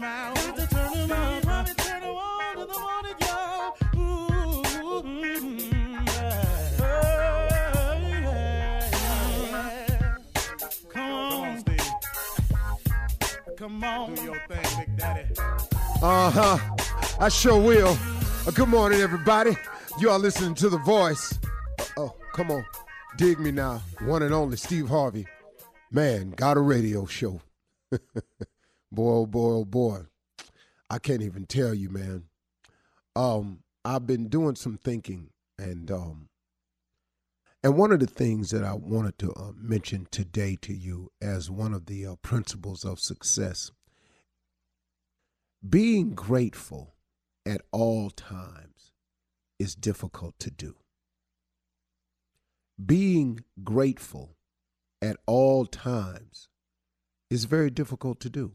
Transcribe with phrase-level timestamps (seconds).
[0.00, 0.30] Mm.
[16.02, 16.58] Uh huh.
[17.20, 17.96] I sure will.
[18.46, 19.54] Uh, good morning, everybody.
[19.98, 21.38] You are listening to The Voice.
[21.78, 22.64] Uh, oh, come on.
[23.18, 23.82] Dig me now.
[24.06, 25.26] One and only Steve Harvey.
[25.90, 27.42] Man, got a radio show.
[28.92, 30.00] Boy, oh boy, oh boy.
[30.90, 32.24] I can't even tell you, man.
[33.16, 36.28] Um, I've been doing some thinking, and um,
[37.62, 41.50] and one of the things that I wanted to uh, mention today to you as
[41.50, 43.70] one of the uh, principles of success
[45.68, 46.94] being grateful
[47.46, 48.92] at all times
[49.58, 50.76] is difficult to do.
[52.84, 54.36] Being grateful
[55.02, 56.48] at all times
[57.28, 58.52] is very difficult to do.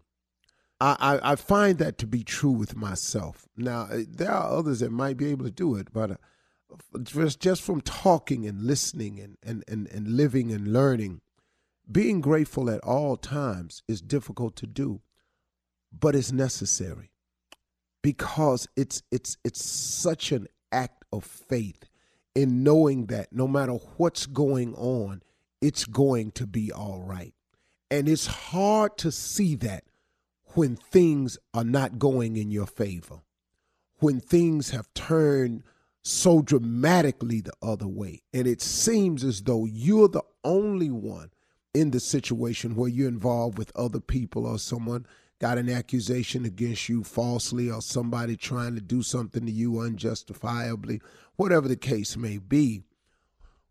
[0.81, 3.47] I, I, find that to be true with myself.
[3.55, 6.15] Now, uh, there are others that might be able to do it, but uh,
[7.01, 11.21] just, just from talking and listening and, and, and, and living and learning,
[11.89, 15.01] being grateful at all times is difficult to do
[15.99, 17.11] but it's necessary
[18.01, 21.85] because it's it's it's such an act of faith
[22.33, 25.21] in knowing that no matter what's going on
[25.61, 27.33] it's going to be all right
[27.89, 29.84] and it's hard to see that
[30.55, 33.21] when things are not going in your favor
[33.99, 35.63] when things have turned
[36.03, 38.21] so dramatically the other way.
[38.33, 41.31] And it seems as though you're the only one
[41.73, 45.05] in the situation where you're involved with other people or someone
[45.39, 51.01] got an accusation against you falsely or somebody trying to do something to you unjustifiably,
[51.35, 52.83] whatever the case may be,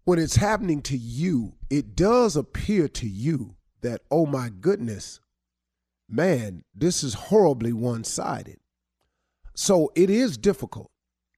[0.04, 5.20] when it's happening to you, it does appear to you that, oh my goodness,
[6.08, 8.58] man, this is horribly one sided.
[9.54, 10.90] So it is difficult.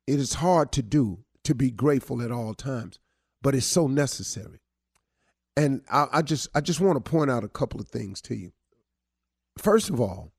[0.07, 2.99] It is hard to do to be grateful at all times,
[3.43, 4.61] but it's so necessary.
[5.57, 8.35] And I, I just I just want to point out a couple of things to
[8.35, 8.53] you.
[9.59, 10.33] First of all,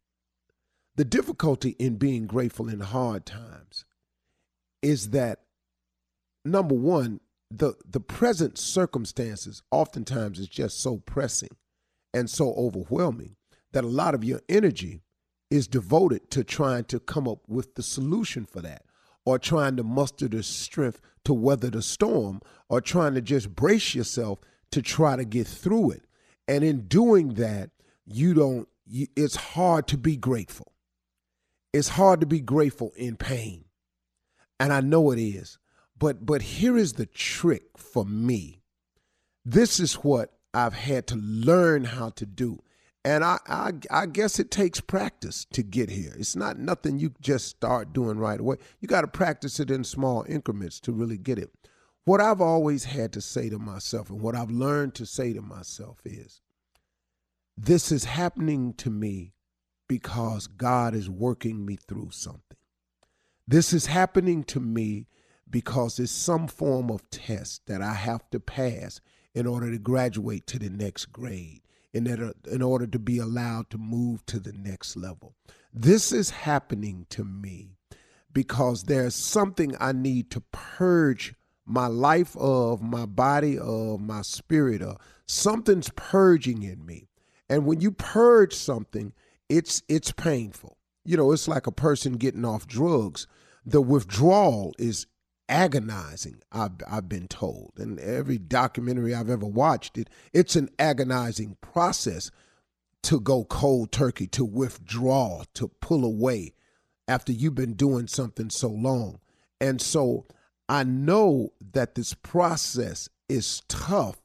[0.96, 3.86] the difficulty in being grateful in hard times
[4.82, 5.40] is that
[6.46, 11.56] number one, the the present circumstances oftentimes is just so pressing
[12.14, 13.36] and so overwhelming
[13.74, 15.02] that a lot of your energy
[15.50, 18.84] is devoted to trying to come up with the solution for that
[19.26, 23.96] or trying to muster the strength to weather the storm or trying to just brace
[23.96, 24.40] yourself
[24.72, 26.04] to try to get through it.
[26.48, 27.72] And in doing that
[28.06, 30.72] you don't you, it's hard to be grateful.
[31.74, 33.66] It's hard to be grateful in pain.
[34.60, 35.60] And i know it is.
[35.98, 38.62] But but here is the trick for me.
[39.44, 42.60] This is what i've had to learn how to do
[43.08, 46.14] and I, I i guess it takes practice to get here.
[46.18, 48.58] It's not nothing you just start doing right away.
[48.82, 51.52] You got to practice it in small increments to really get it.
[52.04, 55.42] What i've always had to say to myself and what i've learned to say to
[55.42, 56.42] myself is
[57.58, 59.34] this is happening to me
[59.88, 62.58] because God is working me through something.
[63.48, 65.08] This is happening to me
[65.50, 69.00] because it's some form of test that I have to pass
[69.34, 71.62] in order to graduate to the next grade,
[71.98, 75.34] in order, uh, in order to be allowed to move to the next level.
[75.74, 77.78] This is happening to me
[78.32, 81.34] because there's something I need to purge
[81.66, 84.98] my life of, my body of, my spirit of.
[85.26, 87.10] Something's purging in me.
[87.50, 89.14] And when you purge something,
[89.50, 90.78] it's it's painful.
[91.04, 93.28] You know, it's like a person getting off drugs.
[93.66, 95.08] The withdrawal is
[95.50, 97.74] agonizing, I've, I've been told.
[97.78, 102.32] And every documentary I've ever watched, it it's an agonizing process
[103.04, 106.54] to go cold turkey, to withdraw, to pull away
[107.08, 109.20] after you've been doing something so long.
[109.62, 110.26] And so
[110.68, 114.18] I know that this process is tough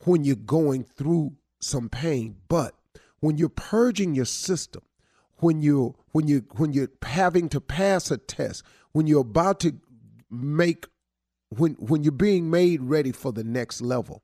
[0.00, 2.74] when you're going through some pain, but
[3.20, 4.82] when you're purging your system,
[5.38, 8.62] when you when you when you're having to pass a test,
[8.92, 9.74] when you're about to
[10.34, 10.86] make
[11.50, 14.22] when when you're being made ready for the next level,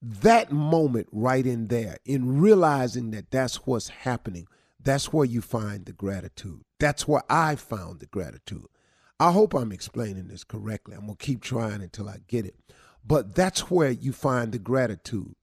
[0.00, 4.46] that moment right in there, in realizing that that's what's happening,
[4.80, 6.62] that's where you find the gratitude.
[6.78, 8.66] That's where I found the gratitude.
[9.20, 10.94] I hope I'm explaining this correctly.
[10.94, 12.54] I'm going to keep trying until I get it.
[13.04, 15.34] But that's where you find the gratitude.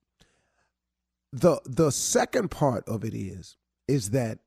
[1.34, 4.40] The the second part of it is is that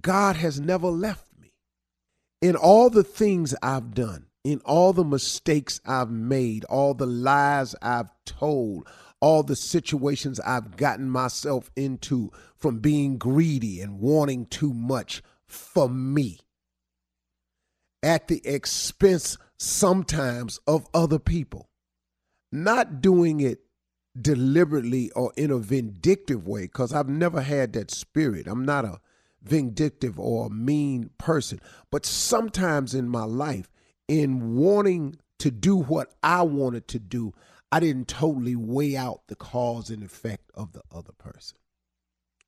[0.00, 1.26] God has never left.
[2.44, 7.74] In all the things I've done, in all the mistakes I've made, all the lies
[7.80, 8.86] I've told,
[9.18, 15.88] all the situations I've gotten myself into from being greedy and wanting too much for
[15.88, 16.40] me
[18.02, 21.70] at the expense sometimes of other people.
[22.52, 23.60] Not doing it
[24.20, 28.46] deliberately or in a vindictive way, because I've never had that spirit.
[28.46, 29.00] I'm not a
[29.44, 31.60] vindictive or a mean person.
[31.90, 33.70] But sometimes in my life,
[34.08, 37.32] in wanting to do what I wanted to do,
[37.70, 41.58] I didn't totally weigh out the cause and effect of the other person.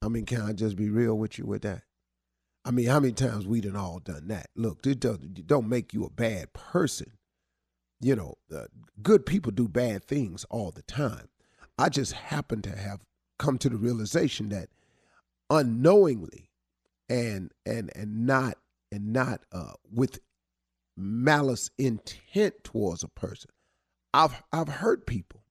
[0.02, 1.82] I mean, can I just be real with you with that?
[2.64, 4.50] I mean, how many times we done all done that?
[4.56, 7.12] Look, it don't, don't make you a bad person.
[8.00, 8.66] You know, uh,
[9.02, 11.28] good people do bad things all the time.
[11.78, 13.00] I just happen to have
[13.38, 14.69] come to the realization that
[15.50, 16.45] unknowingly
[17.08, 18.58] and and and not
[18.92, 20.20] and not uh, with
[20.96, 23.50] malice intent towards a person,
[24.14, 25.42] I've I've hurt people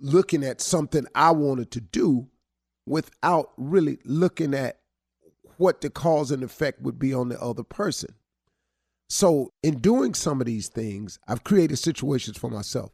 [0.00, 2.28] looking at something I wanted to do
[2.86, 4.80] without really looking at
[5.58, 8.14] what the cause and effect would be on the other person.
[9.08, 12.92] So, in doing some of these things, I've created situations for myself.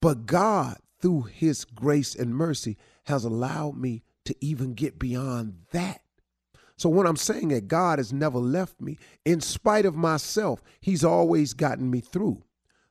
[0.00, 6.01] But God, through His grace and mercy, has allowed me to even get beyond that.
[6.82, 11.04] So, when I'm saying that God has never left me, in spite of myself, He's
[11.04, 12.42] always gotten me through.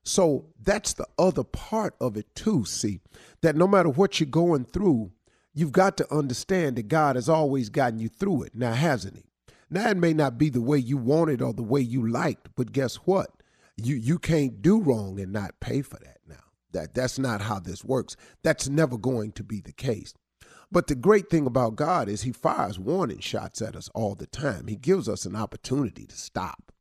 [0.06, 2.64] So, that's the other part of it, too.
[2.64, 3.02] See,
[3.42, 5.12] that no matter what you're going through,
[5.54, 8.56] you've got to understand that God has always gotten you through it.
[8.56, 9.26] Now, hasn't He?
[9.70, 12.72] Now, it may not be the way you wanted or the way you liked, but
[12.72, 13.44] guess what?
[13.76, 16.46] You you can't do wrong and not pay for that now.
[16.72, 18.16] That that's not how this works.
[18.42, 20.14] That's never going to be the case.
[20.72, 24.28] But the great thing about God is he fires warning shots at us all the
[24.28, 24.68] time.
[24.68, 26.72] He gives us an opportunity to stop.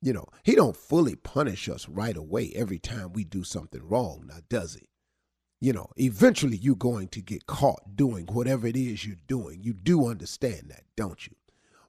[0.00, 4.24] You know, he don't fully punish us right away every time we do something wrong,
[4.26, 4.90] now does he?
[5.60, 9.62] you know, eventually you're going to get caught doing whatever it is you're doing.
[9.62, 11.34] You do understand that, don't you?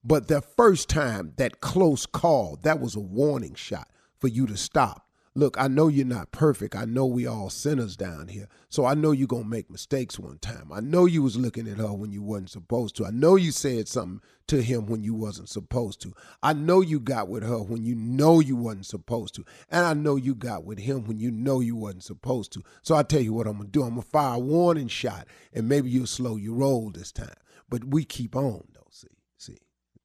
[0.04, 3.88] But the first time, that close call, that was a warning shot
[4.20, 6.76] for you to stop look, I know you're not perfect.
[6.76, 8.48] I know we all sinners down here.
[8.70, 10.72] So I know you're gonna make mistakes one time.
[10.74, 13.06] I know you was looking at her when you wasn't supposed to.
[13.06, 16.14] I know you said something to him when you wasn't supposed to.
[16.44, 19.46] I know you got with her when you know you wasn't supposed to.
[19.70, 22.64] And I know you got with him when you know you wasn't supposed to.
[22.82, 23.84] So I tell you what I'm gonna do.
[23.84, 27.36] I'm gonna fire a warning shot and maybe you'll slow your roll this time.
[27.70, 28.88] But we keep on though.
[28.90, 29.08] See,
[29.38, 29.58] see,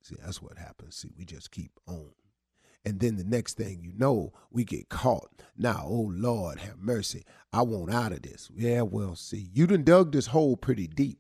[0.03, 0.97] see, that's what happens.
[0.97, 2.11] See, we just keep on.
[2.87, 5.43] And then the next thing you know, we get caught.
[5.59, 7.25] Now, oh Lord, have mercy.
[7.53, 8.49] I want out of this.
[8.55, 11.19] Yeah, well, see, you done dug this hole pretty deep.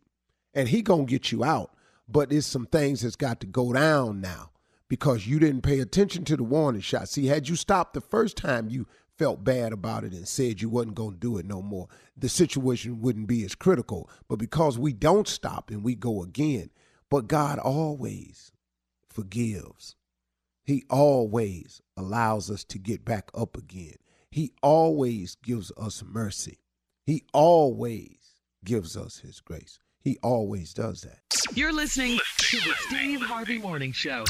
[0.54, 1.72] And he gonna get you out.
[2.08, 4.52] But there's some things that's got to go down now
[4.88, 7.08] because you didn't pay attention to the warning shot.
[7.08, 8.86] See, had you stopped the first time you
[9.18, 12.28] felt bad about it and said you wasn't going to do it no more, the
[12.28, 14.08] situation wouldn't be as critical.
[14.28, 16.70] But because we don't stop and we go again,
[17.10, 18.52] but God always
[19.08, 19.96] forgives.
[20.66, 23.94] He always allows us to get back up again.
[24.32, 26.58] He always gives us mercy.
[27.04, 28.18] He always
[28.64, 29.78] gives us his grace.
[30.00, 31.20] He always does that.
[31.54, 34.24] You're listening to the Steve Harvey Morning Show.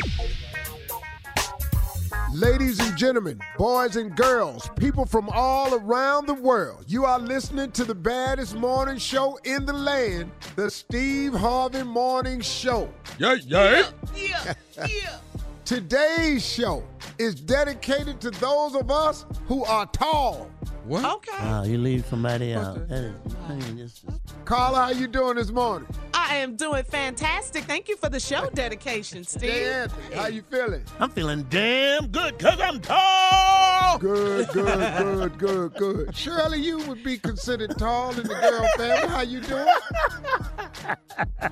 [2.34, 7.72] Ladies and gentlemen, boys and girls, people from all around the world, you are listening
[7.72, 12.92] to the baddest morning show in the land, the Steve Harvey Morning Show.
[13.18, 13.90] Yeah, yeah.
[14.14, 14.54] Yeah,
[14.86, 15.18] yeah.
[15.66, 16.84] Today's show
[17.18, 20.48] is dedicated to those of us who are tall.
[20.84, 21.04] What?
[21.04, 21.44] Okay.
[21.44, 22.88] Wow, you leave somebody out.
[22.88, 23.16] That is,
[23.48, 24.04] I mean, this is,
[24.44, 25.88] Carla, how you doing this morning?
[26.14, 27.64] I am doing fantastic.
[27.64, 29.50] Thank you for the show dedication, Steve.
[29.50, 30.84] Hey, Anthony, how you feeling?
[31.00, 33.98] I'm feeling damn good because I'm tall.
[33.98, 36.16] Good, good, good, good, good.
[36.16, 39.08] Shirley, you would be considered tall in the girl family.
[39.08, 39.66] How you doing?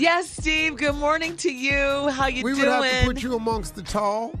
[0.00, 0.76] Yes, Steve.
[0.78, 2.08] Good morning to you.
[2.08, 2.62] How you we doing?
[2.62, 4.32] We would have to put you amongst the tall.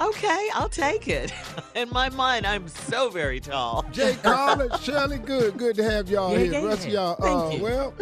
[0.00, 1.32] okay, I'll take it.
[1.74, 3.84] In my mind, I'm so very tall.
[3.90, 6.52] Jay Carla, Shirley, good, good to have y'all Yeah, here.
[6.52, 7.62] yeah, The rest of y'all, Thank uh, you.
[7.64, 7.94] well,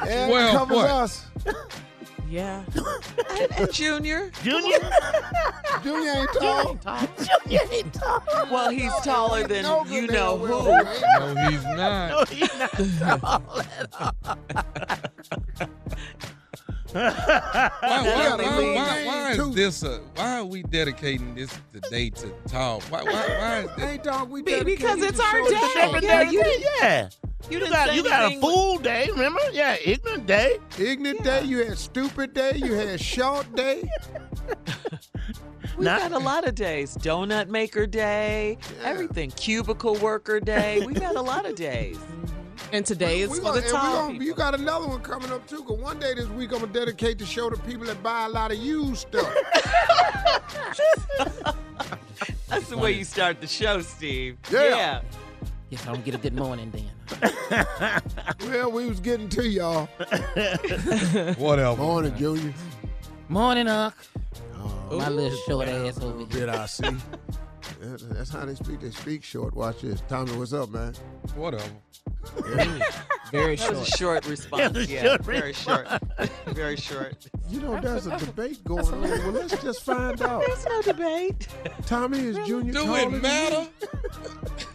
[0.08, 0.90] and Well, covers what?
[0.90, 1.26] us.
[2.28, 2.64] Yeah.
[3.30, 4.78] And, and Junior, Junior?
[5.82, 6.74] Junior ain't tall.
[7.44, 8.22] Junior ain't tall.
[8.50, 10.64] well, he's taller than No you know who.
[10.64, 12.10] No, he's not.
[12.16, 13.92] No, he's not tall at
[15.58, 16.45] Why,
[16.92, 19.82] why, gotta why, why, why is this?
[19.82, 22.80] A, why are we dedicating this today to tall?
[22.88, 23.84] Why, why, why is this?
[23.84, 26.00] Ain't dog, we Be- dedicated because it's our day.
[26.00, 26.06] the.
[26.06, 26.42] Yeah, you.
[26.80, 27.08] Yeah.
[27.50, 29.40] You You got, you got a anything- fool day, remember?
[29.52, 30.58] Yeah, ignorant day.
[30.78, 33.88] Ignorant day, you had stupid day, you had short day.
[35.76, 36.96] We've Not- had a lot of days.
[36.96, 38.88] Donut maker day, Yeah.
[38.88, 39.30] everything.
[39.30, 40.82] Cubicle worker day.
[40.86, 41.98] We've had a lot of days.
[42.72, 44.26] And today is We for gonna- the and tall gonna- people.
[44.26, 45.62] You got another one coming up too.
[45.62, 48.28] Cause one day this week I'm gonna dedicate the show to people that buy a
[48.28, 49.32] lot of used stuff.
[52.48, 54.38] That's the way you start the show, Steve.
[54.50, 55.00] Yeah.
[55.70, 57.34] Yes, I don't get a good morning then.
[58.48, 59.86] well, we was getting to y'all.
[61.38, 61.76] Whatever.
[61.76, 62.54] Morning, Junior.
[63.28, 63.94] Morning, Unc.
[64.90, 66.26] Oh, My little short ass over here.
[66.26, 66.88] bit I see.
[67.80, 68.80] That's how they speak.
[68.80, 69.54] They speak short.
[69.56, 70.00] Watch this.
[70.08, 70.94] Tommy, what's up, man?
[71.34, 71.64] Whatever.
[73.30, 74.24] Very That was a short.
[74.24, 74.74] short response.
[74.74, 75.86] was a yeah, short very short.
[76.46, 77.26] very short.
[77.48, 79.00] You know, there's a debate going on.
[79.00, 80.42] Well, let's just find out.
[80.46, 81.48] There's no debate.
[81.86, 83.66] Tommy is Junior Do taller it matter?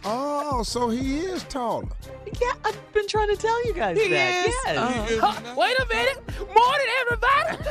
[0.04, 1.86] Oh, so he is taller.
[2.40, 4.46] Yeah, I've been trying to tell you guys He that.
[4.46, 4.54] is.
[4.66, 4.76] Yes.
[4.78, 5.02] Uh-huh.
[5.04, 5.54] He is Huh.
[5.56, 6.18] Wait a minute.
[6.38, 7.56] Morning, everybody.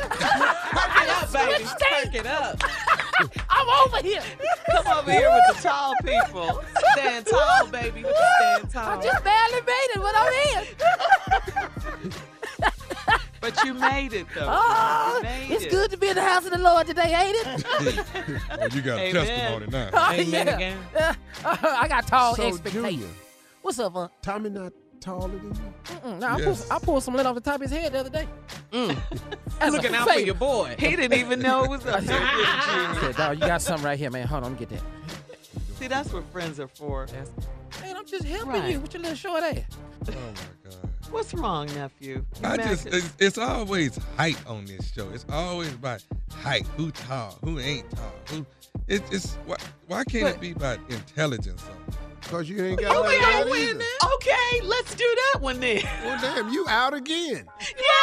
[0.72, 1.54] Perk it up, baby.
[1.54, 2.04] Switch states.
[2.04, 2.62] Perk it up.
[3.50, 4.22] I'm over here.
[4.72, 6.62] Come over here with the tall people.
[6.94, 8.04] Stand tall, baby.
[8.38, 8.98] Stand tall.
[8.98, 10.32] I just barely made it, but I'm
[12.04, 12.12] in.
[13.42, 14.46] But you made it though.
[14.48, 15.70] Oh, made it's it.
[15.72, 17.66] good to be in the house of the Lord today, ain't it?
[18.56, 19.26] Well, you got a Amen.
[19.26, 19.90] testimony now.
[19.92, 20.54] Oh, Amen yeah.
[20.54, 20.78] again.
[20.96, 23.00] Uh, I got tall so expectations.
[23.00, 23.08] Junior,
[23.62, 24.12] What's up, Unc?
[24.22, 25.74] Tommy not taller than you?
[25.86, 27.98] Mm-mm, nah, I, pulled, I pulled some lint off the top of his head the
[27.98, 28.28] other day.
[29.60, 30.76] As a Looking out for your boy.
[30.78, 33.84] He didn't even know it was up there with I said, dog, you got something
[33.84, 34.28] right here, man.
[34.28, 34.82] Hold on, let me get that.
[35.80, 37.08] See, that's what friends are for.
[37.80, 38.70] Man, I'm just helping Right.
[38.72, 39.62] you with your little short ass.
[40.08, 40.90] Oh my God.
[41.10, 42.14] What's wrong, nephew?
[42.14, 45.08] You I mad just, 'cause- it's, it's always height on this show.
[45.10, 46.02] It's always about
[46.42, 46.66] height.
[46.76, 47.38] Who tall?
[47.44, 48.12] Who ain't tall?
[48.30, 48.46] Who?
[48.88, 49.56] It, it's why,
[49.88, 51.62] why can't But- it be about intelligence?
[51.62, 51.94] Though?
[52.20, 53.84] Because you ain't got Okay, that wait either.
[54.14, 55.82] Okay, let's do that one then.
[56.04, 57.46] Well, damn, you out again.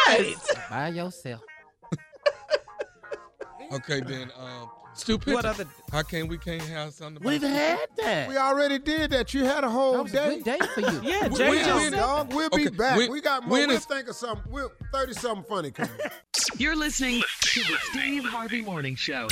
[0.07, 0.55] Yes.
[0.69, 1.41] By yourself.
[3.71, 5.33] Okay, then, um, stupid.
[5.33, 5.65] What other?
[5.91, 7.23] How can we can't have something?
[7.23, 8.29] We've about had that.
[8.29, 9.33] We already did that.
[9.33, 10.35] You had a whole That was a day.
[10.35, 11.01] good day for you.
[11.03, 12.97] Yeah, When- Jay when- just Dog, we'll be back.
[12.97, 13.57] when- we got more.
[13.57, 14.51] We'll is- think of something.
[14.51, 15.91] We'll, 30 something funny coming.
[16.57, 19.27] You're listening to the Steve Harvey Morning Show.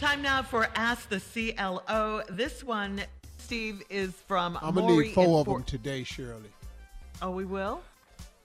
[0.00, 2.22] Time now for Ask the CLO.
[2.30, 3.00] This one,
[3.38, 6.50] Steve, is from I'm going to Maury need four of them today, Shirley.
[7.22, 7.80] Oh, we will?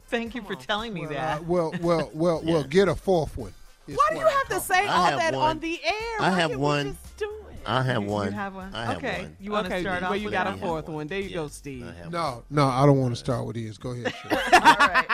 [0.07, 1.37] Thank you for telling me Well, that.
[1.37, 3.53] I- well, well, well, well, get a fourth one.
[3.91, 5.49] It's Why do you have to say I all have that one.
[5.49, 5.93] on the air?
[6.19, 6.85] I Why have can't we one.
[7.03, 7.57] just do it?
[7.65, 8.27] I have one.
[8.27, 8.73] You have one?
[8.73, 9.21] I have okay.
[9.23, 9.37] one.
[9.39, 10.55] You want to okay, start well, you with got that?
[10.55, 11.07] a fourth one.
[11.07, 11.85] There you go, Steve.
[11.87, 13.77] I have No, no, I don't want to start with his.
[13.77, 14.35] Go ahead, Shirley.
[14.53, 15.05] All right.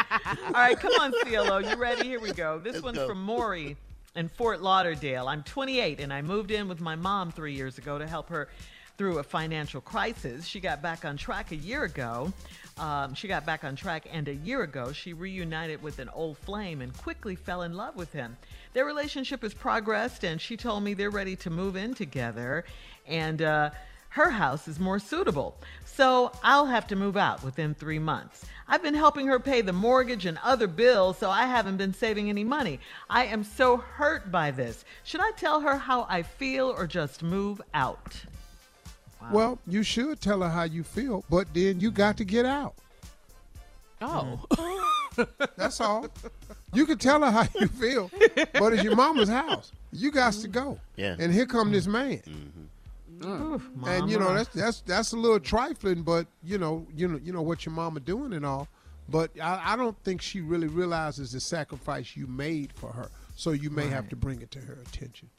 [0.46, 1.58] All right, come on, CLO.
[1.58, 2.08] You ready?
[2.08, 2.60] Here we go.
[2.60, 3.08] This Let's one's go.
[3.08, 3.76] from Maury
[4.16, 5.28] in Fort Lauderdale.
[5.28, 8.48] I'm 28 and I moved in with my mom three years ago to help her
[8.98, 10.46] through a financial crisis.
[10.46, 12.34] She got back on track a year ago.
[12.80, 16.38] Um, she got back on track, and a year ago, she reunited with an old
[16.38, 18.38] flame and quickly fell in love with him.
[18.74, 22.66] Their relationship has progressed, and she told me they're ready to move in together.
[23.08, 23.72] And uh,
[24.10, 25.56] her house is more suitable.
[25.86, 28.46] So I'll have to move out within three months.
[28.68, 32.30] I've been helping her pay the mortgage and other bills, so I haven't been saving
[32.30, 32.80] any money.
[33.10, 34.86] I am so hurt by this.
[35.04, 38.16] Should I tell her how I feel or just move out?
[39.32, 42.76] Well, you should tell her how you feel, but then you got to get out.
[44.02, 44.40] Oh.
[45.56, 46.08] That's all.
[46.74, 48.12] You can tell her how you feel,
[48.54, 49.72] but it's your mama's house.
[49.92, 50.80] You got to go.
[50.96, 51.16] Yeah.
[51.18, 52.22] And here come this man.
[52.28, 52.64] Mm-hmm.
[53.26, 57.20] Oof, And you know that's that's that's a little trifling, but you know you know
[57.24, 58.68] you know what your mama doing and all.
[59.10, 63.10] But I, I don't think she really realizes the sacrifice you made for her.
[63.36, 65.30] So you may have to bring it to her attention.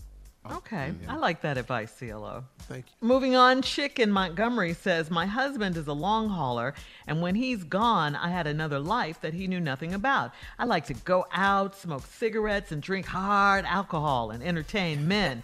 [0.50, 2.44] Okay, I like that advice, CLO.
[2.60, 3.06] Thank you.
[3.06, 6.74] Moving on, Chick in Montgomery says, My husband is a long hauler,
[7.06, 10.32] and when he's gone, I had another life that he knew nothing about.
[10.58, 15.42] I like to go out, smoke cigarettes, and drink hard alcohol and entertain men.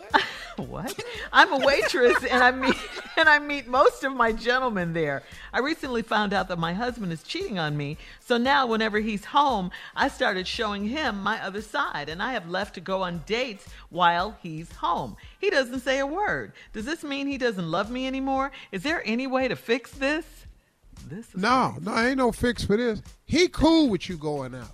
[0.56, 1.02] what?
[1.32, 2.76] I'm a waitress and I meet
[3.16, 5.22] and I meet most of my gentlemen there.
[5.52, 9.24] I recently found out that my husband is cheating on me, so now whenever he's
[9.24, 13.22] home, I started showing him my other side and I have left to go on
[13.26, 15.16] dates while he's home.
[15.38, 16.52] He doesn't say a word.
[16.72, 18.52] Does this mean he doesn't love me anymore?
[18.70, 20.24] Is there any way to fix this?
[21.08, 23.02] This is No, no, ain't no fix for this.
[23.24, 24.70] He cool with you going out.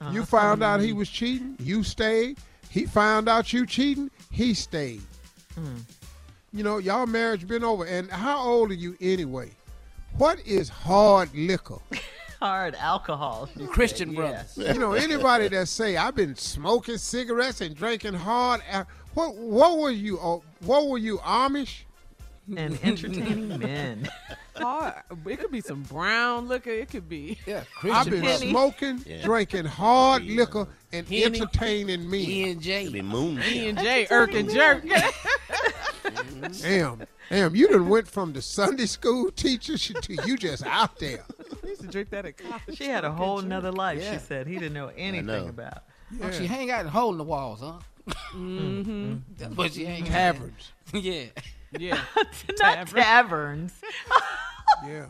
[0.00, 0.12] Uh-huh.
[0.12, 2.38] You found out he was cheating, you stayed.
[2.68, 5.02] He found out you cheating, he stayed.
[5.54, 5.76] Hmm.
[6.52, 7.84] You know, y'all marriage been over.
[7.84, 9.50] And how old are you anyway?
[10.18, 11.78] What is hard liquor?
[12.40, 13.48] hard alcohol.
[13.68, 14.56] Christian said, brothers.
[14.58, 19.78] You know, anybody that say I've been smoking cigarettes and drinking hard, al- what what
[19.78, 20.18] were you?
[20.18, 21.82] uh, What were you Amish?
[22.46, 22.60] Yeah.
[22.60, 24.08] And entertaining men.
[24.56, 24.94] Hard.
[25.26, 26.70] It could be some brown liquor.
[26.70, 27.38] It could be.
[27.46, 28.40] Yeah, I've been brothers.
[28.40, 28.50] Henny.
[28.52, 29.22] smoking, Yeah.
[29.24, 31.24] drinking hard liquor, and Henny.
[31.24, 32.18] entertaining me.
[32.44, 33.40] E and It'd be moon.
[33.42, 34.84] E and J, Irk and Jerk.
[36.60, 40.98] Damn, damn, you done went from the Sunday school teacher sh- to you just out
[40.98, 41.24] there.
[41.62, 42.76] I used to drink that at college.
[42.76, 44.12] She had a whole nother life, Yeah.
[44.14, 44.46] she said.
[44.46, 45.46] He didn't know anything know.
[45.48, 45.84] about.
[46.22, 47.78] Oh, she hang out and hole in the walls, huh?
[48.34, 49.14] Mm-hmm.
[49.38, 50.08] That's what she hang out.
[50.08, 50.72] Taverns.
[50.92, 51.24] yeah.
[51.78, 52.00] Yeah.
[52.16, 53.02] Not Tavern.
[53.02, 53.72] taverns.
[54.84, 55.06] Yeah.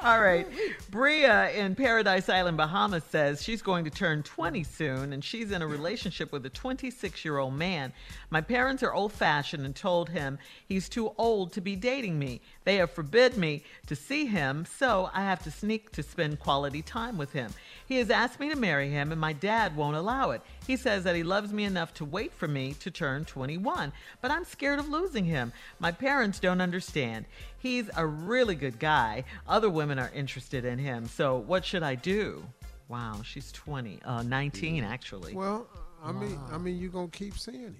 [0.00, 0.46] All right.
[0.90, 5.62] Bria in Paradise Island, Bahamas says she's going to turn 20 soon and she's in
[5.62, 7.92] a relationship with a 26 year old man.
[8.30, 12.40] My parents are old fashioned and told him he's too old to be dating me.
[12.64, 16.82] They have forbid me to see him, so I have to sneak to spend quality
[16.82, 17.52] time with him.
[17.86, 20.42] He has asked me to marry him and my dad won't allow it.
[20.66, 23.92] He says that he loves me enough to wait for me to turn 21,
[24.22, 25.52] but I'm scared of losing him.
[25.78, 27.26] My parents don't understand.
[27.58, 29.24] He's a really good guy.
[29.46, 31.06] Other women are interested in him.
[31.06, 32.42] So what should I do?
[32.88, 35.34] Wow, she's 20, uh, 19 actually.
[35.34, 35.66] Well,
[36.02, 37.76] I mean, I mean, you're gonna keep seeing him.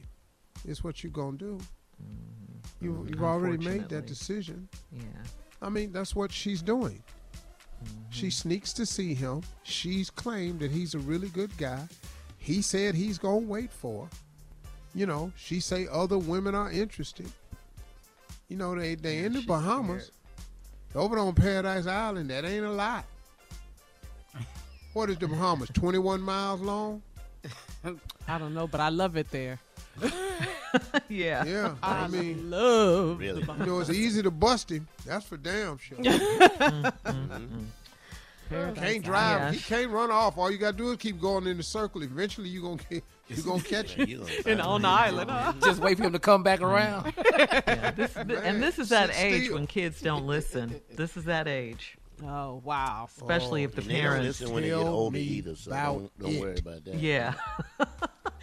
[0.66, 1.58] It's what you're gonna do.
[2.80, 4.68] You, you've already made that decision.
[4.92, 5.02] yeah.
[5.62, 7.02] I mean, that's what she's doing.
[7.84, 8.10] Mm-hmm.
[8.10, 9.42] She sneaks to see him.
[9.62, 11.86] She's claimed that he's a really good guy.
[12.38, 14.10] He said he's gonna wait for her.
[14.94, 17.30] You know, she say other women are interested.
[18.48, 20.10] You know, they they in the Bahamas.
[20.94, 23.04] Over on Paradise Island, that ain't a lot.
[24.92, 25.70] What is the Bahamas?
[25.70, 27.02] Twenty one miles long?
[28.28, 29.58] I don't know, but I love it there.
[31.08, 31.44] yeah.
[31.44, 31.74] Yeah.
[31.82, 33.18] I mean, Love.
[33.18, 33.42] Really?
[33.42, 34.86] you know, it's easy to bust him.
[35.06, 35.98] That's for damn sure.
[38.74, 39.40] Can't drive.
[39.40, 39.52] Yeah.
[39.52, 40.36] He can't run off.
[40.38, 42.02] All you gotta do is keep going in the circle.
[42.02, 44.08] Eventually, you gonna get you gonna catch him.
[44.08, 45.54] You gonna And on the island, huh?
[45.62, 46.70] Just wait for him to come back mm.
[46.70, 47.14] around.
[47.16, 49.54] Yeah, this, th- and this is that sit age still.
[49.54, 50.80] when kids don't listen.
[50.94, 53.08] This is that age, Oh, wow.
[53.16, 54.40] especially if oh, the And they don't parents.
[54.40, 56.60] listen when they get Tell older either, so about don't, don't worry it.
[56.60, 56.94] about that.
[56.96, 57.34] Yeah.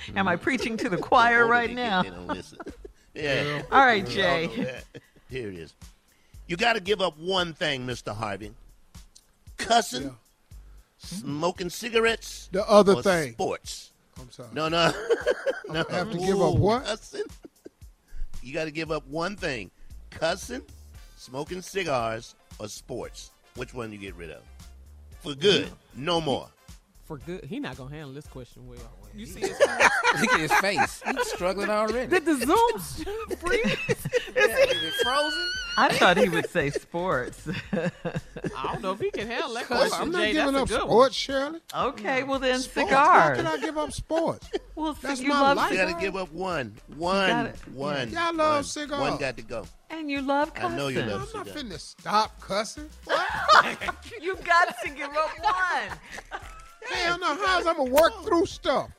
[0.08, 0.18] Mm-hmm.
[0.18, 2.04] Am I preaching to the choir older right now?
[2.04, 2.58] they don't listen.
[3.14, 3.62] yeah.
[3.72, 4.48] All right, We all Jay.
[5.30, 5.74] Here it is.
[6.48, 8.14] You got to give up one thing, Mr.
[8.16, 8.52] Harvey.
[9.58, 10.10] Cussing, Yeah.
[10.98, 13.34] smoking cigarettes, The other or thing.
[13.34, 13.92] sports.
[14.20, 14.50] I'm sorry.
[14.54, 14.92] No, no.
[15.70, 15.86] no.
[15.90, 16.84] I have to give up what?
[16.86, 17.24] Cussing.
[18.44, 19.70] You got to give up one thing:
[20.10, 20.62] cussing,
[21.18, 23.32] smoking cigars, or sports.
[23.56, 24.42] Which one you get rid of?
[25.22, 26.50] For good, no more.
[27.06, 27.44] For good.
[27.44, 28.78] He not going to handle this question well.
[29.14, 29.90] You see his face?
[30.22, 31.02] Look at his face.
[31.06, 32.08] He's struggling already.
[32.10, 33.66] Did the Zoom freeze?
[33.66, 35.48] Is it frozen?
[35.78, 37.50] I thought he would say sports.
[37.74, 37.92] I
[38.72, 39.98] don't know if he can handle that question.
[40.00, 40.88] I'm not Jay, giving up a good one.
[40.88, 41.60] sports, Shirley.
[41.76, 42.92] okay, well then Sports.
[42.92, 44.50] How can I give up sports?
[44.76, 45.72] Well, That's you my love life.
[45.72, 46.76] You got to give up one.
[46.96, 47.28] One.
[47.30, 48.10] gotta- one.
[48.12, 48.64] Y'all love one.
[48.64, 49.02] cigars.
[49.02, 49.66] One got to go.
[49.90, 52.90] and you love I know you love I'm love not finna stop cussing.
[53.06, 53.28] What?
[54.22, 56.42] You got to give up one.
[56.90, 58.90] Hell no, how's I'm gonna work through stuff?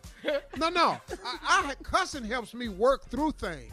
[0.57, 1.01] No, no.
[1.25, 3.73] I, I cussing helps me work through things.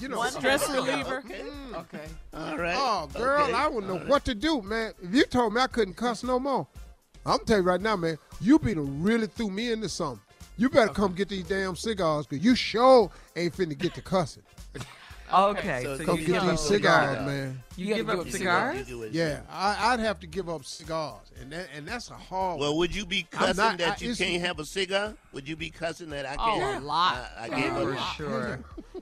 [0.00, 1.22] You know, Stress reliever.
[1.22, 1.74] Mm.
[1.74, 2.06] Okay.
[2.32, 2.76] All right.
[2.78, 3.52] Oh, girl, Okay.
[3.52, 4.92] I wouldn't know what to do, man.
[5.02, 6.68] If you told me I couldn't cuss no more,
[7.26, 10.20] I'm telling you right now, man, you be really threw me into something.
[10.56, 14.42] You better come get these damn cigars, because you sure ain't finna get to cussing.
[15.32, 17.26] Okay, So so, Go you get give these up cigars, cigars.
[17.26, 17.62] man.
[17.76, 18.78] You, You give give up up cigars?
[18.78, 19.12] You do it.
[19.12, 22.60] Yeah, I, I'd have to give up cigars, and that, and that's a hard.
[22.60, 25.14] Well, would you be cussing not- that I- you can't have a cigar?
[25.32, 26.82] Would you be cussing that I Oh, can't?
[26.82, 27.30] Oh, a lot.
[27.38, 28.14] I, I gave For up.
[28.16, 28.60] sure.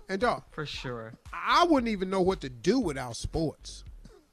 [0.09, 1.13] and dog, For sure.
[1.33, 3.85] I wouldn't even know what to do without sports.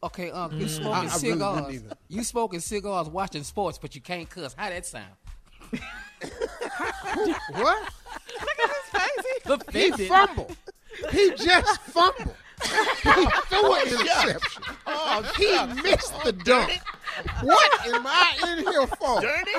[0.01, 0.69] Okay, Unc, you mm.
[0.69, 1.56] smoking I really cigars.
[1.62, 1.93] wouldn't even.
[2.10, 4.53] you smoking cigars, watching sports, but you can't cuss.
[4.58, 5.06] How that sound?
[7.51, 7.84] What?
[8.41, 9.95] Look at this face.
[9.95, 10.56] The He fumbled.
[11.12, 12.36] He just fumbled.
[12.62, 14.63] he threw an interception.
[14.88, 16.79] Oh, he missed the oh, dunk.
[17.41, 19.21] What am I in here for?
[19.21, 19.51] Dirty?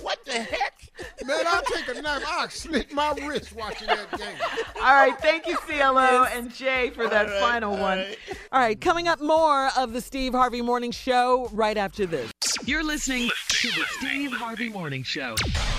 [0.00, 0.90] what the heck?
[1.24, 2.24] Man, I'll take a knife.
[2.26, 4.36] I'll slit my wrist watching that game.
[4.76, 7.98] All right, thank you, CLO and Jay, for that All right, final all one.
[7.98, 8.18] right.
[8.52, 12.32] All right, coming up more of the Steve Harvey Morning Show right after this.
[12.64, 15.36] You're listening to the Steve Harvey Morning Show.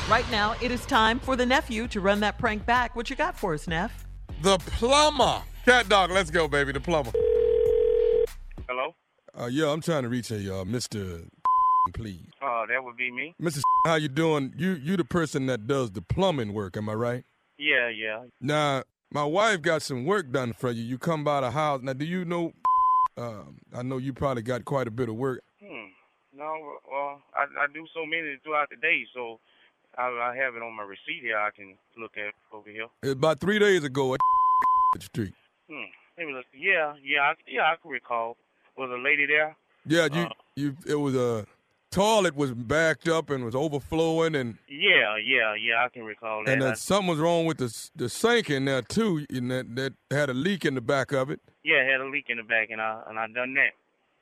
[0.09, 2.95] Right now, it is time for the nephew to run that prank back.
[2.95, 4.08] What you got for us, Neff?
[4.41, 5.41] The plumber.
[5.65, 6.71] Cat dog, let's go, baby.
[6.71, 7.11] The plumber.
[8.67, 8.95] Hello?
[9.39, 11.27] Uh, yeah, I'm trying to reach a uh, Mr.
[11.93, 13.33] Please, Uh, that would be me.
[13.41, 13.61] Mr.
[13.85, 14.53] How you doing?
[14.57, 17.23] You you the person that does the plumbing work, am I right?
[17.57, 18.25] Yeah, yeah.
[18.39, 20.83] Now, my wife got some work done for you.
[20.83, 21.81] You come by the house.
[21.81, 22.53] Now, do you know?
[23.17, 25.41] Um, I know you probably got quite a bit of work.
[25.61, 25.87] Hmm.
[26.33, 26.45] No,
[26.89, 29.41] well, I, I do so many throughout the day, so
[29.99, 31.37] I, I have it on my receipt here.
[31.37, 32.87] I can look at over here.
[33.11, 34.19] About three days ago at
[35.01, 35.33] street.
[35.69, 35.83] Hmm.
[36.17, 36.45] Maybe look.
[36.53, 37.61] Yeah, yeah, I, yeah.
[37.63, 38.37] I can recall.
[38.77, 39.55] Was a lady there?
[39.85, 40.29] Yeah, you Uh.
[40.55, 40.75] you.
[40.87, 41.45] It was a
[41.91, 45.83] toilet was backed up and was overflowing, and Yeah, yeah, yeah.
[45.83, 46.51] I can recall that.
[46.53, 49.75] and I- uh, something was wrong with the the sink in there too, and that
[49.75, 51.39] that had a leak in the back of it.
[51.63, 53.71] yeah, it had a leak in the back, and I and I done that.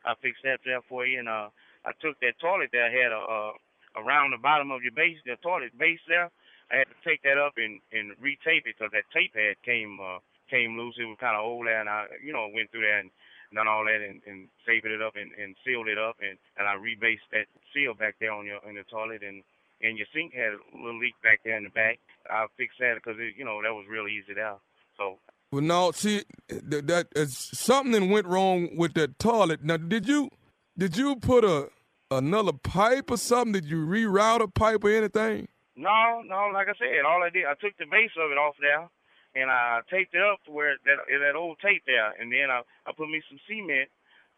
[0.05, 1.49] I fixed that there for you, and uh,
[1.85, 3.51] I took that toilet that had a uh,
[3.97, 6.29] around the bottom of your base, the toilet base there.
[6.71, 9.99] I had to take that up and and retape it because that tape had came
[10.01, 10.95] uh, came loose.
[10.99, 13.11] It was kind of old there, and I you know went through there and
[13.53, 16.67] done all that and, and taped it up and, and sealed it up, and and
[16.67, 19.43] I rebased that seal back there on your in the toilet, and
[19.81, 21.99] and your sink had a little leak back there in the back.
[22.29, 24.55] I fixed that because you know that was real easy there.
[24.97, 25.19] So
[25.51, 29.63] Well, no, see that, that is something went wrong with that toilet.
[29.63, 30.29] Now, did you
[30.77, 31.69] did you put a
[32.11, 33.53] another pipe or something?
[33.53, 35.47] Did you reroute a pipe or anything?
[35.75, 38.55] No, no, like I said, all I did, I took the base of it off
[38.59, 38.89] there,
[39.35, 42.61] and I taped it up to where that that old tape there, and then I
[42.87, 43.89] I put me some cement,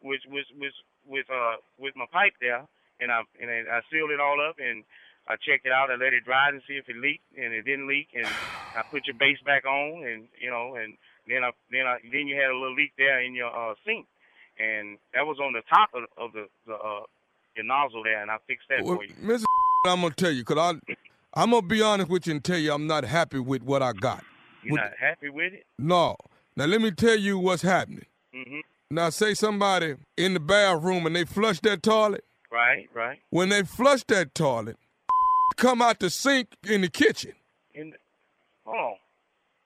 [0.01, 0.75] which was with
[1.07, 2.67] with uh with my pipe there,
[2.99, 4.83] and I and I sealed it all up, and
[5.29, 7.63] I checked it out, I let it dry and see if it leaked, and it
[7.63, 8.27] didn't leak, and
[8.75, 12.27] I put your base back on, and you know, and then I then I then
[12.27, 14.07] you had a little leak there in your uh sink,
[14.59, 17.07] and that was on the top of, of the the uh
[17.59, 19.13] your nozzle there, and I fixed that Well, for you.
[19.21, 19.43] Mr.
[19.85, 20.95] I'm gonna tell you, cause I
[21.33, 23.91] I'm gonna be honest with you and tell you I'm not happy with what I
[23.93, 24.23] got.
[24.63, 25.65] You're With- not happy with it?
[25.77, 26.15] No.
[26.55, 28.05] Now let me tell you what's happening.
[28.33, 28.59] Mm-hmm.
[28.91, 32.23] Now say somebody in the bathroom and they flush that toilet.
[32.51, 33.19] Right, right.
[33.29, 34.77] When they flush that toilet,
[35.57, 37.33] come out the sink in the kitchen.
[37.73, 37.97] In the,
[38.65, 38.95] hold on.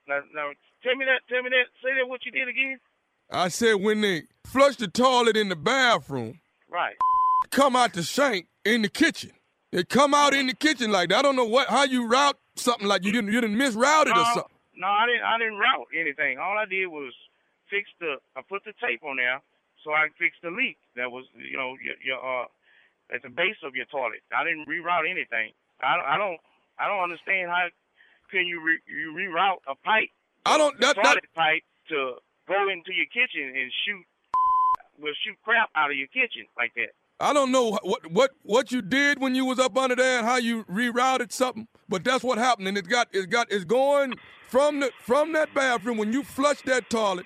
[0.08, 0.52] Now, now,
[0.84, 1.22] tell me that.
[1.30, 1.66] Tell me that.
[1.82, 2.08] Say that.
[2.08, 2.80] What you did again?
[3.32, 6.96] I said when they flush the toilet in the bathroom, Right.
[7.50, 9.32] come out the sink in the kitchen.
[9.72, 11.20] They come out in the kitchen like that.
[11.20, 14.18] I don't know what how you route something like you didn't you didn't misroute it
[14.18, 14.56] or something.
[14.76, 15.24] no, I didn't.
[15.24, 16.38] I didn't route anything.
[16.38, 17.14] All I did was
[17.70, 18.18] fix the.
[18.36, 19.42] I put the tape on there
[19.84, 22.48] so I fixed the leak that was, you know, your, your uh,
[23.14, 24.24] at the base of your toilet.
[24.32, 25.52] I didn't reroute anything.
[25.84, 26.08] I don't.
[26.08, 26.40] I don't.
[26.80, 27.68] I don't understand how
[28.32, 30.10] can you re, you reroute a pipe,
[30.46, 34.04] I don't that, that toilet pipe, to go into your kitchen and shoot,
[34.98, 36.98] will shoot crap out of your kitchen like that.
[37.20, 40.26] I don't know what what what you did when you was up under there and
[40.28, 42.68] how you rerouted something, but that's what happened.
[42.68, 44.16] And it got it got it's going
[44.50, 47.26] from the from that bathroom when you flush that toilet.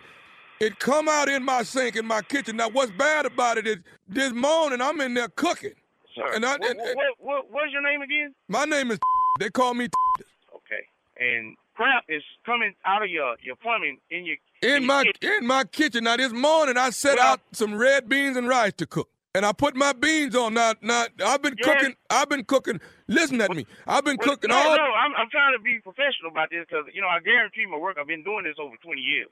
[0.60, 2.58] It come out in my sink in my kitchen.
[2.58, 5.74] Now what's bad about it is this morning I'm in there cooking.
[6.16, 8.34] Sir, And I- what, and- what, what, what, what's your name again?
[8.48, 9.00] My name is
[9.40, 9.88] they call me
[10.56, 10.88] Okay.
[11.20, 15.32] And crap is coming out of your, your plumbing in your in your my kitchen.
[15.42, 16.04] in my kitchen.
[16.04, 19.10] Now this morning I set Well- out some red beans and rice to cook.
[19.38, 20.56] And I put my beans on.
[20.56, 21.66] Now, now I've been Yeah.
[21.78, 21.96] cooking.
[22.10, 22.82] I've been cooking.
[23.08, 23.68] Listen at me.
[23.86, 24.76] I've been Well, cooking no, all.
[24.76, 27.78] no, I'm, I'm trying to be professional about this because you know I guarantee my
[27.78, 27.98] work.
[28.02, 29.30] I've been doing this over 20 years,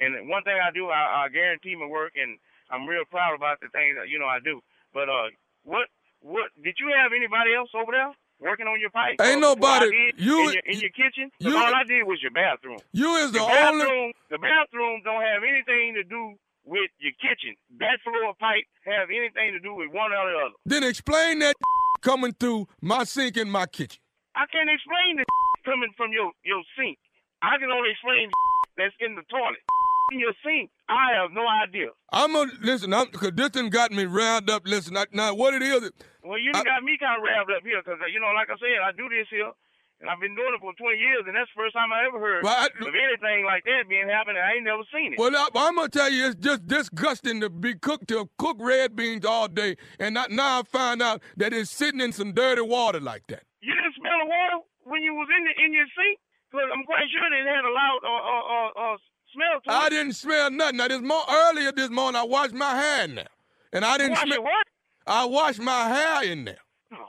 [0.00, 2.36] and one thing I do, I, I guarantee my work, and
[2.70, 4.60] I'm real proud about the things that you know I do.
[4.92, 5.32] But uh,
[5.64, 5.88] what
[6.20, 9.16] what did you have anybody else over there working on your pipe?
[9.22, 11.32] Ain't nobody- you- in your, in your kitchen.
[11.40, 12.80] you- all I did was your bathroom.
[12.92, 13.80] You is the The only.
[13.80, 16.36] bathroom, the bathroom don't have anything to do
[16.68, 17.56] with your kitchen.
[17.80, 20.58] That floor pipe have anything to do with one or the other.
[20.68, 21.56] Then explain that
[22.02, 23.98] coming through my sink in my kitchen.
[24.36, 25.24] I can't explain the
[25.64, 26.98] coming from your your sink.
[27.40, 28.30] I can only explain
[28.76, 29.64] that's in the toilet
[30.12, 30.70] in your sink.
[30.88, 31.88] I have no idea.
[32.12, 32.92] I'm gonna listen.
[32.92, 34.62] I'm because this done got me round up.
[34.66, 35.90] Listen, I, now what it is?
[36.24, 38.48] Well, you done got me kind of wrapped up here because, uh, you know, like
[38.48, 39.52] I said, I do this here.
[40.00, 42.20] And I've been doing it for 20 years, and that's the first time I ever
[42.20, 44.38] heard Well, I- of anything like that being happening.
[44.38, 45.18] I ain't never seen it.
[45.18, 48.94] Well, I, I'm gonna tell you, it's just disgusting to be cooked to cook red
[48.94, 52.62] beans all day, and not, now I find out that it's sitting in some dirty
[52.62, 53.42] water like that.
[53.60, 56.18] You didn't smell the water when you was in the, in your sink?
[56.52, 58.96] Because I'm quite sure it had a loud uh, uh, uh, uh,
[59.34, 59.84] smell to it.
[59.84, 60.76] I didn't smell nothing.
[60.76, 63.28] Now this mo- earlier this morning, I washed my hair in there,
[63.72, 64.44] and I didn't smell.
[64.44, 64.66] what?
[65.08, 66.58] I washed my hair in there.
[66.94, 67.04] Oh,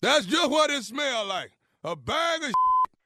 [0.00, 1.52] That's just what it smelled like.
[1.84, 2.54] A bag of.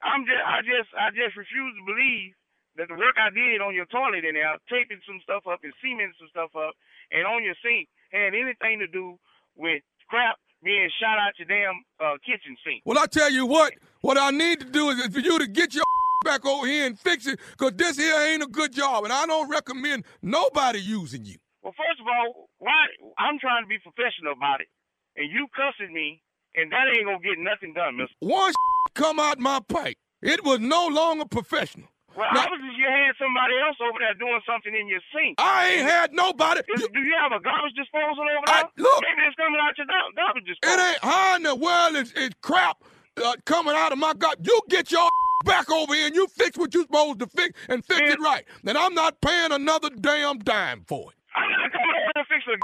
[0.05, 2.37] I'm just, I just, I just refuse to believe
[2.77, 5.73] that the work I did on your toilet in there, taping some stuff up and
[5.81, 6.77] cementing some stuff up,
[7.09, 9.17] and on your sink had anything to do
[9.57, 12.85] with crap being shot out your damn uh, kitchen sink.
[12.85, 13.73] Well, I tell you what.
[14.01, 15.83] What I need to do is for you to get your
[16.23, 19.25] back over here and fix it, cause this here ain't a good job, and I
[19.25, 21.37] don't recommend nobody using you.
[21.63, 22.77] Well, first of all, why?
[23.17, 24.69] I'm trying to be professional about it,
[25.17, 26.21] and you cussing me,
[26.57, 28.13] and that ain't gonna get nothing done, Mister.
[28.21, 28.55] Once
[28.95, 31.87] come out my pipe, it was no longer professional.
[32.17, 35.35] Well, Now- obviously you had somebody else over there doing something in your sink.
[35.37, 36.61] I ain't had nobody.
[36.75, 38.83] Do, do you have a garbage disposal over I- there?
[38.83, 39.03] look.
[39.05, 42.31] Maybe it's coming out your gar- garbage It ain't how in the world is, is
[42.41, 42.77] crap
[43.23, 44.39] uh, coming out of my gut.
[44.41, 45.07] You get your
[45.45, 48.45] back over here and you fix what you're supposed to fix and fix it right.
[48.63, 51.17] Then I'm not paying another damn dime for it.
[51.35, 52.57] I'm not coming over to fix the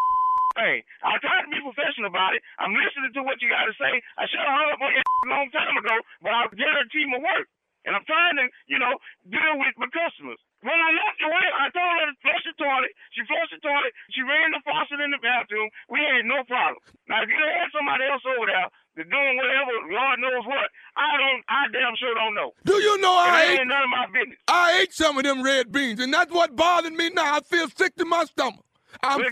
[0.56, 0.82] thing.
[1.04, 2.42] I try to be professional about it.
[2.58, 3.94] I'm listening to what you got to say.
[4.18, 7.22] I should have hung up on you a long time ago, but I guarantee my
[7.22, 7.50] work.
[7.84, 8.96] And I'm trying to, you know,
[9.28, 10.40] deal with my customers.
[10.64, 12.96] When I left away, I told her to flush the toilet.
[13.12, 13.92] She flushed the toilet.
[14.16, 15.68] She ran the faucet in the bathroom.
[15.92, 16.80] We had no problem.
[17.12, 21.12] Now, if you had somebody else over there that's doing whatever, Lord knows what, I
[21.20, 22.56] don't, I damn sure don't know.
[22.64, 24.40] Do you know I ate, ain't none of my business.
[24.48, 27.36] I ate some of them red beans, and that's what bothered me now.
[27.36, 28.64] I feel sick to my stomach.
[29.04, 29.28] I'm Well,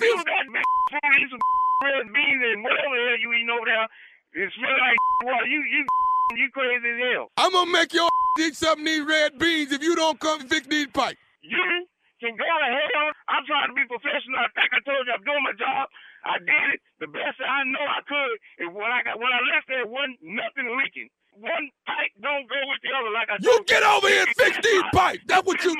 [0.91, 1.43] if feel you got big food, eat some
[1.83, 3.87] red beans and whatever the hell you eating over there,
[4.35, 5.47] it smell like water.
[5.47, 5.81] You, you,
[6.37, 7.31] you crazy as hell.
[7.37, 10.67] I'm gonna make your eat some of these red beans if you don't come fix
[10.67, 11.19] these pipes.
[11.41, 11.87] You
[12.19, 13.07] can go to hell.
[13.27, 14.39] I'm trying to be professional.
[14.39, 15.89] I think I told you I'm doing my job.
[16.21, 18.35] I did it the best that I know I could.
[18.61, 21.09] And when I got, when I left there, wasn't nothing leaking.
[21.33, 24.53] One pipe don't go with the other like I You get over here and fix
[24.61, 25.25] these pipes.
[25.25, 25.73] That's what you.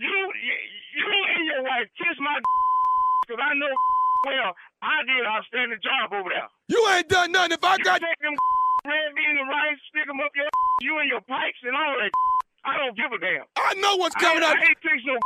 [0.00, 0.54] You, you,
[0.96, 2.40] you and your wife kiss my
[3.28, 3.70] because I know
[4.24, 4.50] well
[4.82, 6.48] I did an outstanding job over there.
[6.68, 7.52] You ain't done nothing.
[7.56, 8.36] If I You got take them
[8.84, 10.48] red beans and rice, stick them up your
[10.84, 12.12] you and your pipes and all that.
[12.64, 13.44] I don't give a damn.
[13.56, 14.56] I know what's coming I, out.
[14.56, 15.16] I ain't fixed no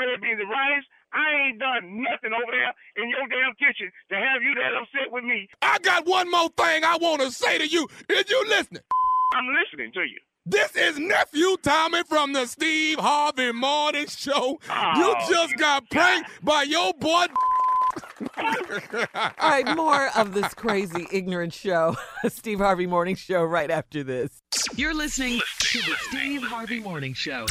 [0.00, 0.84] red beans and rice.
[1.12, 5.12] I ain't done nothing over there in your damn kitchen to have you that upset
[5.12, 5.48] with me.
[5.62, 7.88] I got one more thing I want to say to you.
[8.08, 8.82] Is you listening?
[9.34, 10.18] I'm listening to you.
[10.48, 14.58] This is nephew Tommy from the Steve Harvey Morning Show.
[14.62, 17.26] you Oh, just got pranked by your boy.
[18.38, 21.96] All right, more of this crazy, ignorant show,
[22.28, 24.42] Steve Harvey Morning Show, right after this.
[24.74, 27.46] You're listening to the Steve Harvey Morning Show.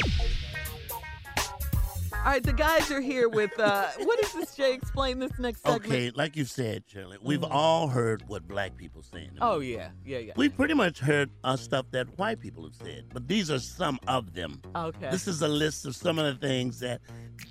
[2.26, 4.74] All right, the guys are here with, uh, what is this, Jay?
[4.74, 5.86] Explain this next segment.
[5.86, 9.26] Okay, like you said, Shirley, we've all heard what black people say.
[9.26, 9.68] in the Oh, movie.
[9.68, 10.34] yeah, yeah, yeah.
[10.36, 14.00] We pretty much heard uh, stuff that white people have said, but these are some
[14.08, 14.60] of them.
[14.76, 15.12] Okay.
[15.12, 17.00] This is a list of some of the things that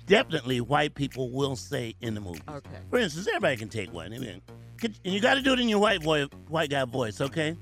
[0.07, 2.41] definitely white people will say in the movie.
[2.49, 2.69] Okay.
[2.89, 4.13] For instance, everybody can take one.
[4.13, 4.41] I mean,
[4.83, 7.55] and you got to do it in your white boy, white guy voice, okay?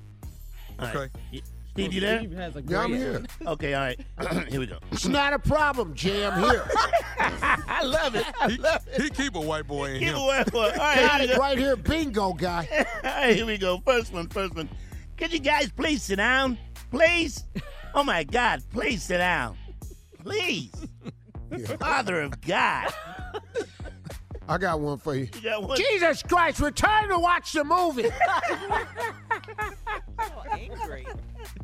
[0.80, 0.96] All right.
[0.96, 1.10] Okay.
[1.32, 1.42] Y-
[1.74, 2.20] Steve, you there?
[2.20, 3.24] Steve has a Yeah, I'm here.
[3.48, 4.00] Okay, all right.
[4.50, 4.78] here we go.
[4.92, 6.24] It's not a problem, Jay.
[6.26, 6.64] I'm here.
[7.20, 8.26] I love it.
[8.40, 9.02] I He, love it.
[9.02, 10.22] he keep a white boy in Give him.
[10.22, 10.74] away for it.
[10.78, 11.40] All right, Got here it go.
[11.40, 11.76] right here.
[11.76, 12.68] Bingo, guy.
[13.04, 13.80] All right, here we go.
[13.80, 14.70] First one, first one.
[15.18, 16.60] Could you guys please sit down?
[16.92, 17.44] Please?
[17.96, 19.58] Oh my God, please sit down.
[20.20, 20.72] Please.
[21.80, 22.94] Father of God.
[24.48, 25.28] I got one for you.
[25.36, 25.78] You got one?
[25.78, 28.04] Jesus Christ, return to watch the movie.
[28.04, 28.12] So
[30.20, 31.06] oh, angry.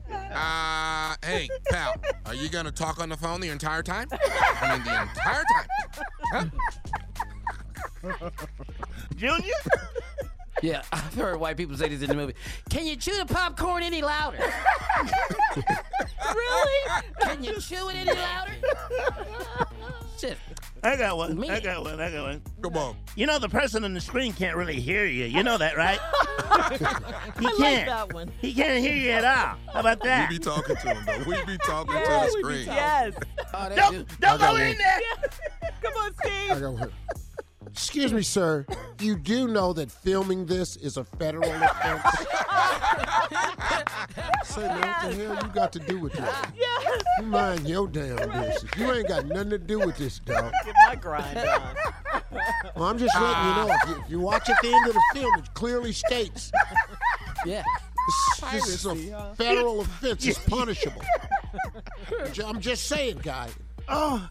[0.32, 4.08] Uh, hey, pal, are you gonna talk on the phone the entire time?
[4.12, 5.44] I mean, the entire
[6.32, 6.52] time.
[8.04, 8.30] Huh?
[9.16, 9.54] Junior?
[10.62, 12.36] Yeah, I've heard white people say this in the movie.
[12.70, 14.40] Can you chew the popcorn any louder?
[16.36, 17.04] really?
[17.22, 18.52] Can you chew it any louder?
[20.20, 20.38] Shit.
[20.84, 21.38] I got one.
[21.40, 21.50] Me.
[21.50, 22.00] I got one.
[22.00, 22.42] I got one.
[22.62, 22.96] Come on.
[23.16, 25.26] You know the person on the screen can't really hear you.
[25.26, 26.00] You know that, right?
[27.40, 27.86] he I can't.
[27.88, 28.32] that one.
[28.40, 29.58] He can't hear you at all.
[29.74, 30.30] How about that?
[30.30, 31.24] We be talking to him, though.
[31.30, 32.66] We be talking to the screen.
[32.66, 33.14] yes.
[33.54, 34.08] Oh, that Don't, dude.
[34.20, 34.78] don't I got go in one.
[34.78, 35.72] there.
[35.82, 36.32] Come on, Steve.
[36.34, 36.62] I Steve.
[36.62, 36.92] got one.
[37.80, 38.66] Excuse me, sir.
[39.00, 42.04] You do know that filming this is a federal offense?
[44.44, 46.30] Say, man, what the hell you got to do with this?
[46.58, 47.02] Yes.
[47.20, 48.66] You mind your damn business.
[48.78, 50.52] You ain't got nothing to do with this, dog.
[50.66, 51.76] Get my grind on.
[52.76, 53.70] Well, I'm just letting you know.
[53.84, 56.52] If you, if you watch at the end of the film, it clearly states
[57.46, 57.64] Yeah.
[58.42, 60.26] this, this is a federal offense.
[60.28, 61.02] It's punishable.
[62.46, 63.48] I'm just saying, guy.
[63.92, 64.30] Oh,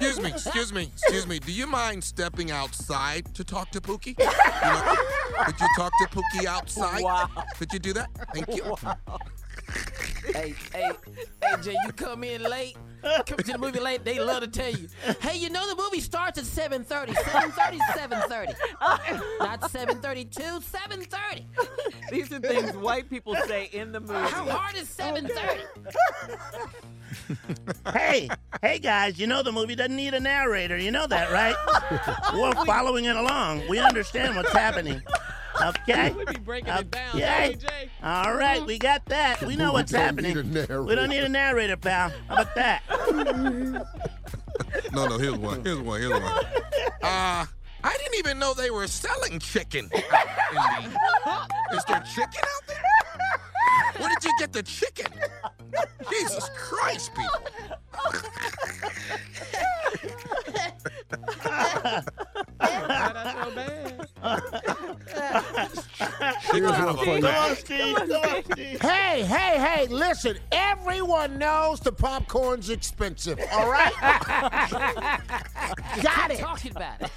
[0.00, 1.38] Excuse me, excuse me, excuse me.
[1.38, 4.18] Do you mind stepping outside to talk to Pookie?
[4.18, 7.02] You know, could you talk to Pookie outside?
[7.02, 7.28] Wow.
[7.58, 8.08] Could you do that?
[8.32, 8.76] Thank you.
[10.32, 10.90] Hey, hey,
[11.42, 14.70] hey, Jay, you come in late, come to the movie late, they love to tell
[14.70, 14.88] you,
[15.20, 17.14] hey, you know the movie starts at 7.30.
[17.14, 19.38] 7.30, 7.30.
[19.40, 20.30] Not 7.32,
[20.62, 21.44] 7.30.
[22.10, 24.14] These are things white people say in the movie.
[24.14, 25.30] How hard is 7.30?
[27.92, 28.28] hey,
[28.62, 30.76] hey guys, you know the movie doesn't need a narrator.
[30.78, 31.54] You know that, right?
[32.34, 33.62] We're following it along.
[33.68, 35.02] We understand what's happening.
[35.62, 36.10] Okay?
[36.12, 37.20] We be breaking it down, Okay.
[37.20, 37.90] don't we, Jay?
[38.02, 39.42] All right, we got that.
[39.42, 40.34] We know what's happening.
[40.34, 40.82] need a narrator.
[40.82, 42.12] We don't need a narrator, pal.
[42.28, 42.82] How about that?
[44.92, 45.62] No, no, here's one.
[45.64, 46.00] Here's one.
[46.00, 46.22] Here's one.
[47.02, 47.44] Uh,
[47.84, 49.90] I didn't even know they were selling chicken.
[49.92, 52.82] out in the- Is there chicken out there?
[53.98, 55.06] Where did you get the chicken?
[56.10, 57.46] Jesus Christ, people.
[66.52, 67.22] Here's one for you.
[67.22, 67.96] Come on, Steve.
[67.96, 68.80] Come on, Steve.
[68.80, 70.38] Hey, hey, hey, listen.
[70.52, 73.92] Everyone knows the popcorn's expensive, all right?
[76.02, 76.38] Got it.
[76.38, 77.10] Talking about it.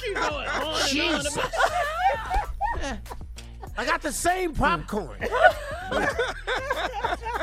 [0.00, 1.36] Keep going on and on Jesus.
[1.36, 2.98] about-
[3.76, 5.18] I got the same popcorn.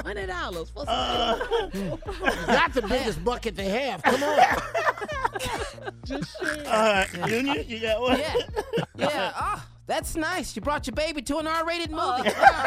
[0.06, 0.70] Hundred dollars.
[0.74, 1.38] What's uh,
[2.48, 4.04] Got the biggest bucket they have.
[4.04, 4.40] Come on.
[6.66, 8.20] All right, Junior, you got one?
[8.20, 8.36] Yeah,
[8.96, 9.32] yeah.
[9.36, 10.56] Oh, that's nice.
[10.56, 12.30] You brought your baby to an R-rated movie.
[12.36, 12.64] Uh.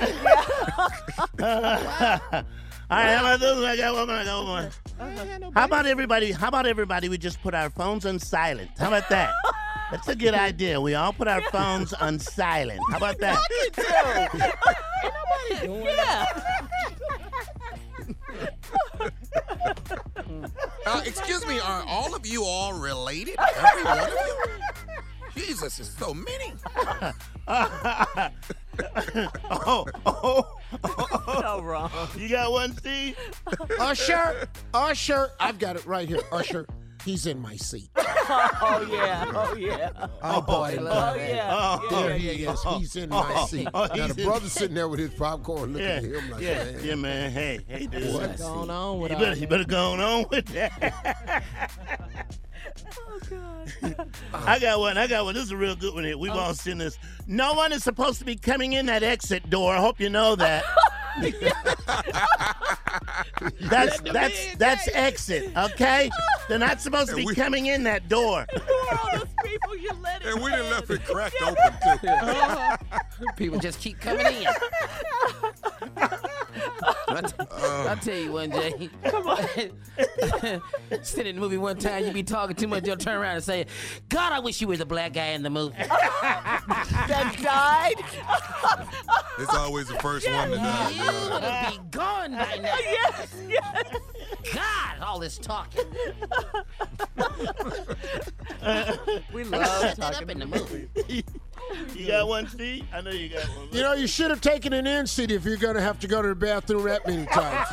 [2.91, 3.65] All right, how about this one?
[3.65, 4.09] I got one.
[4.09, 5.51] I got one.
[5.53, 6.31] How about everybody?
[6.31, 7.07] How about everybody?
[7.07, 8.71] We just put our phones on silent.
[8.79, 9.31] How about that?
[9.91, 10.81] That's a good idea.
[10.81, 12.79] We all put our phones on silent.
[12.91, 13.37] How about that?
[15.61, 16.25] Yeah.
[20.85, 23.35] Uh, excuse me, are all of you all related?
[23.39, 24.45] Every one of you?
[25.41, 26.53] Jesus, it's so many.
[29.49, 30.58] oh, oh,
[31.59, 31.91] So wrong.
[32.17, 33.17] you got one, Steve?
[33.79, 35.31] Usher, Usher.
[35.41, 36.21] I've got it right here.
[36.31, 36.65] Usher,
[37.03, 37.89] he's in my seat.
[38.31, 39.31] Oh, oh, oh yeah.
[39.33, 40.07] Oh yeah.
[40.21, 40.77] Oh, boy.
[40.79, 41.49] Oh yeah.
[41.51, 42.53] Oh, yeah, There yeah, he yeah.
[42.53, 42.63] is.
[42.77, 43.67] He's in my Oh, seat.
[43.73, 46.29] oh, now, he's the in- brother's sitting there with his popcorn looking Yeah, at him
[46.29, 46.79] like, yeah, man.
[46.83, 47.31] yeah, man.
[47.31, 48.13] Hey, hey, dude.
[48.13, 51.45] What's going on You with better, you better go on with that.
[53.07, 54.09] Oh god.
[54.33, 54.97] I got one.
[54.97, 55.33] I got one.
[55.33, 56.17] This is a real good one here.
[56.17, 56.37] We've oh.
[56.39, 56.97] all seen this.
[57.27, 59.73] No one is supposed to be coming in that exit door.
[59.73, 60.63] I hope you know that
[61.21, 62.75] yeah.
[63.61, 65.51] that's that's that's exit.
[65.55, 66.09] Okay,
[66.47, 68.45] they're not supposed to be we- coming in that door.
[68.53, 70.29] Who are all those people you let in?
[70.29, 71.55] And we done left it cracked open,
[72.01, 72.07] too.
[72.07, 72.77] Uh-huh.
[73.35, 74.47] People just keep coming in.
[77.07, 78.89] I'll, t- I'll tell you one, Jay.
[79.05, 79.45] Come on.
[81.03, 83.43] Sitting in the movie one time, you be talking too much, you'll turn around and
[83.43, 83.65] say,
[84.09, 85.75] God, I wish you were the black guy in the movie.
[85.77, 87.95] that died.
[89.39, 90.89] It's always the first one to die.
[90.91, 92.75] You would have be gone by now.
[92.83, 93.35] Yes.
[93.47, 93.95] Yes.
[94.53, 95.85] God, all this talking.
[99.33, 100.89] We I love got talking up in the movie.
[101.95, 102.85] You got one, Steve?
[102.93, 103.67] I know you got one.
[103.71, 106.07] You know, you should have taken an in seat if you're going to have to
[106.07, 107.67] go to the bathroom that many times.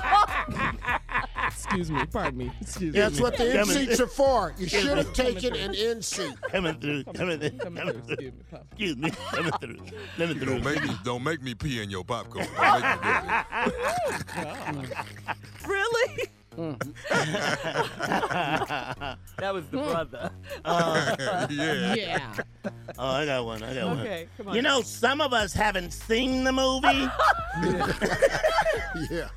[1.49, 2.05] Excuse me.
[2.07, 2.53] Pardon me.
[2.61, 3.01] Excuse me.
[3.01, 3.23] That's me.
[3.23, 4.55] what the in Coming- seats are for.
[4.59, 6.35] You should have taken an in seat.
[6.51, 7.05] Coming through.
[7.05, 7.59] Coming through.
[7.59, 7.99] Coming through.
[7.99, 8.43] Excuse me.
[8.51, 8.65] Papa.
[8.71, 9.11] Excuse me.
[9.11, 9.77] Coming through.
[10.17, 10.47] Coming through.
[10.47, 12.47] Don't make me, don't make me pee in your popcorn.
[12.57, 13.11] Don't make me
[13.65, 14.23] do it.
[15.67, 16.29] Oh, really?
[16.57, 16.79] Mm.
[19.39, 19.91] that was the mm.
[19.91, 20.31] brother.
[21.51, 21.95] yeah.
[21.95, 22.35] Yeah.
[22.99, 23.63] Oh, I got one.
[23.63, 24.01] I got one.
[24.01, 24.55] Okay, come on.
[24.55, 27.07] You know, some of us haven't seen the movie.
[29.11, 29.29] Yeah.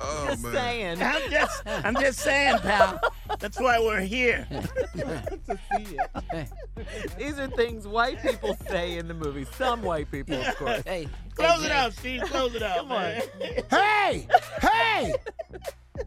[0.00, 0.52] Oh, Just man.
[0.52, 1.02] saying.
[1.02, 3.00] I'm just, I'm just saying, pal.
[3.38, 4.46] That's why we're here.
[4.96, 6.48] to see it.
[7.18, 9.44] These are things white people say in the movie.
[9.56, 10.82] Some white people, of course.
[10.84, 11.74] Hey, Close hey, it Jay.
[11.74, 12.20] out, Steve.
[12.22, 13.14] Close it out, Come on.
[13.70, 14.26] Hey!
[14.60, 15.14] Hey!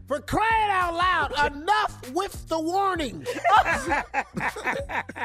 [0.06, 3.28] For crying out loud, enough with the warnings.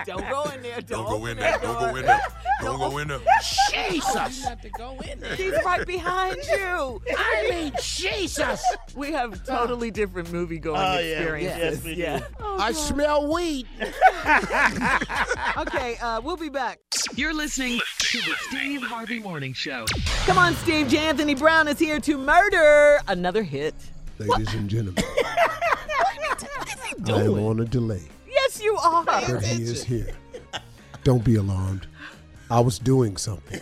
[0.06, 0.82] Don't go in there.
[0.82, 1.72] Don't, Don't go in that there.
[1.74, 2.22] Don't go in there.
[2.62, 3.20] Don't go in there.
[3.72, 4.42] Jesus.
[4.44, 5.36] You have to go in there.
[5.36, 7.02] He's right behind you.
[7.18, 8.64] I mean, Jesus.
[8.96, 11.20] We have totally different movie going Oh, yeah.
[11.20, 11.60] experiences.
[11.60, 12.20] Yes, we yeah.
[12.20, 12.26] do.
[12.40, 13.68] I smell weed.
[15.58, 16.80] Okay, uh, we'll be back.
[17.16, 19.86] You're listening to the Steve Harvey Morning Show.
[20.26, 20.88] Come on, Steve.
[20.90, 20.98] J.
[20.98, 23.74] Anthony Brown is here to murder another hit.
[24.18, 25.04] Ladies and gentlemen,
[27.08, 29.04] I am on a delay, Yes, you are.
[29.04, 30.14] but he is here.
[31.04, 31.88] Don't be alarmed.
[32.50, 33.60] I was doing something.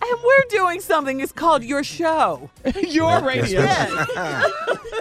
[0.00, 1.20] And we're doing something.
[1.20, 2.50] It's called Your Show.
[2.80, 3.62] Your radio.
[3.62, 4.50] Yes.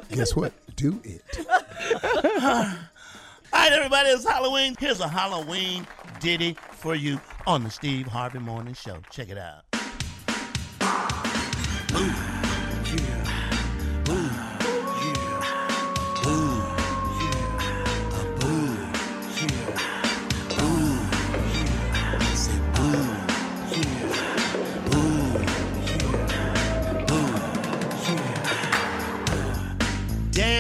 [0.12, 0.54] Guess what?
[0.76, 1.22] Do it.
[2.42, 2.74] All
[3.54, 4.76] right, everybody, it's Halloween.
[4.80, 5.86] Here's a Halloween
[6.20, 8.98] ditty for you on the Steve Harvey Morning Show.
[9.12, 9.64] Check it out.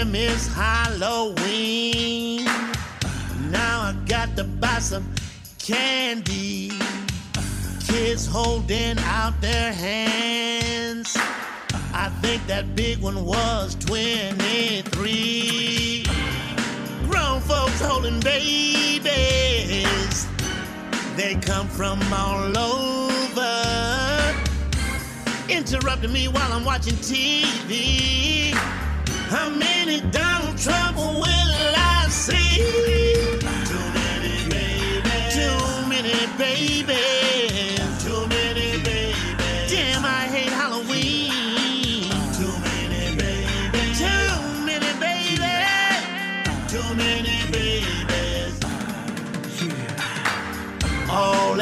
[0.08, 2.46] Damn, it's Halloween.
[3.52, 5.06] Now I got to buy some
[5.60, 6.72] candy.
[7.86, 11.18] Kids holding out their hands.
[11.94, 16.06] I think that big one was 23.
[17.10, 19.06] Grown folks holding babies.
[21.18, 23.66] They come from all over.
[25.50, 28.56] Interrupting me while I'm watching TV.
[29.30, 30.58] How many Donald
[31.20, 32.58] will I see?
[33.68, 34.32] Too many.
[35.36, 36.24] Too many.
[38.00, 38.68] Too many.
[39.68, 42.10] Damn, I hate Halloween.
[42.40, 43.18] Too many.
[44.00, 44.18] Too
[44.66, 44.92] many.
[46.70, 48.56] Too many babies.
[51.10, 51.60] All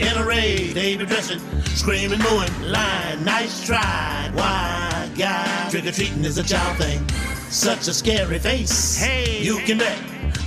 [0.00, 0.24] in a
[0.72, 1.40] they be dressing,
[1.78, 3.24] screaming, mooing, lying.
[3.24, 5.68] Nice try, why, guy?
[5.70, 7.08] Trick or treating is a child thing.
[7.50, 8.96] Such a scary face.
[8.98, 9.98] Hey, you can bet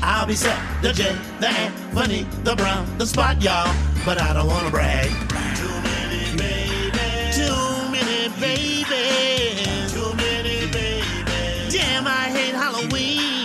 [0.03, 0.59] I'll be set.
[0.81, 3.73] The J, the Anthony, the Brown, the Spot, y'all.
[4.05, 5.09] But I don't wanna brag.
[5.55, 7.37] Too many babies.
[7.37, 9.93] Too many babies.
[9.93, 11.73] Too many babies.
[11.73, 13.40] Damn, I hate Halloween.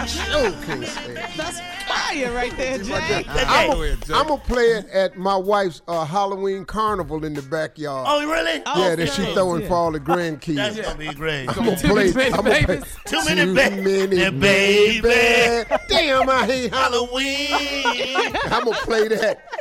[0.00, 1.30] I sure can't stand it.
[1.36, 2.92] That's fire right there, Jay.
[2.94, 4.12] I'm Go ahead, Jay.
[4.12, 8.06] gonna play it at my wife's uh, Halloween carnival in the backyard.
[8.08, 8.62] Oh, really?
[8.76, 10.56] yeah, that she throwing for all the grandkids.
[10.56, 11.48] That's gonna be great.
[11.48, 12.12] I'm gonna play.
[12.12, 12.64] many I'm gonna play.
[12.66, 12.96] babies.
[13.06, 15.00] Too many Too ba- many baby.
[15.02, 15.76] baby.
[15.88, 17.48] Damn, I hate Halloween.
[18.44, 19.59] I'm gonna play that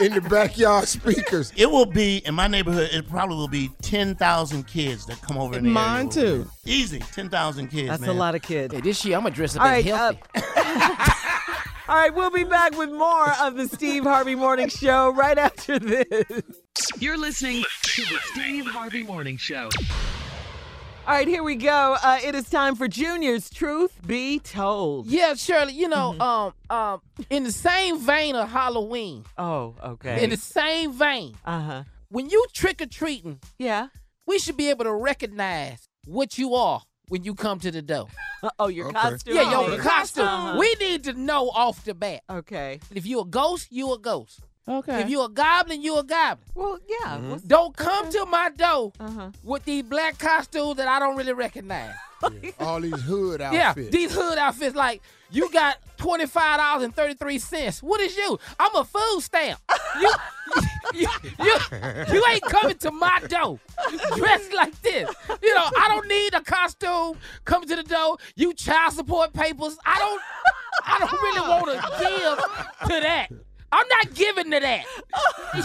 [0.00, 1.52] in the backyard speakers.
[1.56, 2.90] It will be in my neighborhood.
[2.92, 5.56] It probably will be ten thousand kids that come over.
[5.56, 6.10] In the Mine area.
[6.10, 6.50] too.
[6.64, 7.88] Easy, ten thousand kids.
[7.88, 8.10] That's man.
[8.10, 8.74] a lot of kids.
[8.74, 11.12] Hey, this year I'm gonna dress up All as right, uh, healthy.
[11.88, 15.78] All right, we'll be back with more of the Steve Harvey Morning Show right after
[15.78, 16.42] this.
[16.98, 19.68] You're listening to the Steve Harvey Morning Show.
[21.06, 21.96] All right, here we go.
[22.02, 25.06] Uh, it is time for Junior's Truth Be Told.
[25.06, 25.72] Yeah, Shirley.
[25.74, 27.00] You know, um, um,
[27.30, 30.24] in the same vein of Halloween, Oh, okay.
[30.24, 31.82] in the same vein, Uh huh.
[32.08, 33.86] when you trick or treating, Yeah.
[34.26, 38.08] we should be able to recognize what you are when you come to the door.
[38.60, 38.98] Oh, your Okay.
[39.00, 39.34] costume.
[39.34, 40.24] Yeah, Oh, your costume.
[40.26, 40.58] Uh-huh.
[40.58, 42.22] We need to know off the bat.
[42.30, 42.78] Okay.
[42.94, 44.40] If you a ghost, you a ghost.
[44.68, 45.02] Okay.
[45.02, 46.44] If you a goblin, you a goblin.
[46.54, 47.18] Well, yeah.
[47.18, 49.30] what's- Don't come to my door Uh-huh.
[49.44, 51.94] with these black costumes that I don't really recognize.
[52.60, 53.84] All these hood outfits.
[53.86, 57.82] Yeah, these hood outfits like you got twenty five dollars and thirty three cents.
[57.82, 58.38] What is you?
[58.58, 59.60] I'm a food stamp.
[60.00, 60.10] You,
[60.94, 61.08] you,
[61.40, 61.56] you,
[62.12, 63.60] you ain't coming to my door
[64.16, 65.08] dressed like this.
[65.42, 68.16] You know, I don't need a costume coming to the door.
[68.34, 69.76] You child support papers.
[69.84, 70.22] I don't.
[70.84, 72.04] I don't really want to
[72.80, 73.28] give to that.
[73.72, 74.84] I'm not giving to that.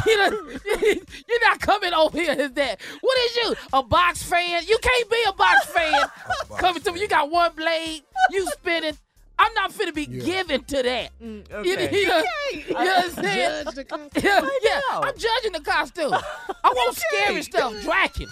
[0.06, 0.30] You know,
[0.82, 2.80] you're not coming over here as that.
[3.02, 3.56] What is you?
[3.74, 4.64] A box fan?
[4.66, 6.06] You can't be a box fan
[6.60, 7.02] coming to me.
[7.02, 8.04] You got one blade.
[8.30, 8.98] You spinning.
[9.38, 11.10] I'm not finna be giving to that.
[11.22, 12.00] Mm, you, okay.
[12.00, 12.24] you know,
[12.54, 13.64] you know what I'm saying?
[13.66, 14.24] Judge the costume.
[14.24, 15.02] Yeah, yeah, know.
[15.02, 16.14] I'm judging the costume.
[16.14, 18.28] I want scary stuff, Draken.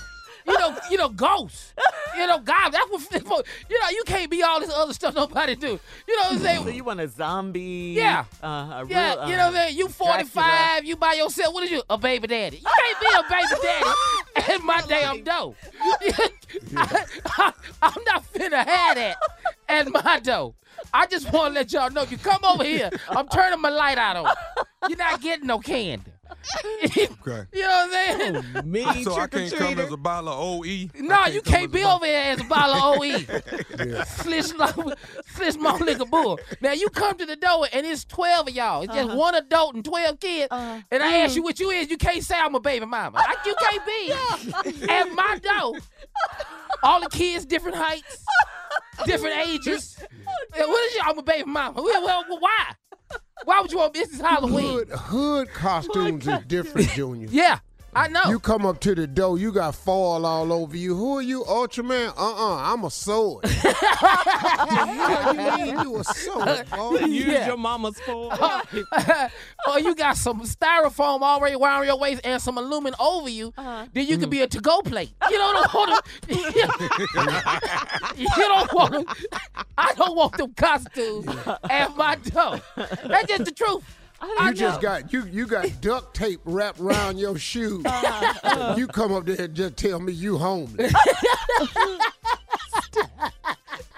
[0.47, 1.73] You know, you know, ghosts.
[2.17, 3.45] You know, God, that's what.
[3.69, 5.79] You know, you can't be all this other stuff nobody do.
[6.07, 6.63] You know what I'm saying?
[6.63, 7.93] So you want a zombie?
[7.95, 8.25] Yeah.
[8.43, 9.77] Uh, a Yeah, real, you uh, know what I'm saying?
[9.77, 11.53] You 45, you by yourself.
[11.53, 11.83] What is you?
[11.89, 12.57] A baby daddy.
[12.57, 13.89] You can't be a baby daddy
[14.53, 15.55] at my damn door.
[16.77, 19.17] I, am not finna have that
[19.67, 20.55] and my dough.
[20.93, 22.03] I just want to let y'all know.
[22.03, 22.89] You come over here.
[23.09, 24.33] I'm turning my light out on.
[24.87, 26.11] You're not getting no candy.
[26.85, 27.07] Okay.
[27.53, 28.45] You know what I'm saying?
[28.55, 29.85] Oh, me, so I can't come trick-or-treater.
[29.85, 30.89] as a bottle of OE.
[31.01, 33.19] No, I you can't be over here as a bottle of OE.
[34.05, 34.53] Schlitz,
[35.33, 36.39] Schlitz malt liquor bull.
[36.61, 38.81] Now you come to the door and it's twelve of y'all.
[38.83, 39.17] It's just Uh-huh.
[39.17, 40.47] one adult and twelve kids.
[40.51, 43.17] and I ask you what you is, you can't say I'm a baby mama.
[43.17, 45.75] Like you can't be at my door.
[46.83, 48.25] All the kids different heights,
[49.05, 49.97] different ages.
[50.57, 51.01] And What is you?
[51.05, 51.81] I'm a baby mama.
[51.81, 52.73] Well, well, well, why?
[53.45, 54.77] Why would you want this is Halloween?
[54.77, 57.27] Hood, hood costumes is different, Junior.
[57.31, 57.59] Yeah,
[57.95, 58.21] I know.
[58.27, 60.95] You come up to the door, you got fall all over you.
[60.95, 62.09] Who are you, Ultraman?
[62.09, 63.45] Uh-uh, I'm a sword.
[63.45, 66.99] What you mean you a sword, uh, boy?
[67.05, 67.47] Use Yeah.
[67.47, 68.31] your mama's phone.
[68.31, 69.29] or
[69.67, 73.85] oh, you got some styrofoam already around your waist and some aluminum over you, uh-huh.
[73.93, 74.51] then you could be a mm.
[74.51, 75.11] to-go plate.
[75.29, 76.35] You don't want to.
[78.15, 79.05] you don't want them.
[79.77, 81.27] I don't want them costumes
[81.69, 82.61] at my door.
[82.75, 83.98] That's just the truth.
[84.21, 87.85] You just got you you got duct tape wrapped around your shoes.
[88.77, 90.93] you come up there and just tell me you homeless.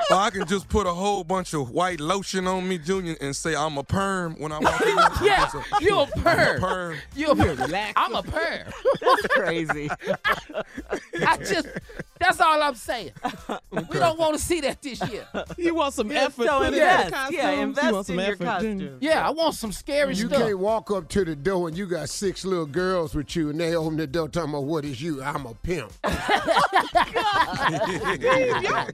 [0.09, 3.35] Or I can just put a whole bunch of white lotion on me, Junior, and
[3.35, 4.97] say I'm a perm when I walk in.
[5.23, 6.59] Yeah, Just you a I'm perm.
[6.61, 6.95] perm.
[7.15, 7.71] You a perm.
[7.95, 8.67] I'm a perm.
[9.01, 9.89] That's crazy.
[11.27, 11.67] I just.
[12.19, 13.11] That's all I'm saying.
[13.71, 15.27] We don't want to see that this year.
[15.57, 16.45] You want some Yeah, effort?
[16.45, 17.09] so put in invest.
[17.29, 17.33] the?
[17.35, 18.97] Yeah, You invest want some in your costume.
[19.01, 20.39] Yeah, I want some scary You stuff.
[20.39, 23.59] can't walk up to the door and you got six little girls with you and
[23.59, 25.23] they open the door talking about what is you?
[25.23, 25.91] I'm a pimp.
[27.65, 28.85] Steve, your, your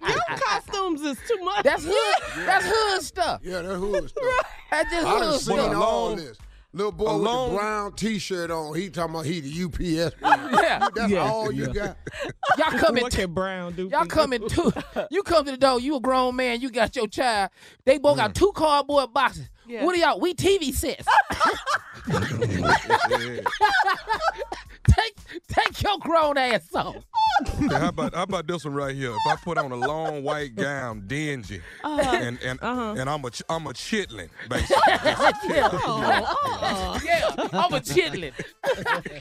[0.97, 1.63] costumes is too much.
[1.63, 2.45] That's hood.
[2.45, 3.41] That's hood stuff.
[3.43, 4.45] Yeah, that's hood stuff.
[4.71, 5.75] That's just I done hood seen stuff.
[5.75, 6.37] all Alone- this.
[6.73, 8.75] Little boy alone- with the brown T-shirt on.
[8.75, 10.15] He talking about he the UPS.
[10.21, 10.89] Yeah.
[10.93, 11.73] That's Yeah, all you yeah.
[11.73, 11.97] got.
[12.57, 12.97] Y'all coming?
[12.97, 13.03] in.
[13.03, 13.87] What can Brown do?
[13.87, 15.07] Y'all coming come in two.
[15.09, 15.79] You come to the door.
[15.79, 16.59] You a grown man.
[16.61, 17.49] You got your child.
[17.85, 18.19] They both Mm.
[18.19, 19.49] got two cardboard boxes.
[19.67, 19.83] Yeah.
[19.83, 20.19] What are y'all?
[20.19, 21.07] We TV sets.
[24.87, 25.15] take
[25.47, 26.95] take your grown ass off.
[27.59, 29.11] Yeah, how about how about this one right here?
[29.11, 32.15] If I put on a long white gown, dingy, uh-huh.
[32.15, 32.95] and and uh-huh.
[32.97, 35.55] and I'm a ch- I'm a chitlin, basically.
[35.55, 35.69] yeah.
[35.73, 36.99] Oh, oh.
[37.05, 38.31] yeah, I'm a chitlin.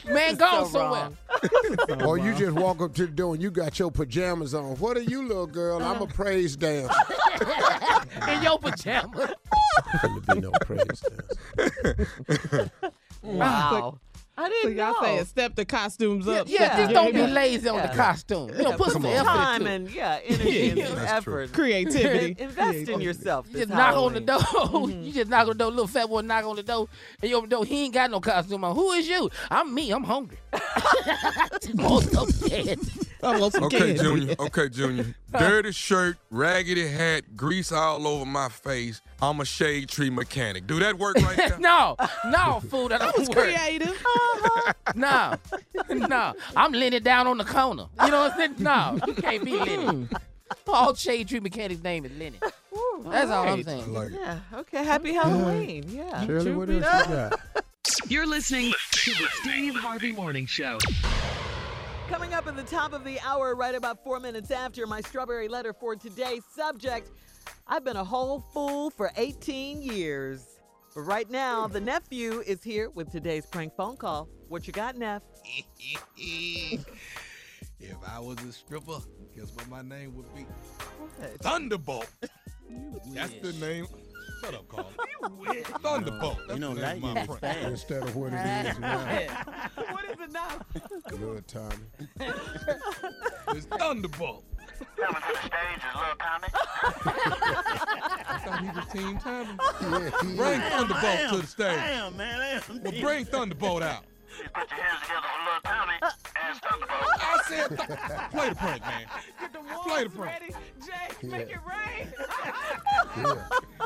[0.13, 1.09] Man, go So somewhere.
[1.89, 2.03] wrong.
[2.03, 4.77] Or you just walk up to the door and you got your pajamas on.
[4.77, 5.77] What are you, little girl?
[5.77, 6.05] I'm a uh-huh.
[6.07, 6.93] praise dancer.
[8.29, 9.31] In your pajamas.
[10.41, 11.03] Couldn't be no praise
[11.57, 12.71] dancer.
[13.23, 13.99] Wow.
[14.39, 15.01] I didn't y'all know.
[15.01, 16.47] saying step the costumes up.
[16.47, 17.25] Yeah, just don't be Yeah.
[17.25, 17.87] lazy on Yeah.
[17.87, 18.49] the costume.
[18.55, 19.11] You know, put some on.
[19.11, 19.75] effort Time into it.
[19.75, 21.41] and yeah, energy and Yeah, some that's true.
[21.43, 21.53] effort.
[21.53, 22.35] Creativity.
[22.43, 23.47] Invest in yourself.
[23.47, 24.25] You This just knock on the Halloween.
[24.27, 24.37] door.
[24.91, 25.03] Mm-hmm.
[25.05, 25.71] You just knock on the door.
[25.71, 26.87] Little fat boy knock on the door.
[27.19, 27.65] And you open the door.
[27.65, 28.75] He ain't got no costume on.
[28.75, 29.27] Who is you?
[29.49, 29.89] I'm me.
[29.89, 30.37] I'm hungry.
[31.73, 32.77] Want some candy.
[33.23, 33.99] I want some Okay, candy.
[33.99, 34.35] Junior.
[34.39, 35.15] Okay, Junior.
[35.31, 39.01] Dirty shirt, raggedy hat, grease all over my face.
[39.21, 40.67] I'm a shade tree mechanic.
[40.67, 41.57] Do that work right there?
[41.59, 41.95] no,
[42.25, 42.89] no, fool.
[42.89, 43.37] That don't work.
[43.37, 44.05] Creative.
[44.95, 45.35] No,
[45.89, 46.33] no.
[46.55, 47.85] I'm leaning down on the corner.
[48.03, 48.55] You know what I'm saying?
[48.59, 49.85] No, you can't be Lenny.
[49.85, 50.03] Hmm.
[50.67, 52.39] All shade tree mechanics' name is Lenny.
[53.05, 53.93] That's all I'm saying.
[53.93, 54.39] Like, Yeah.
[54.53, 54.83] Okay.
[54.83, 55.83] Happy Halloween.
[55.89, 56.25] Yeah.
[56.25, 57.39] Shirley, what else you got?
[58.07, 60.77] You're listening to the Steve Harvey Morning Show.
[62.09, 65.49] Coming up at the top of the hour, right about four minutes after my strawberry
[65.49, 67.11] letter for today's subject.
[67.67, 70.57] I've been a whole fool for 18 years.
[70.95, 74.29] But right now, the nephew is here with today's prank phone call.
[74.47, 75.21] What you got, Neff?
[76.17, 78.99] if I was a stripper,
[79.35, 80.43] guess what my name would be?
[80.43, 81.39] What?
[81.41, 82.07] Thunderbolt.
[83.13, 83.85] That's the name.
[84.43, 84.91] Shut up, Carl.
[85.81, 86.37] Thunderbolt.
[86.49, 87.41] You know, the name my is prank.
[87.41, 87.59] fast.
[87.67, 88.99] Instead of what it is now.
[89.91, 90.47] what is it now?
[91.09, 91.75] Good Tommy.
[93.49, 94.43] It's Thunderbolt.
[94.97, 96.47] Coming to the stage is Lil Tommy.
[98.29, 99.53] I thought he was Team Tommy.
[99.81, 100.69] Yeah, Bring is.
[100.73, 101.77] Thunderbolt to the stage.
[101.77, 102.39] Damn, man.
[102.39, 104.03] I am Well, bring Thunderbolt out.
[104.37, 106.11] You put your hands together for Lil Tommy uh,
[106.49, 107.01] as Thunderbolt.
[107.01, 107.79] Uh, I said, th-
[108.31, 109.05] play the prank, man.
[109.39, 110.31] Get the Play the prank.
[110.41, 110.53] ready.
[110.85, 112.13] Jay, make it rain.
[113.17, 113.35] Yeah.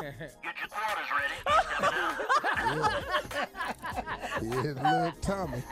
[0.42, 1.36] Get your quarters ready.
[1.42, 3.02] He's coming out.
[4.42, 5.62] Yeah, little Tommy.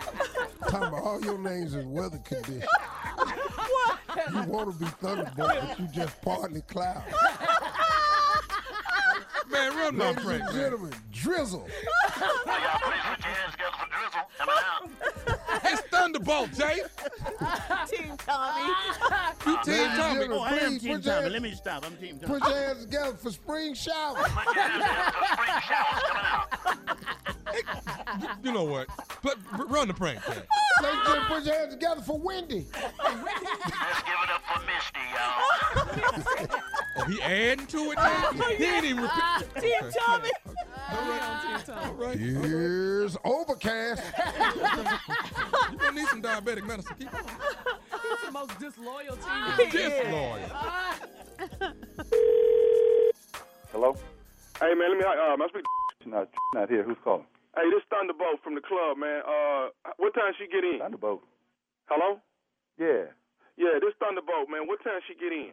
[0.68, 2.62] Tommy, all your names is weather condition.
[4.32, 7.02] You want to be Thunderbolt, but you just partly cloud.
[9.50, 10.62] Man, run my Ladies prank, and man.
[10.62, 11.66] gentlemen, drizzle.
[12.20, 12.26] Now,
[12.58, 14.26] y'all please put your hands together for Drizzle.
[14.38, 14.90] Coming out.
[15.64, 16.80] It's Thunderbolt, Jay.
[17.90, 18.72] Team Tommy.
[19.46, 19.96] You Team Ladies and Tommy.
[19.96, 21.22] gentlemen, Oh, I am please Team put your, Tommy.
[21.22, 21.84] hands, Let me stop.
[21.86, 22.40] I'm Team Tommy.
[22.40, 24.14] put your hands together for spring shower.
[24.16, 26.02] Put your hands together for spring showers.
[28.42, 28.88] You know what?
[29.22, 30.36] Put, r- run the prank, man.
[30.38, 30.46] Ladies
[30.82, 32.66] and gentlemen, put your hands together for Wendy.
[32.74, 36.58] Let's give it up for Misty, y'all.
[36.98, 38.30] Oh, he adding to it now?
[38.56, 39.62] he ain't even repeat.
[39.62, 40.30] Team Tommy.
[41.68, 42.18] All right.
[42.18, 44.02] Here's Overcast.
[45.90, 46.96] You gonna need some diabetic medicine.
[46.98, 47.20] Keep on.
[47.24, 49.70] He's the most disloyal team.
[49.70, 50.50] Disloyal.
[53.72, 53.96] Hello?
[54.60, 55.64] Hey, man, let me, uh, I speak
[56.06, 56.82] not, not here.
[56.82, 57.26] Who's calling?
[57.56, 59.22] Hey, this Thunderbolt from the club, man.
[59.26, 60.78] Uh, what time she get in?
[60.78, 61.22] Thunderbolt.
[61.86, 62.20] Hello?
[62.78, 63.10] Yeah.
[63.56, 64.66] Yeah, this Thunderbolt, man.
[64.66, 65.52] What time she get in?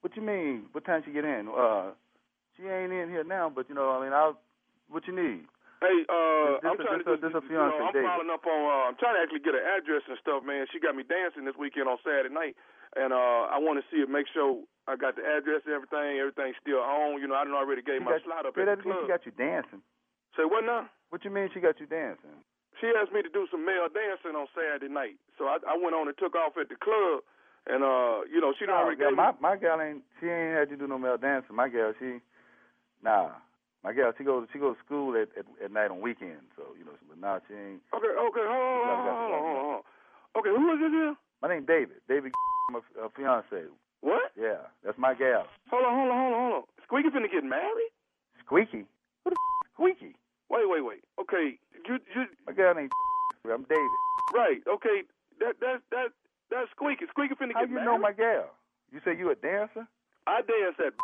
[0.00, 0.66] What you mean?
[0.72, 1.48] What time she get in?
[1.48, 1.90] Uh,
[2.56, 4.38] she ain't in here now, but you know, I mean, I'll.
[4.90, 5.44] What you need?
[5.78, 8.60] Hey, uh, I'm trying to this a you know, I'm following up on.
[8.66, 10.66] Uh, I'm trying to actually get an address and stuff, man.
[10.74, 12.58] She got me dancing this weekend on Saturday night,
[12.98, 14.10] and uh, I want to see it.
[14.10, 14.58] Make sure
[14.90, 16.18] I got the address and everything.
[16.18, 17.22] Everything's still on.
[17.22, 19.06] You know, I done already gave She my got- slot up at the club.
[19.06, 19.78] She got you dancing.
[20.34, 20.90] Say what now?
[21.14, 22.34] What you mean she got you dancing?
[22.82, 25.94] She asked me to do some male dancing on Saturday night, so I, I went
[25.94, 27.22] on and took off at the club,
[27.70, 29.38] and uh, you know, she done Nah, already girl, gave my me.
[29.42, 31.54] my gal ain't she ain't had you do no male dancing.
[31.54, 32.18] My gal, she
[33.02, 33.30] nah.
[33.84, 36.50] My gal, she goes she goes to school at, at at night on weekends.
[36.56, 36.94] So you know,
[37.46, 37.82] she ain't.
[37.94, 39.82] Okay, okay, hold on, hold on, hold on, hold on.
[40.38, 41.14] Okay, who is this here?
[41.42, 42.02] My name David.
[42.08, 42.32] David,
[42.72, 43.70] my uh, fiance.
[44.00, 44.30] What?
[44.38, 45.46] Yeah, that's my gal.
[45.70, 46.64] Hold on, hold on, hold on, hold on.
[46.84, 47.90] Squeaky finna get married?
[48.44, 48.86] Squeaky.
[49.24, 50.14] Who the f- Squeaky?
[50.50, 51.02] Wait, wait, wait.
[51.20, 52.90] Okay, you, you, My gal ain't.
[53.44, 53.90] I'm David.
[54.34, 54.60] right?
[54.66, 55.02] Okay,
[55.40, 56.08] that, that, that,
[56.50, 57.06] that's Squeaky.
[57.10, 58.50] Squeaky finna How get you know my gal?
[58.92, 59.86] You say you a dancer?
[60.26, 60.94] I dance at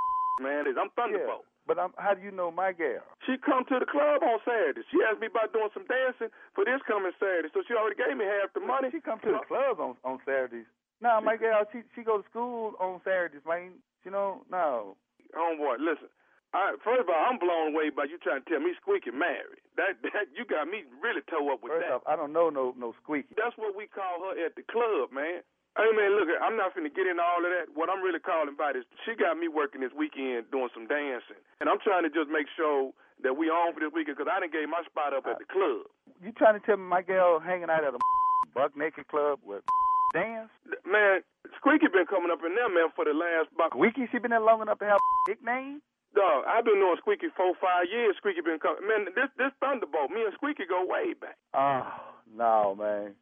[0.43, 0.67] man.
[0.67, 1.45] Is I'm Thunderbolt.
[1.67, 3.01] But I'm, how do you know my gal?
[3.25, 4.85] She come to the club on Saturday.
[4.93, 8.13] She asked me about doing some dancing for this coming Saturday, so she already gave
[8.17, 8.93] me half the money.
[8.93, 10.69] She come to the club on on Saturdays.
[11.01, 13.81] No, my gal, she she go to school on Saturdays, man.
[14.05, 14.97] You know, no.
[15.33, 16.13] Homeboy, listen.
[16.55, 19.59] I, first of all, I'm blown away by you trying to tell me Squeaky married.
[19.75, 21.95] That that you got me really toe up with First that.
[21.99, 23.35] off, I don't know no no squeaky.
[23.35, 25.43] That's what we call her at the club, man.
[25.75, 27.67] Hey man, look, I'm not finna get into all of that.
[27.75, 31.39] What I'm really calling about is she got me working this weekend doing some dancing,
[31.59, 32.95] and I'm trying to just make sure
[33.27, 35.49] that we on for this weekend because I didn't gave my spot up at the
[35.51, 35.91] club.
[36.23, 37.99] You trying to tell me my girl hanging out at a
[38.55, 39.67] buck naked club with
[40.15, 40.47] dance?
[40.87, 41.27] Man,
[41.59, 43.75] Squeaky been coming up in there, man, for the last about.
[43.75, 45.83] Squeaky, she been there long enough to have a nickname?
[46.15, 48.15] Dog, I've been knowing Squeaky four, five years.
[48.23, 48.87] Squeaky been coming.
[48.87, 51.35] Man, this this Thunderbolt, me and Squeaky go way back.
[51.51, 51.83] Oh
[52.31, 53.19] no, man.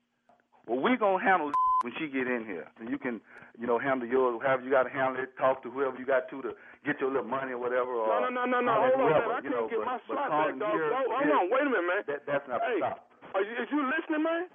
[0.66, 1.50] Well, we gonna handle
[1.82, 3.20] when she get in here, and you can,
[3.58, 4.38] you know, handle yours.
[4.44, 5.34] However you got to handle it.
[5.38, 6.50] Talk to whoever you got to to
[6.86, 7.90] get your little money or whatever.
[7.90, 8.72] Or No, no, no, no, no.
[8.72, 9.34] Hold on, whoever, man.
[9.34, 10.72] I can't know, get but, my slot back, dog.
[10.78, 12.02] here- Hold here- on, wait a minute, man.
[12.06, 13.10] That, that's not Hey, the stop.
[13.34, 14.46] Are you, is you listening, man?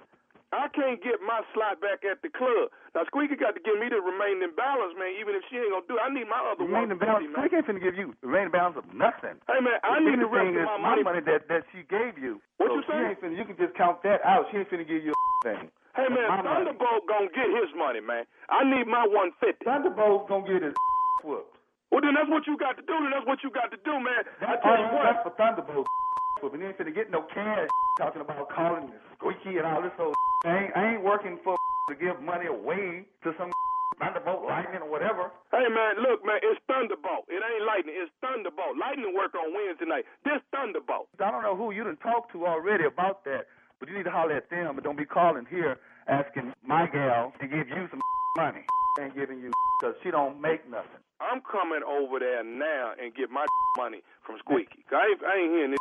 [0.48, 2.72] I can't get my slot back at the club.
[2.96, 5.12] Now Squeaky got to give me the remaining balance, man.
[5.20, 6.02] Even if she ain't gonna do, it.
[6.02, 7.04] I need my other Remaining one.
[7.04, 7.28] balance.
[7.28, 7.44] man.
[7.44, 9.36] We ain't finna give you remaining balance of nothing.
[9.44, 11.04] Hey man, I need the rest of my money.
[11.04, 12.40] money that that she gave you.
[12.56, 13.28] What so you she say?
[13.36, 14.48] You can just count that out.
[14.48, 15.68] She ain't finna give you a thing.
[15.98, 16.70] Hey man, My money.
[16.70, 18.22] Thunderbolt gonna get his money, man.
[18.48, 19.66] I need my one fifty.
[19.66, 20.74] Thunderbolt gonna get his
[21.26, 21.58] whooped.
[21.90, 22.94] Well then that's what you got to do.
[23.02, 24.22] Then that's what you got to do, man.
[24.38, 25.02] I That's, tell you what.
[25.10, 25.86] that's for Thunderbolt.
[26.38, 27.66] But we ain't finna get no cash
[27.98, 30.14] talking about calling it squeaky and all this old.
[30.46, 31.58] I ain't, I ain't working for
[31.90, 33.50] to give money away to some
[33.98, 35.34] Thunderbolt lightning or whatever.
[35.50, 37.26] Hey man, look man, it's Thunderbolt.
[37.26, 38.78] It ain't lightning, it's Thunderbolt.
[38.78, 40.06] Lightning work on Wednesday night.
[40.22, 41.10] This Thunderbolt.
[41.18, 43.50] I don't know who you done talked to already about that,
[43.80, 47.32] but you need to holler at them and don't be calling here asking my gal
[47.40, 48.00] to give you some
[48.36, 48.64] money.
[49.00, 49.50] Ain't giving you
[49.80, 51.02] because she don't make nothing.
[51.20, 54.84] I'm coming over there now and get my money from Squeaky.
[54.90, 55.78] I ain't, I ain't hearing this.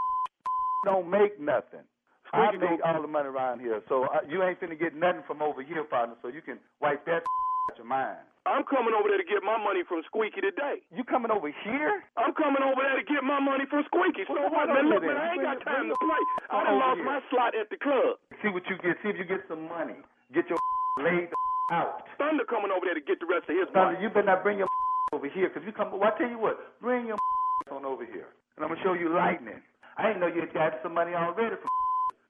[0.86, 1.82] Don't make nothing.
[2.34, 5.24] I Squeaky make all the money around here, so uh, you ain't finna get nothing
[5.26, 6.16] from over here, partner.
[6.22, 7.24] So you can wipe that
[7.72, 8.20] out your mind.
[8.48, 10.80] I'm coming over there to get my money from Squeaky today.
[10.96, 11.94] You coming over here?
[12.16, 14.24] I'm coming over there to get my money from Squeaky.
[14.26, 14.88] So what, man?
[14.88, 16.22] Look, man, I ain't got time to play.
[16.50, 18.18] I done lost my slot at the club.
[18.40, 18.96] See what you get.
[19.04, 20.00] See if you get some money.
[20.32, 20.58] Get your
[21.04, 21.28] laid
[21.76, 22.08] out.
[22.16, 24.02] Thunder coming over there to get the rest of his Thunder, money.
[24.02, 24.72] you better not bring your
[25.16, 25.92] over here, cause you come.
[25.92, 27.20] Well, I tell you what, bring your
[27.68, 29.60] on over here, and I'm gonna show you lightning.
[30.00, 31.68] I didn't know you had got some money already from.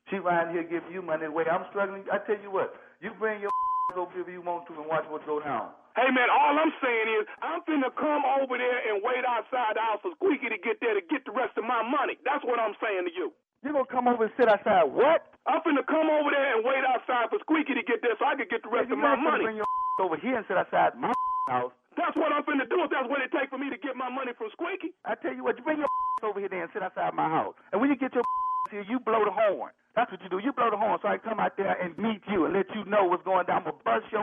[0.09, 2.01] She around here giving you money the way I'm struggling.
[2.09, 3.51] I tell you what, you bring your
[3.97, 5.69] over here if you want to and watch what go down.
[5.97, 9.81] Hey man, all I'm saying is I'm finna come over there and wait outside the
[9.81, 12.21] house for Squeaky to get there to get the rest of my money.
[12.21, 13.33] That's what I'm saying to you.
[13.65, 14.85] You gonna come over and sit outside?
[14.93, 15.25] What?
[15.49, 18.37] I'm finna come over there and wait outside for Squeaky to get there so I
[18.37, 19.49] can get the rest of my money.
[19.49, 19.65] Bring your
[20.05, 21.09] over here and sit outside my
[21.49, 21.73] house.
[21.97, 24.13] That's what I'm finna do if that's what it takes for me to get my
[24.13, 24.93] money from Squeaky.
[25.01, 25.89] I tell you what, you bring your
[26.21, 27.57] over here and sit outside my house.
[27.73, 28.21] And when you get your
[28.69, 29.73] here, you blow the horn.
[29.97, 30.37] That's what you do.
[30.37, 32.69] You blow the horn so I can come out there and meet you and let
[32.77, 33.65] you know what's going down.
[33.65, 34.21] I'm gonna bust your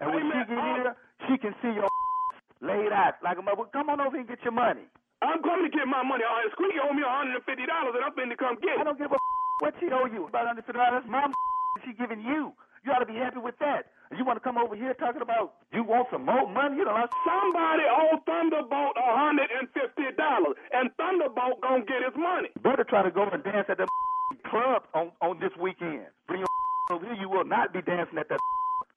[0.00, 0.92] and when she get here,
[1.28, 1.88] she can see your
[2.62, 3.64] laid out like a mother.
[3.72, 4.86] Come on over and get your money.
[5.22, 6.24] I'm coming to get my money.
[6.26, 8.80] Uh, Squeaky owe me $150 and I'm finna come get it.
[8.80, 9.16] I don't give a
[9.64, 10.26] what she owe you.
[10.28, 11.04] About hundred fifty dollars.
[11.08, 11.32] Mom,
[11.86, 12.52] she giving you.
[12.84, 13.88] You ought to be happy with that.
[14.12, 16.76] You want to come over here talking about you want some more money?
[16.76, 22.14] You know, Somebody owe Thunderbolt a hundred and fifty dollars, and Thunderbolt gonna get his
[22.14, 22.52] money.
[22.62, 23.88] better try to go and dance at the
[24.50, 26.06] club on on this weekend.
[26.28, 26.52] Bring your
[26.92, 27.16] over here.
[27.24, 28.38] You will not be dancing at that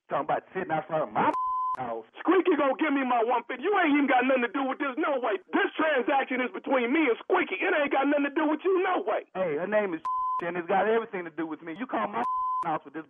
[0.08, 1.30] talking about sitting outside of my
[1.78, 2.04] house.
[2.20, 3.62] Squeaky gonna give me my one fifty.
[3.64, 5.38] You ain't even got nothing to do with this, no way.
[5.52, 7.60] This transaction is between me and Squeaky.
[7.60, 9.28] It ain't got nothing to do with you, no way.
[9.36, 10.02] Hey, her name is
[10.42, 11.74] and it's got everything to do with me.
[11.78, 12.24] You call my
[12.64, 13.04] house with this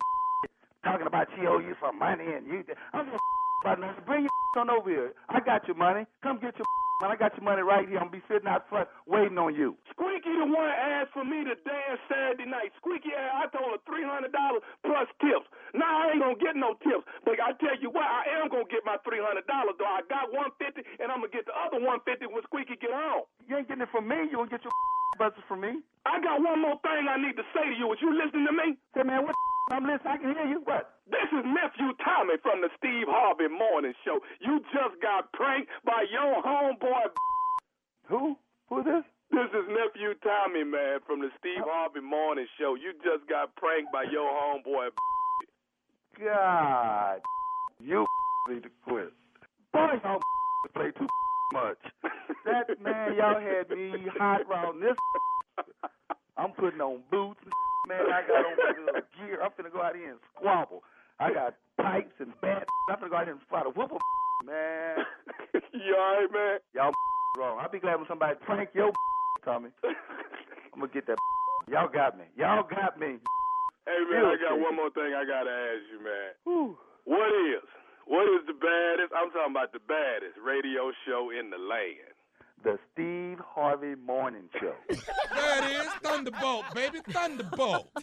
[0.84, 2.64] talking about she owe you some money and you.
[2.92, 3.18] I'm gonna
[3.62, 4.04] about nothing.
[4.06, 5.12] Bring your on over here.
[5.28, 6.06] I got your money.
[6.22, 6.66] Come get your
[7.00, 7.14] money.
[7.14, 7.98] I got your money right here.
[7.98, 9.76] I'm gonna be sitting out front waiting on you.
[9.94, 12.74] Squeaky the one asked for me to dance Saturday night.
[12.82, 15.46] Squeaky, I told her three hundred dollars plus tips.
[15.74, 18.68] Now I ain't gonna get no tips, but I tell you what, I am gonna
[18.70, 19.78] get my three hundred dollars.
[19.78, 22.76] Though I got one fifty, and I'm gonna get the other one fifty when Squeaky
[22.78, 23.26] get home.
[23.46, 24.28] You ain't getting it from me.
[24.30, 24.74] You gonna get your
[25.22, 25.80] buses from me.
[26.06, 27.86] I got one more thing I need to say to you.
[27.94, 28.76] Is you listening to me?
[28.96, 29.34] Say, man, what?
[29.70, 30.08] I'm listening.
[30.12, 30.60] I can hear you.
[30.64, 30.90] What?
[31.10, 34.18] This is nephew Tommy from the Steve Harvey Morning Show.
[34.40, 37.12] You just got pranked by your homeboy.
[38.08, 38.36] Who?
[38.68, 39.04] Who's this?
[39.30, 42.76] This is nephew Tommy, man, from the Steve Harvey Morning Show.
[42.76, 44.88] You just got pranked by your homeboy.
[46.24, 47.20] God,
[47.78, 48.06] you
[48.48, 49.12] need to quit.
[49.72, 50.20] Boy, y'all
[50.74, 51.06] play too
[51.52, 51.78] much.
[52.44, 54.96] That man, y'all had me hot around this.
[56.38, 57.40] I'm putting on boots,
[57.88, 58.04] man.
[58.12, 58.54] I got on
[58.92, 59.40] my gear.
[59.40, 60.84] I'm finna go out here and squabble.
[61.18, 62.68] I got pipes and bats.
[62.92, 63.90] I'm finna go out here and fight a whoop
[64.44, 65.02] man.
[65.74, 66.58] you alright, man?
[66.74, 66.92] Y'all
[67.38, 67.58] wrong.
[67.60, 68.92] I'll be glad when somebody prank your
[69.44, 69.70] Tommy.
[69.84, 71.18] I'm gonna get that.
[71.68, 72.24] Y'all got me.
[72.36, 73.18] Y'all got me.
[73.88, 76.76] Hey, man, I got one more thing I gotta ask you, man.
[77.08, 77.64] What is,
[78.04, 79.16] what is the baddest?
[79.16, 82.07] I'm talking about the baddest radio show in the land.
[82.64, 84.74] The Steve Harvey Morning Show.
[85.34, 87.88] There it is, Thunderbolt, baby, Thunderbolt.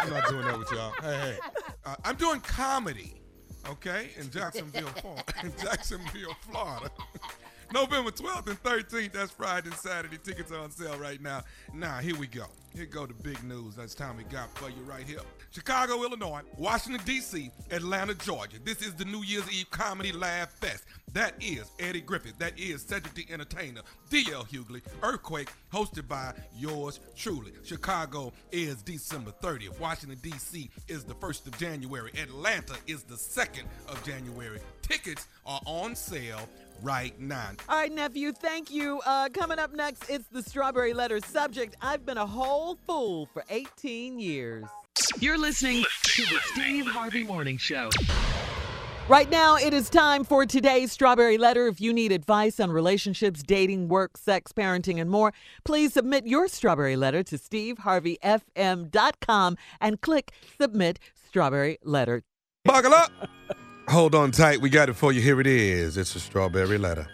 [0.00, 0.92] I'm not doing that with y'all.
[1.00, 1.38] Hey, hey,
[1.84, 3.22] uh, I'm doing comedy,
[3.68, 4.88] okay, in Jacksonville,
[5.44, 6.90] in Jacksonville, Florida.
[7.72, 9.12] November 12th and 13th.
[9.12, 10.18] That's Friday and Saturday.
[10.22, 11.42] Tickets are on sale right now.
[11.74, 12.46] Now, here we go.
[12.74, 13.76] Here go the big news.
[13.76, 15.20] That's time we got for you right here.
[15.50, 18.58] Chicago, Illinois, Washington, D.C., Atlanta, Georgia.
[18.62, 20.84] This is the New Year's Eve Comedy Live Fest.
[21.14, 22.34] That is Eddie Griffin.
[22.38, 23.80] That is Cedric the Entertainer.
[24.10, 24.44] D.L.
[24.44, 24.82] Hughley.
[25.02, 27.52] Earthquake, hosted by yours truly.
[27.64, 29.80] Chicago is December 30th.
[29.80, 30.70] Washington, D.C.
[30.88, 32.12] is the 1st of January.
[32.20, 34.60] Atlanta is the 2nd of January.
[34.82, 36.46] Tickets are on sale
[36.82, 37.50] right now.
[37.68, 39.00] All right, nephew, thank you.
[39.06, 41.76] Uh, coming up next, it's the Strawberry Letter subject.
[41.80, 44.64] I've been a whole fool for 18 years.
[45.20, 47.90] You're listening to the Steve Harvey Morning Show.
[49.08, 51.68] Right now, it is time for today's Strawberry Letter.
[51.68, 55.32] If you need advice on relationships, dating, work, sex, parenting, and more,
[55.64, 62.24] please submit your Strawberry Letter to steveharveyfm.com and click Submit Strawberry Letter.
[62.64, 63.12] Buckle up.
[63.88, 64.60] Hold on tight.
[64.60, 65.20] We got it for you.
[65.20, 65.96] Here it is.
[65.96, 67.06] It's a strawberry letter.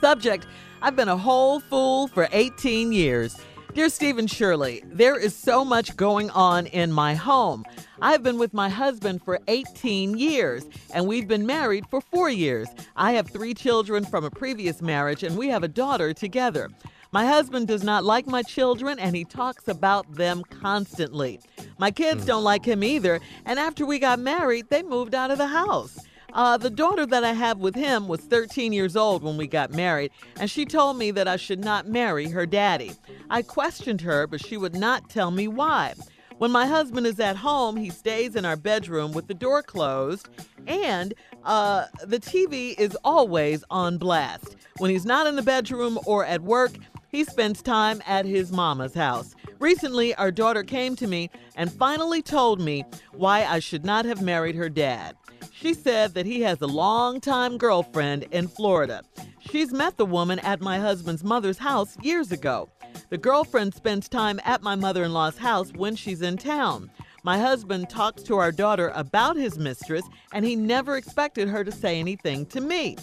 [0.00, 0.46] Subject
[0.80, 3.36] I've been a whole fool for 18 years.
[3.74, 7.64] Dear Stephen Shirley, there is so much going on in my home.
[8.00, 12.68] I've been with my husband for 18 years, and we've been married for four years.
[12.96, 16.70] I have three children from a previous marriage, and we have a daughter together.
[17.10, 21.40] My husband does not like my children, and he talks about them constantly.
[21.78, 25.38] My kids don't like him either, and after we got married, they moved out of
[25.38, 25.98] the house.
[26.34, 29.72] Uh, the daughter that I have with him was 13 years old when we got
[29.72, 32.92] married, and she told me that I should not marry her daddy.
[33.30, 35.94] I questioned her, but she would not tell me why.
[36.36, 40.28] When my husband is at home, he stays in our bedroom with the door closed,
[40.66, 44.56] and uh, the TV is always on blast.
[44.76, 46.72] When he's not in the bedroom or at work,
[47.08, 49.34] he spends time at his mama's house.
[49.58, 54.22] Recently, our daughter came to me and finally told me why I should not have
[54.22, 55.16] married her dad.
[55.52, 59.02] She said that he has a longtime girlfriend in Florida.
[59.40, 62.68] She's met the woman at my husband's mother's house years ago.
[63.10, 66.90] The girlfriend spends time at my mother in law's house when she's in town.
[67.24, 71.72] My husband talks to our daughter about his mistress, and he never expected her to
[71.72, 72.96] say anything to me.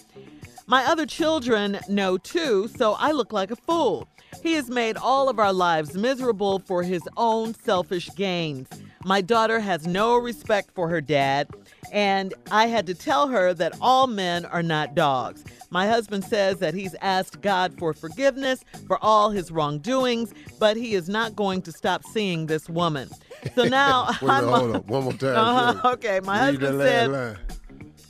[0.68, 4.08] My other children know too, so I look like a fool.
[4.42, 8.68] He has made all of our lives miserable for his own selfish gains.
[9.04, 11.48] My daughter has no respect for her dad,
[11.92, 15.44] and I had to tell her that all men are not dogs.
[15.70, 20.94] My husband says that he's asked God for forgiveness for all his wrongdoings, but he
[20.94, 23.08] is not going to stop seeing this woman.
[23.54, 24.86] So now Wait I'm hold up.
[24.86, 25.36] One more time.
[25.36, 27.36] Uh-huh, okay, my Read husband said line.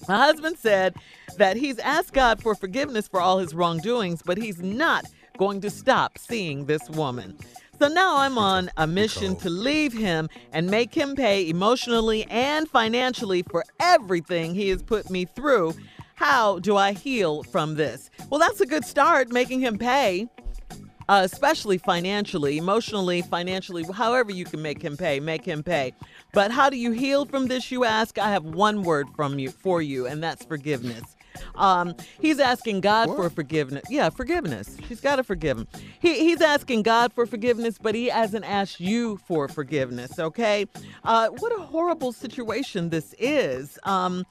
[0.09, 0.95] My husband said
[1.37, 5.07] that he's asked God for forgiveness for all his wrongdoings, but he's not
[5.39, 7.37] going to stop seeing this woman.
[7.79, 12.69] So now I'm on a mission to leave him and make him pay emotionally and
[12.69, 15.75] financially for everything he has put me through.
[16.15, 18.09] How do I heal from this?
[18.31, 20.29] Well, that's a good start, making him pay.
[21.09, 25.93] Uh, especially financially, emotionally, financially, however you can make him pay, make him pay.
[26.33, 28.19] But how do you heal from this, you ask?
[28.19, 31.17] I have one word from you for you, and that's forgiveness.
[31.55, 33.85] Um, he's asking God for forgiveness.
[33.91, 34.77] Yeah, forgiveness.
[34.89, 35.69] She's got to forgive him.
[36.01, 40.19] He, he's asking God for forgiveness, but he hasn't asked you for forgiveness.
[40.19, 40.67] Okay,
[41.05, 43.79] uh, what a horrible situation this is.
[43.85, 44.25] Um,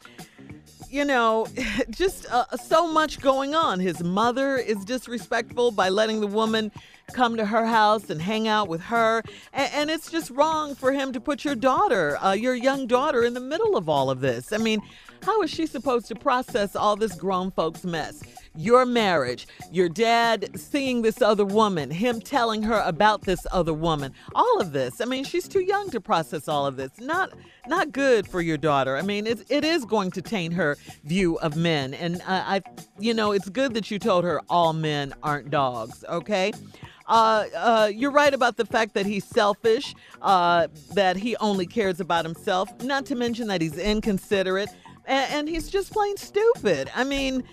[0.96, 1.46] you know,
[1.89, 3.82] just uh, so much going on.
[3.82, 6.72] His mother is disrespectful by letting the woman
[7.12, 9.22] come to her house and hang out with her.
[9.52, 13.26] And, and it's just wrong for him to put your daughter, uh, your young daughter,
[13.26, 14.54] in the middle of all of this.
[14.54, 14.82] I mean,
[15.22, 18.24] how is she supposed to process all this grown folks mess?
[18.58, 24.14] Your marriage, your dad seeing this other woman, him telling her about this other woman,
[24.34, 25.01] all of this.
[25.01, 26.91] I mean, she's too young to process all of this.
[26.99, 27.34] Not
[27.68, 28.95] not good for your daughter.
[28.95, 31.93] I mean, it, it is going to taint her view of men.
[31.93, 32.62] And uh, I,
[32.99, 36.51] you know, it's good that you told her all men aren't dogs, okay?
[37.08, 41.99] Uh, uh, you're right about the fact that he's selfish, uh, that he only cares
[41.99, 44.70] about himself, not to mention that he's inconsiderate,
[45.06, 46.89] and, and he's just plain stupid.
[46.95, 47.43] I mean,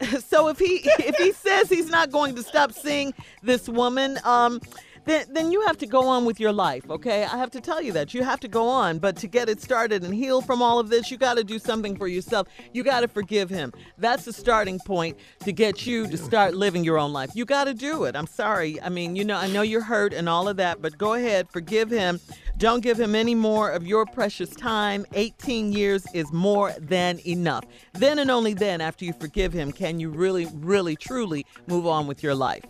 [0.26, 4.60] so if he if he says he's not going to stop seeing this woman, um,
[5.04, 6.88] then then you have to go on with your life.
[6.90, 8.98] Okay, I have to tell you that you have to go on.
[8.98, 11.58] But to get it started and heal from all of this, you got to do
[11.58, 12.46] something for yourself.
[12.72, 13.72] You got to forgive him.
[13.96, 17.30] That's the starting point to get you to start living your own life.
[17.34, 18.14] You got to do it.
[18.14, 18.80] I'm sorry.
[18.80, 21.48] I mean, you know, I know you're hurt and all of that, but go ahead,
[21.50, 22.20] forgive him.
[22.58, 25.06] Don't give him any more of your precious time.
[25.14, 27.64] 18 years is more than enough.
[27.94, 32.08] Then and only then, after you forgive him, can you really, really, truly move on
[32.08, 32.64] with your life.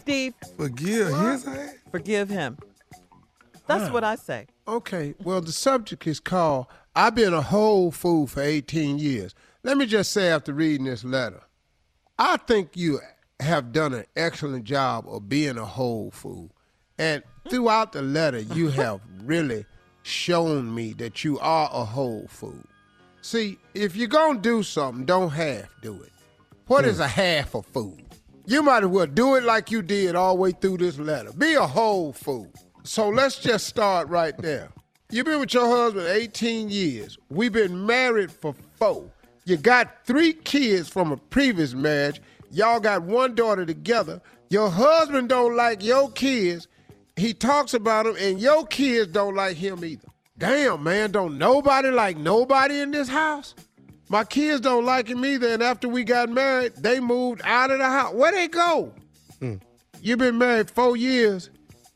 [0.00, 1.74] Steve, Forgive his ass?
[1.90, 2.56] forgive him.
[3.66, 3.92] That's Huh.
[3.92, 4.46] what I say.
[4.68, 9.34] Okay, well, the subject is called I've been a whole fool for 18 years.
[9.64, 11.40] Let me just say after reading this letter,
[12.18, 13.00] I think you
[13.40, 16.50] have done an excellent job of being a whole fool.
[16.98, 19.64] And throughout the letter, you have really
[20.02, 22.58] shown me that you are a whole fool.
[23.20, 26.12] See, if you're going to do something, don't half do it.
[26.66, 27.02] What is hmm.
[27.02, 27.96] a half a fool?
[28.46, 31.32] You might as well do it like you did all the way through this letter.
[31.32, 32.50] Be a whole fool.
[32.82, 34.70] So let's just start right there.
[35.10, 37.18] You've been with your husband 18 years.
[37.30, 39.04] We've been married for four.
[39.44, 42.20] You got three kids from a previous marriage.
[42.50, 44.20] Y'all got one daughter together.
[44.48, 46.66] Your husband don't like your kids.
[47.16, 50.08] He talks about him, and your kids don't like him either.
[50.38, 53.54] Damn, man, don't nobody like nobody in this house?
[54.08, 57.78] My kids don't like him either, and after we got married, they moved out of
[57.78, 58.14] the house.
[58.14, 58.92] Where they go?
[59.40, 59.56] Hmm.
[60.00, 61.50] You've been married four years,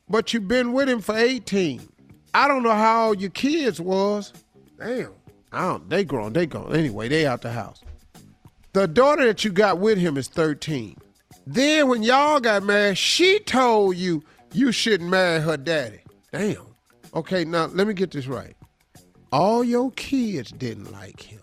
[0.09, 1.87] but you've been with him for 18.
[2.33, 4.33] I don't know how old your kids was.
[4.79, 5.13] Damn.
[5.53, 6.75] I don't, they grown, they grown.
[6.75, 7.83] Anyway, they out the house.
[8.73, 10.97] The daughter that you got with him is 13.
[11.47, 14.23] Then when y'all got married, she told you
[14.57, 16.01] you shouldn't marry her daddy.
[16.33, 16.57] Damn.
[17.15, 18.57] Okay, now let me get this right.
[19.31, 21.41] All your kids didn't like him.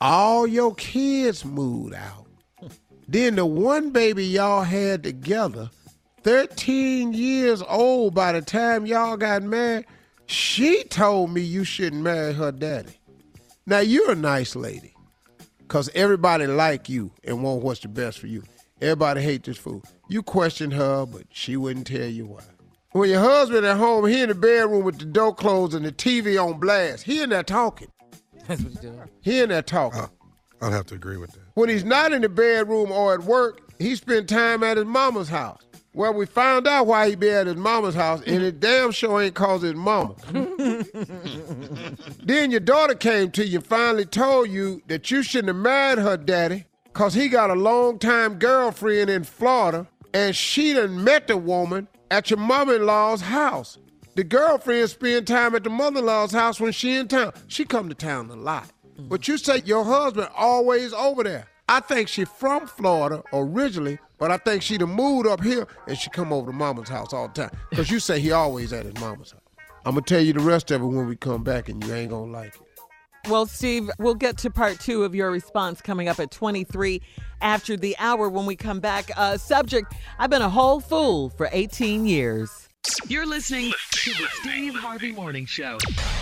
[0.00, 2.26] All your kids moved out.
[3.10, 5.70] Then the one baby y'all had together,
[6.24, 9.86] 13 years old by the time y'all got married,
[10.26, 12.92] she told me you shouldn't marry her daddy.
[13.64, 14.94] Now you're a nice lady.
[15.68, 18.42] Cause everybody like you and want what's the best for you.
[18.80, 19.82] Everybody hate this fool.
[20.08, 22.42] You question her, but she wouldn't tell you why.
[22.92, 25.92] When your husband at home, he in the bedroom with the door closed and the
[25.92, 27.02] TV on blast.
[27.04, 27.88] He in there talking.
[28.46, 29.02] That's what you do.
[29.20, 30.00] He in there talking.
[30.00, 30.06] Uh,
[30.62, 31.42] I'd have to agree with that.
[31.54, 35.28] When he's not in the bedroom or at work, he spend time at his mama's
[35.28, 35.62] house.
[35.92, 39.20] Well, we found out why he be at his mama's house, and it damn sure
[39.20, 40.14] ain't cause his mama.
[42.22, 45.98] then your daughter came to you and finally told you that you shouldn't have married
[45.98, 46.66] her daddy
[46.98, 52.28] because he got a long-time girlfriend in Florida, and she done met the woman at
[52.28, 53.78] your mother-in-law's house.
[54.16, 57.34] The girlfriend spend time at the mother-in-law's house when she in town.
[57.46, 58.72] She come to town a lot.
[58.98, 61.46] But you say your husband always over there.
[61.68, 65.96] I think she from Florida originally, but I think she done moved up here and
[65.96, 67.56] she come over to mama's house all the time.
[67.70, 69.40] Because you say he always at his mama's house.
[69.84, 72.10] I'm to tell you the rest of it when we come back and you ain't
[72.10, 72.67] to like it.
[73.26, 77.02] Well, Steve, we'll get to part two of your response coming up at 23
[77.40, 79.10] after the hour when we come back.
[79.16, 82.68] Uh, subject I've been a whole fool for 18 years.
[83.06, 85.78] You're listening to the Steve Harvey Morning Show.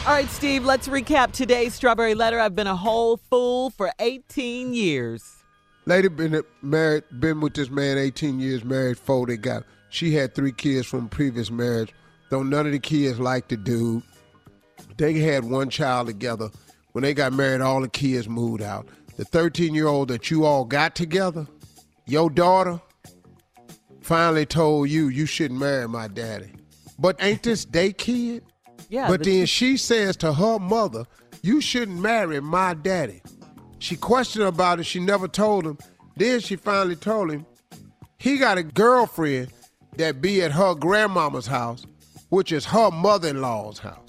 [0.06, 2.40] All right, Steve, let's recap today's strawberry letter.
[2.40, 5.44] I've been a whole fool for 18 years.
[5.84, 9.26] Lady been married, been with this man 18 years, married four.
[9.26, 11.92] They got She had three kids from previous marriage,
[12.30, 14.02] though none of the kids liked the dude.
[14.96, 16.50] They had one child together.
[16.96, 18.88] When they got married, all the kids moved out.
[19.18, 21.46] The 13 year old that you all got together,
[22.06, 22.80] your daughter,
[24.00, 26.52] finally told you you shouldn't marry my daddy.
[26.98, 28.44] But ain't this day kid?
[28.88, 31.04] Yeah, But but then she- she says to her mother,
[31.42, 33.20] You shouldn't marry my daddy.
[33.78, 34.84] She questioned about it.
[34.84, 35.76] She never told him.
[36.16, 37.44] Then she finally told him
[38.16, 39.48] he got a girlfriend
[39.98, 41.84] that be at her grandmama's house,
[42.30, 44.05] which is her mother in law's house.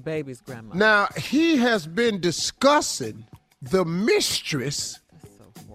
[0.00, 0.74] The baby's grandma.
[0.74, 3.26] Now, he has been discussing
[3.60, 4.98] the mistress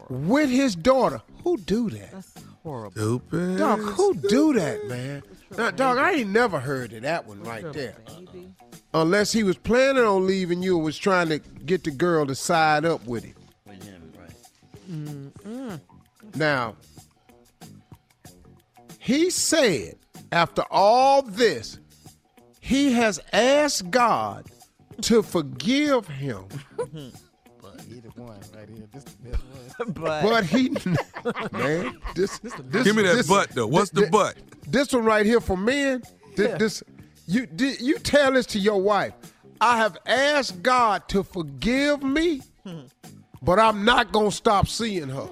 [0.09, 1.21] with his daughter.
[1.43, 2.11] Who do that?
[2.11, 2.91] That's horrible.
[2.91, 3.59] Stupid.
[3.59, 5.21] Dog, who do that, man?
[5.55, 7.97] Now, dog, I ain't never heard of that one right there.
[8.95, 12.33] Unless he was planning on leaving you and was trying to get the girl to
[12.33, 13.35] side up with him.
[16.33, 16.77] Now,
[18.97, 19.97] he said
[20.31, 21.77] after all this,
[22.65, 24.47] he has asked God
[25.01, 26.45] to forgive him,
[27.61, 28.87] But Either one right here.
[28.91, 29.43] This the best
[29.77, 29.91] one.
[30.23, 30.69] but he,
[31.51, 32.53] man, this, this
[32.83, 33.67] Give me that this- butt though.
[33.67, 34.35] What's the this- butt?
[34.67, 36.01] This one right here for men.
[36.35, 36.83] This, this
[37.27, 39.13] you di- you tell this to your wife.
[39.61, 42.41] I have asked God to forgive me,
[43.43, 45.29] but I'm not gonna stop seeing her.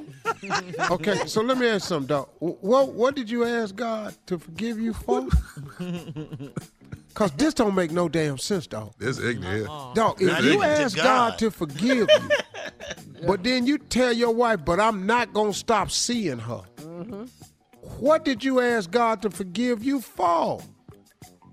[0.92, 2.30] Okay, so let me ask you something, dog.
[2.40, 5.28] What what did you ask God to forgive you for?
[7.14, 8.93] Cause this don't make no damn sense, dog.
[8.97, 9.70] This ignorant.
[9.70, 9.93] Uh-uh.
[9.93, 12.30] Dog, This if you ask God to forgive you,
[13.28, 16.61] but then you tell your wife, but I'm not gonna stop seeing her.
[16.78, 17.26] Mm-hmm.
[17.99, 20.61] What did you ask God to forgive you for?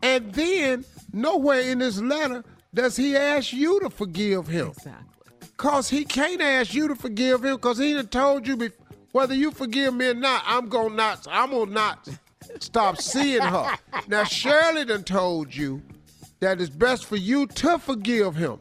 [0.03, 2.43] And then nowhere in this letter
[2.73, 4.69] does he ask you to forgive him.
[4.69, 5.07] Exactly.
[5.59, 8.73] Cause he can't ask you to forgive him because he done told you bef-
[9.13, 12.09] whether you forgive me or not, I'm gonna not I'm gonna not
[12.59, 13.77] stop seeing her.
[14.09, 15.83] Now Shirley done told you
[16.41, 18.59] that it's best for you to forgive him.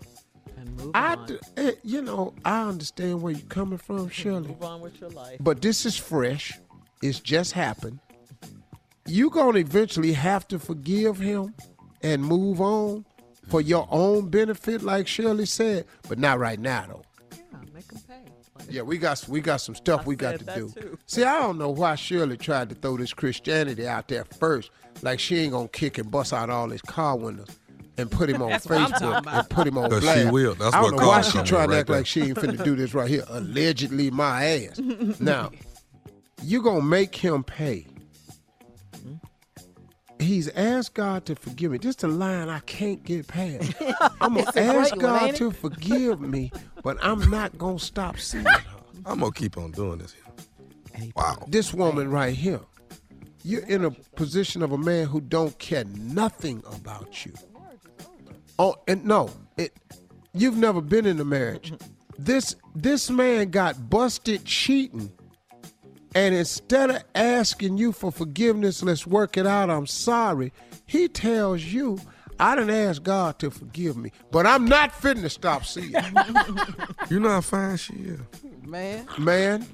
[0.58, 1.26] And move I, on.
[1.28, 4.50] d- eh, you know, I understand where you're coming from, Shirley.
[4.50, 5.38] Move on with your life.
[5.40, 6.60] But this is fresh.
[7.02, 8.00] It's just happened.
[9.06, 11.56] You're going to eventually have to forgive him
[12.04, 13.06] and move on
[13.48, 17.02] for your own benefit, like Shirley said, but not right now, though.
[18.74, 20.70] Yeah, we got we got some stuff I we got to do.
[20.70, 20.98] too.
[21.08, 24.70] See, I don't know why Shirley tried to throw this Christianity out there first,
[25.02, 27.48] like she ain't gonna kick and bust out all his car windows
[27.98, 29.36] and put him on That's what I'm talking Facebook about.
[29.40, 30.56] and put him on on 'Cause she will.
[30.56, 31.98] That's I what don't know why she it trying to right act there.
[31.98, 33.24] like she ain't finna do this right here.
[33.30, 34.80] Allegedly my ass.
[35.20, 35.52] now,
[36.44, 37.88] you gonna make him pay.
[40.20, 41.80] He's asked God to forgive me.
[41.80, 43.74] Just is a line I can't get past.
[44.22, 46.52] I'm gonna ask great one, God to forgive me,
[46.84, 48.62] but I'm not gonna stop seeing her.
[49.06, 50.16] I'm gonna keep on doing this.
[51.16, 51.46] Wow.
[51.48, 52.60] This woman right here,
[53.44, 57.34] you're in a position of a man who don't care nothing about you.
[58.58, 59.74] Oh, and no, it.
[60.34, 61.74] You've never been in a marriage.
[62.22, 65.10] This this man got busted cheating,
[66.16, 69.70] and instead of asking you for forgiveness, let's work it out.
[69.70, 70.52] I'm sorry.
[70.86, 72.00] He tells you,
[72.40, 75.92] I didn't ask God to forgive me, but I'm not fitting to stop seeing.
[75.92, 76.00] you."
[77.10, 78.20] You know how fine she is.
[78.66, 79.08] Man.
[79.18, 79.66] man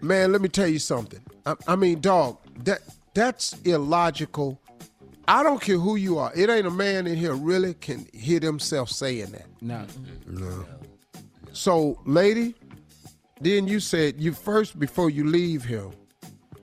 [0.00, 2.80] man let me tell you something I, I mean dog that
[3.14, 4.58] that's illogical
[5.28, 8.40] i don't care who you are it ain't a man in here really can hear
[8.40, 9.84] themselves saying that No.
[10.26, 10.64] No.
[11.52, 12.54] so lady
[13.44, 15.92] then you said you first before you leave him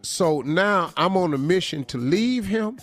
[0.01, 2.77] so now i'm on a mission to leave him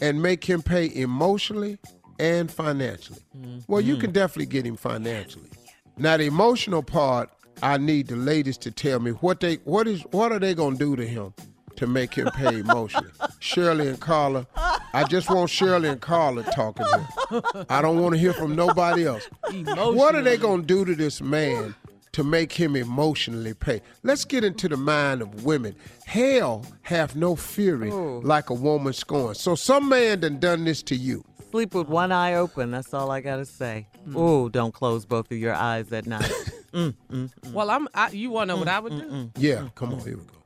[0.00, 1.78] and make him pay emotionally
[2.18, 3.20] and financially
[3.66, 4.02] well you mm-hmm.
[4.02, 5.48] can definitely get him financially
[5.96, 7.30] now the emotional part,
[7.62, 10.76] I need the ladies to tell me what they what is what are they gonna
[10.76, 11.34] do to him
[11.76, 13.10] to make him pay emotionally.
[13.38, 14.46] Shirley and Carla,
[14.94, 16.86] I just want Shirley and Carla talking
[17.30, 17.64] here.
[17.68, 19.28] I don't want to hear from nobody else.
[19.52, 21.74] What are they gonna do to this man
[22.12, 23.80] to make him emotionally pay?
[24.02, 25.74] Let's get into the mind of women.
[26.06, 29.36] Hell have no fury like a woman scorned.
[29.36, 31.24] So some man done done this to you.
[31.50, 32.70] Sleep with one eye open.
[32.70, 33.86] That's all I gotta say.
[34.16, 36.30] Ooh, don't close both of your eyes at night.
[36.72, 37.52] Mm, mm, mm.
[37.52, 37.86] Well, I'm.
[37.92, 39.30] I, you want to know what I would do?
[39.36, 40.38] Yeah, come on, here we go.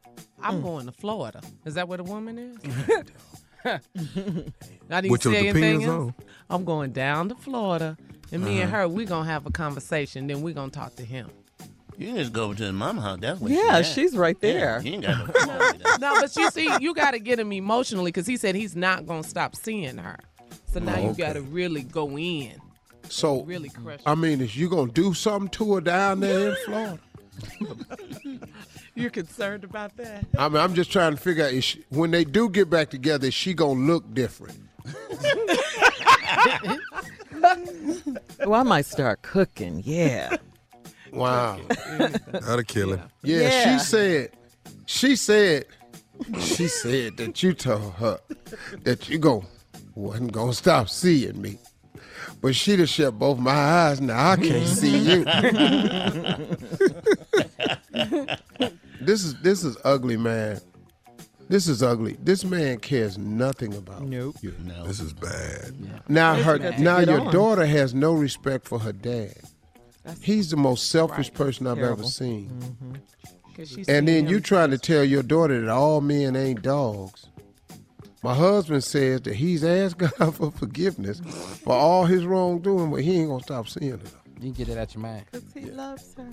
[0.42, 1.40] I'm going to Florida.
[1.64, 2.56] Is that where the woman is?
[3.64, 3.78] I
[4.88, 6.12] didn't With say anything else.
[6.50, 7.96] I'm going down to Florida,
[8.32, 8.82] and me and Uh-huh.
[8.82, 10.26] her, we gonna have a conversation.
[10.26, 11.30] Then we gonna talk to him.
[11.98, 13.18] You can just go over to his mama house.
[13.20, 14.52] That's what Yeah, she she's right there.
[14.54, 14.80] Yeah, there.
[14.82, 15.98] he ain't got no problem with that.
[16.00, 19.06] no, but you see, you got to get him emotionally because he said he's not
[19.06, 20.18] gonna stop seeing her.
[20.72, 21.22] So now you Okay.
[21.22, 22.60] got to really go in.
[23.08, 26.54] So Really crush I mean, is you gonna do something to her down there in
[26.64, 26.98] Florida?
[28.94, 30.24] You're concerned about that?
[30.36, 32.90] I mean, I'm just trying to figure out is she, when they do get back
[32.90, 34.58] together, is she gonna look different?
[38.40, 39.82] Oh, I might start cooking.
[39.84, 40.36] Yeah.
[41.16, 41.60] Wow.
[42.30, 43.02] That'll kill him.
[43.22, 43.78] Yeah, Yeah.
[43.78, 44.30] she said,
[44.86, 45.64] she said,
[46.40, 48.18] she said that you told her
[48.84, 49.44] that you go
[49.94, 51.58] wasn't gonna stop seeing me.
[52.40, 54.00] But she done shut both my eyes.
[54.00, 55.24] Now I can't see you.
[59.00, 60.60] this is this is ugly, man.
[61.48, 62.16] This is ugly.
[62.22, 64.36] This man cares nothing about nope.
[64.42, 64.54] you.
[64.64, 64.86] No.
[64.86, 65.74] This is bad.
[66.08, 67.32] Now Guess her we now your on.
[67.32, 69.34] daughter has no respect for her dad.
[70.20, 71.34] He's the most selfish right.
[71.34, 72.50] person I've ever seen.
[72.50, 73.64] Mm-hmm.
[73.64, 77.26] she's And then you trying to tell your daughter that all men ain't dogs.
[78.22, 81.20] My husband says that he's asked God for forgiveness
[81.62, 84.12] for all his wrongdoing, but he ain't gonna stop seeing it.
[84.40, 85.24] You can get it out your mind.
[85.30, 86.28] Because He loves her.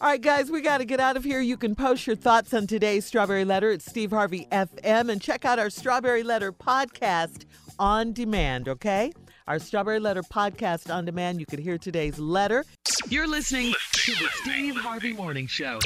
[0.00, 1.40] All right, guys, we got to get out of here.
[1.40, 5.44] You can post your thoughts on today's Strawberry Letter at Steve Harvey FM and check
[5.44, 7.46] out our Strawberry Letter podcast
[7.80, 9.12] on demand, okay?
[9.48, 11.40] Our Strawberry Letter podcast on demand.
[11.40, 12.66] You could hear today's letter.
[13.08, 15.78] You're listening to the Steve Harvey Morning Show.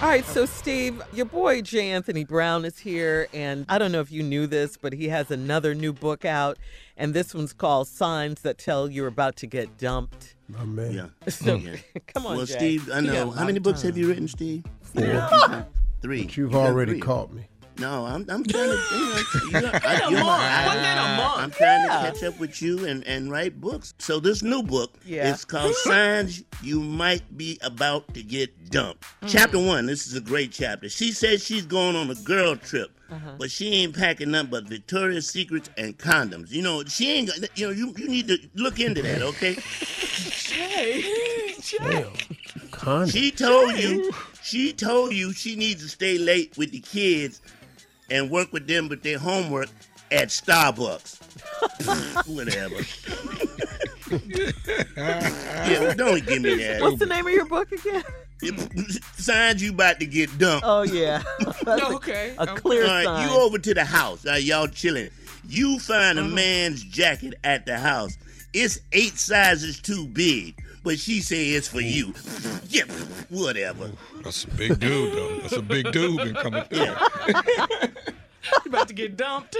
[0.00, 1.90] All right, so Steve, your boy J.
[1.90, 5.30] Anthony Brown is here, and I don't know if you knew this, but he has
[5.30, 6.56] another new book out,
[6.96, 10.34] and this one's called Signs That Tell You're About to Get Dumped.
[10.48, 10.94] My man.
[10.94, 11.28] Yeah.
[11.28, 11.76] So, Yeah.
[12.06, 12.54] come on, Well, Jay.
[12.78, 13.30] Steve, I You got a know.
[13.32, 14.64] How many of books have you written, Steve?
[14.80, 15.66] Four.
[16.00, 16.24] Three.
[16.24, 17.00] But you've You already three.
[17.00, 17.46] caught me.
[17.78, 18.78] No, I'm, I'm trying to.
[18.92, 20.66] You know, you know, In you're month.
[20.66, 21.38] One in a month.
[21.38, 22.02] I'm trying Yeah.
[22.02, 23.94] to catch up with you and, and write books.
[23.98, 25.32] So this new book Yeah.
[25.32, 29.04] is called Signs You Might Be About to Get Dumped.
[29.22, 29.28] Mm.
[29.28, 29.86] Chapter one.
[29.86, 30.88] This is a great chapter.
[30.88, 32.90] She says she's going on a girl trip.
[33.10, 33.32] Uh-huh.
[33.38, 36.50] But she ain't packing nothing but Victoria's Secrets and condoms.
[36.50, 37.28] You know, she ain't.
[37.28, 39.54] got- You know, you, you need to look into that, okay?
[40.18, 41.02] Jay.
[41.60, 42.06] Jay.
[42.70, 43.08] Condom.
[43.10, 44.10] She told you,
[44.42, 47.40] she told you she needs to stay late with the kids
[48.10, 49.68] and work with them with their homework
[50.10, 51.20] at Starbucks.
[52.28, 52.76] Whatever.
[54.96, 56.80] yeah, don't give me that.
[56.82, 58.02] What's the name of your book again?
[59.16, 60.64] Signs you about to get dumped.
[60.66, 61.22] Oh, yeah.
[61.40, 62.34] That's a- Okay.
[62.38, 63.28] A, clear All right, sign.
[63.28, 64.26] you over to the house.
[64.26, 65.10] Uh, y'all chilling.
[65.48, 66.34] You find a Uh-huh.
[66.34, 68.16] man's jacket at the house.
[68.52, 72.08] It's eight sizes too big, but she say it's for you.
[72.08, 72.64] Mm.
[72.68, 72.84] Yeah,
[73.30, 73.90] whatever.
[74.22, 75.38] That's a big dude, though.
[75.38, 76.94] That's a big dude been coming through.
[78.66, 79.56] You about to get dumped.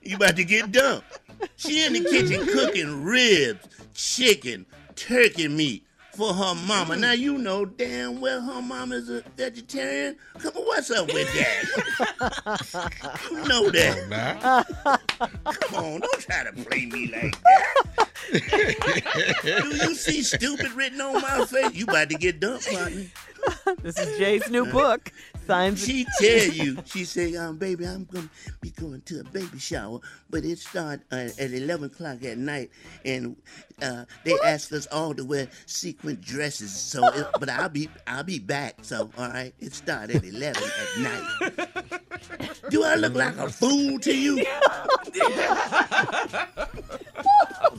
[0.00, 1.18] You about to get dumped.
[1.56, 5.84] She in the kitchen cooking ribs, chicken, turkey meat
[6.14, 6.96] for her mama.
[6.96, 10.16] Now you know damn well her mama's a vegetarian.
[10.38, 13.18] Come on, what's up with that?
[13.30, 14.08] you know that.
[14.08, 18.08] Now, Come on, don't try to play me like that.
[19.42, 21.74] Do you see stupid written on my face?
[21.74, 23.06] You about to get dumped, partner.
[23.82, 25.12] This is Jay's new book,
[25.46, 25.84] Signs.
[25.84, 28.28] She tell you, she say, um, baby, I'm gonna
[28.60, 32.70] be going to a baby shower, but it start uh, at eleven o'clock at night,
[33.04, 33.36] and
[33.82, 36.72] uh, they asked us all to wear sequin dresses.
[36.72, 38.76] So, it, but I'll be, I'll be back.
[38.82, 41.70] So, all right, it start at eleven at night.
[42.70, 44.36] Do I look like a fool to you?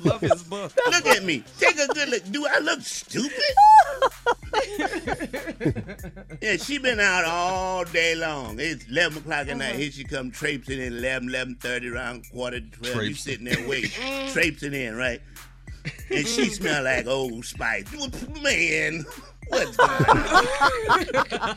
[0.03, 0.71] Love his book.
[0.91, 1.43] Look at me.
[1.57, 2.23] Take a good look.
[2.31, 3.31] Do I look stupid?
[6.41, 8.57] yeah, she been out all day long.
[8.59, 9.75] It's 11 o'clock at night.
[9.75, 13.03] Here she come traipsing in 11, 11.30, around quarter to 12.
[13.03, 13.91] You sitting there waiting.
[14.29, 15.21] traipsing in, right?
[16.09, 17.85] And she smell like Old Spice.
[18.41, 19.05] Man,
[19.47, 20.05] what's going
[21.39, 21.55] on?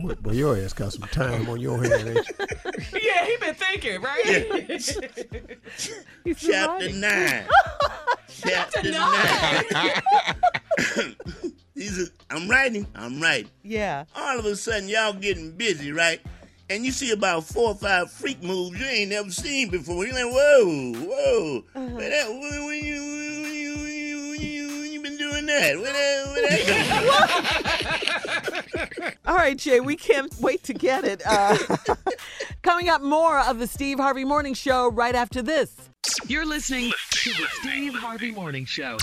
[0.00, 2.34] Boy, boy, your ass got some time on your hands, ain't you?
[3.00, 4.24] Yeah, he been thinking, right?
[6.36, 7.44] Chapter 9.
[8.28, 10.02] Chapter 9.
[11.74, 12.86] These are, I'm writing.
[12.94, 13.50] I'm writing.
[13.62, 14.04] Yeah.
[14.14, 16.20] all of a sudden y'all getting busy, right?
[16.72, 20.06] And you see about four or five freak moves you ain't never seen before.
[20.06, 21.64] You're like, whoa, whoa.
[21.74, 25.44] Where that, when, when you, when you, when you, when you, when you been doing
[25.44, 25.76] that?
[25.78, 26.48] Where that, where
[29.04, 31.20] that All right, Jay, we can't wait to get it.
[31.26, 31.58] Uh,
[32.62, 35.76] coming up, more of the Steve Harvey Morning Show right after this.
[36.26, 38.96] You're listening to the Steve Harvey Morning Show.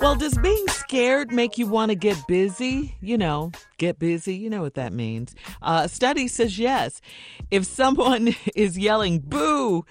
[0.00, 2.96] Well, does being scared make you want to get busy?
[3.02, 4.34] You know, get busy.
[4.34, 5.34] You know what that means.
[5.60, 7.02] Uh, a study says yes.
[7.50, 9.84] If someone is yelling boo,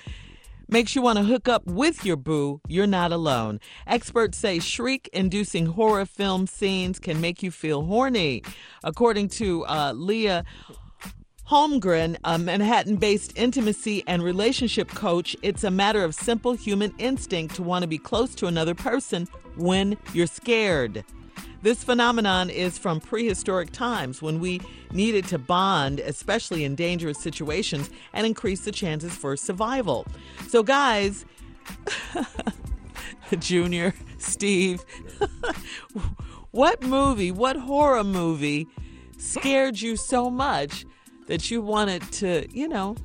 [0.68, 3.60] makes you want to hook up with your boo, you're not alone.
[3.86, 8.42] Experts say shriek inducing horror film scenes can make you feel horny.
[8.84, 10.44] According to uh, Leah
[11.50, 17.56] Holmgren, a Manhattan based intimacy and relationship coach, it's a matter of simple human instinct
[17.56, 21.04] to want to be close to another person when you're scared.
[21.64, 24.62] This phenomenon is from prehistoric times when we
[24.92, 30.06] needed to bond, especially in dangerous situations, and increase the chances for survival.
[30.50, 31.26] So, guys,
[33.40, 34.86] Junior, Steve,
[36.52, 38.68] what movie, what horror movie
[39.18, 40.86] scared you so much
[41.30, 42.96] that you wanted to, you know,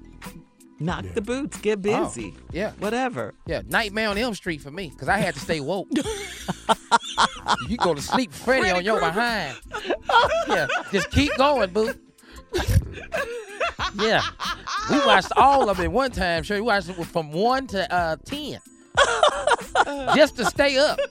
[0.81, 2.73] knock the boots, get Oh, busy, yeah.
[2.79, 3.35] whatever?
[3.47, 5.89] Yeah, Nightmare on Elm Street for me, because I had to stay woke.
[7.69, 9.57] you go to sleep, Freddy, on your behind.
[10.49, 11.93] Yeah, just keep going, boo.
[13.97, 14.23] yeah,
[14.91, 16.43] we watched all of it one time.
[16.43, 18.59] Sure, we watched it from one to uh, ten,
[20.17, 20.99] just to stay up.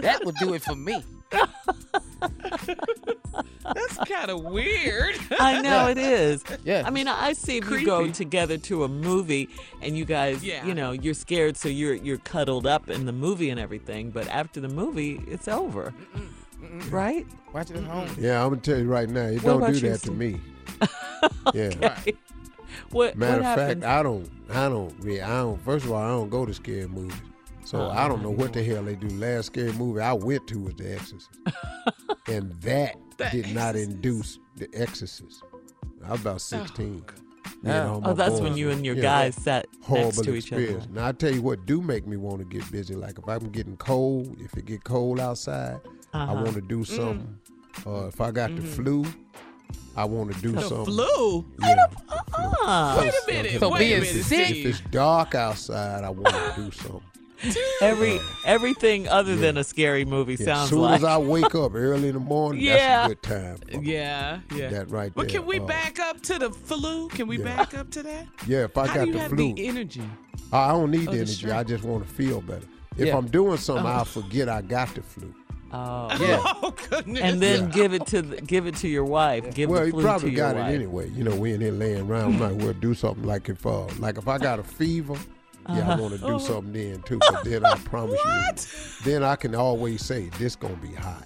[0.00, 1.02] That would do it for me.
[3.72, 5.14] That's kind of weird.
[5.38, 6.42] I know it is.
[6.64, 6.82] Yeah.
[6.84, 9.48] I mean, I see if you go together to a movie
[9.80, 10.64] and you guys, Yeah.
[10.66, 14.10] you know, you're scared, so you're you're cuddled up in the movie and everything.
[14.10, 15.94] But after the movie, it's over,
[16.90, 17.26] right?
[17.52, 18.08] Watch it at home.
[18.18, 20.16] Yeah, I'm gonna tell you right now, it What don't do you, that to Steve?
[20.16, 20.40] me.
[21.54, 21.70] Yeah.
[21.82, 22.14] Okay.
[22.90, 23.82] What Matter what of happened?
[23.82, 25.60] fact, I don't, I don't, really, I don't.
[25.62, 27.14] First of all, I don't go to scary movies,
[27.70, 29.08] so I don't know what the hell they do.
[29.16, 31.30] Last scary movie I went to was The Exorcist,
[32.28, 32.96] and that
[33.30, 35.42] did not induce The Exorcist.
[36.04, 37.04] I was about sixteen.
[37.66, 37.70] Oh.
[37.70, 40.34] all Oh, that's boys when you were- and your yeah, guys sat next horrible to
[40.34, 40.62] each other.
[40.62, 40.88] experience.
[40.92, 42.94] Now I tell you what do make me want to get busy.
[42.94, 45.80] Like if I'm getting cold, if it get cold outside,
[46.14, 46.34] I Uh-huh.
[46.42, 47.38] want to do something.
[47.86, 48.68] Uh, if I got the Mhm.
[48.68, 49.04] flu,
[49.96, 50.86] I want to do The something.
[50.86, 51.44] flu?
[51.60, 51.76] Yeah.
[52.34, 52.96] Ah.
[52.98, 53.60] Wait a minute.
[53.60, 54.24] So wait being a minute.
[54.24, 54.66] sick- Steve.
[54.66, 57.02] If it's dark outside, I want to do something.
[57.80, 60.96] Every everything other than a scary movie Yeah, sounds as soon like.
[60.98, 63.08] as I wake up early in the morning, Yeah.
[63.08, 63.56] that's a good time.
[63.72, 63.82] for.
[63.82, 64.68] Yeah, yeah.
[64.68, 65.38] That right Well, there.
[65.38, 67.08] can we Uh, back up to the flu?
[67.08, 67.44] Can we Yeah.
[67.56, 68.26] back up to that?
[68.46, 70.02] Yeah, if I How got do you the have flu, the energy?
[70.52, 71.50] I don't need Oh, the the energy.
[71.50, 72.66] I just want to feel better.
[72.98, 73.16] If Yeah.
[73.16, 73.88] I'm doing something, Oh.
[73.88, 75.32] I'll forget I got the flu.
[75.72, 76.08] Oh.
[76.20, 76.42] Yeah.
[76.62, 77.22] Oh goodness.
[77.22, 77.70] And then Yeah.
[77.70, 79.54] give it to the, give it to your wife.
[79.54, 80.74] Give well, the he flu probably to your got it wife.
[80.74, 81.10] anyway.
[81.16, 82.38] You know, we in here laying around.
[82.38, 85.14] Might well do something like if, uh, like if I got a fever,
[85.68, 85.96] yeah, I Uh-huh.
[86.02, 86.38] want to do Oh.
[86.38, 87.18] something then too.
[87.18, 91.24] But then I promise you, then I can always say this gonna be hot.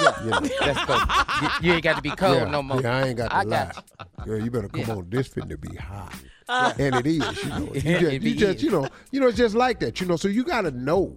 [0.00, 0.40] Yeah, You know.
[0.60, 1.40] Let's.
[1.42, 2.80] You, you ain't got to be cold yeah, no more.
[2.80, 3.72] Yeah, I ain't got to I lie.
[3.72, 4.94] got Girl, you better come Yeah.
[4.94, 5.06] on.
[5.08, 6.14] This finna be hot.
[6.48, 6.74] Ah.
[6.78, 7.70] and it is, you know.
[7.74, 10.16] You just, you just, you know, you know, it's just like that, you know.
[10.16, 11.16] So you gotta know.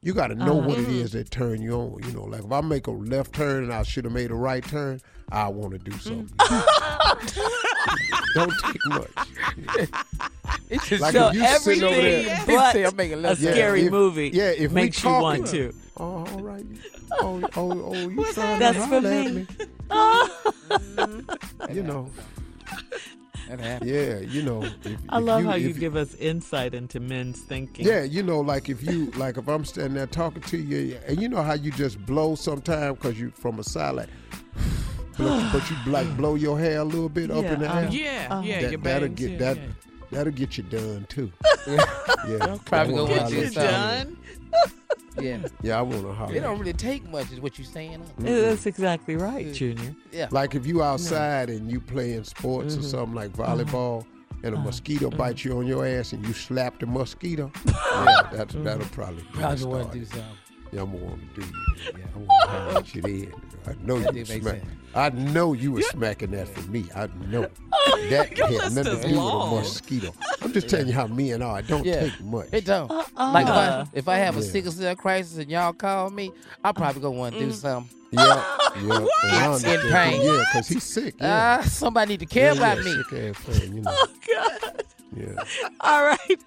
[0.00, 0.90] You gotta know what Uh-huh.
[0.90, 2.02] it is that turn you on.
[2.04, 4.34] You know, like if I make a left turn and I should have made a
[4.34, 5.00] right turn,
[5.32, 6.30] I want to do something.
[8.34, 9.10] Don't take much.
[10.70, 13.20] It's just Like so if you sit over everything there- but Say I'm making a
[13.20, 15.72] less Yeah, scary if- movie yeah, if we makes you want to.
[15.96, 16.64] Oh, all right.
[17.12, 19.46] Oh, oh, oh, you trying That's to for holler at me.
[21.74, 22.10] You know,
[23.48, 23.90] That happened.
[23.90, 24.62] yeah, you know.
[24.64, 27.86] If, I if love how you if- give us insight into men's thinking.
[27.86, 31.20] Yeah, you know, like if you like if I'm standing there talking to you, and
[31.20, 34.08] you know how you just blow sometimes because you from a side like,
[35.18, 37.78] but, but you like blow your hair a little bit up Yeah, in the uh-huh.
[37.80, 37.88] air.
[37.90, 38.60] Yeah, Uh, yeah.
[38.62, 39.64] that, your that'll get yeah, that yeah.
[40.10, 41.30] that'll get you done too.
[41.66, 43.70] yeah, Probably I go wanna with you at something.
[43.72, 44.16] Done.
[45.20, 45.38] Yeah.
[45.62, 46.34] Yeah, I want to holler.
[46.34, 48.00] It don't really take much, is what you're saying.
[48.00, 48.28] huh?
[48.28, 49.94] Yeah, That's exactly right, Junior.
[50.10, 50.26] Yeah.
[50.32, 52.88] Like if you outside and you playing sports or Mm-hmm.
[52.88, 54.04] something like volleyball.
[54.42, 54.66] And a Uh-huh.
[54.66, 57.50] mosquito bites you on your ass, and you slap the mosquito.
[57.66, 60.24] yeah, that's that'll probably Probably want to do something.
[60.74, 61.52] Yeah, I'm gonna want to do you.
[61.98, 63.32] Yeah, I'm gonna holler at you then.
[63.66, 64.42] I know you do make smack.
[64.42, 64.66] sense.
[64.96, 66.84] I know you were smacking that for me.
[66.94, 67.42] I know
[68.10, 70.14] that your had list nothing to do with a mosquito.
[70.42, 71.60] I'm just telling you how men are.
[71.60, 72.00] It don't Yeah.
[72.00, 72.48] take much.
[72.52, 72.90] It don't.
[72.90, 73.32] Uh-uh.
[73.32, 74.50] Like if I, if I have a Yeah.
[74.50, 76.32] sickle cell crisis and y'all call me,
[76.64, 77.96] I probably gonna want to do something.
[78.10, 78.44] Yeah,
[78.82, 79.06] yeah.
[79.24, 80.22] and I In pain.
[80.22, 81.14] Yeah, because he's sick.
[81.20, 81.58] Yeah.
[81.60, 83.02] Ah, somebody need to care yeah, about yeah, me.
[83.10, 83.90] Sick ass thing, you know.
[83.92, 84.84] Oh, God.
[85.16, 85.34] Yeah.
[85.80, 86.38] All right.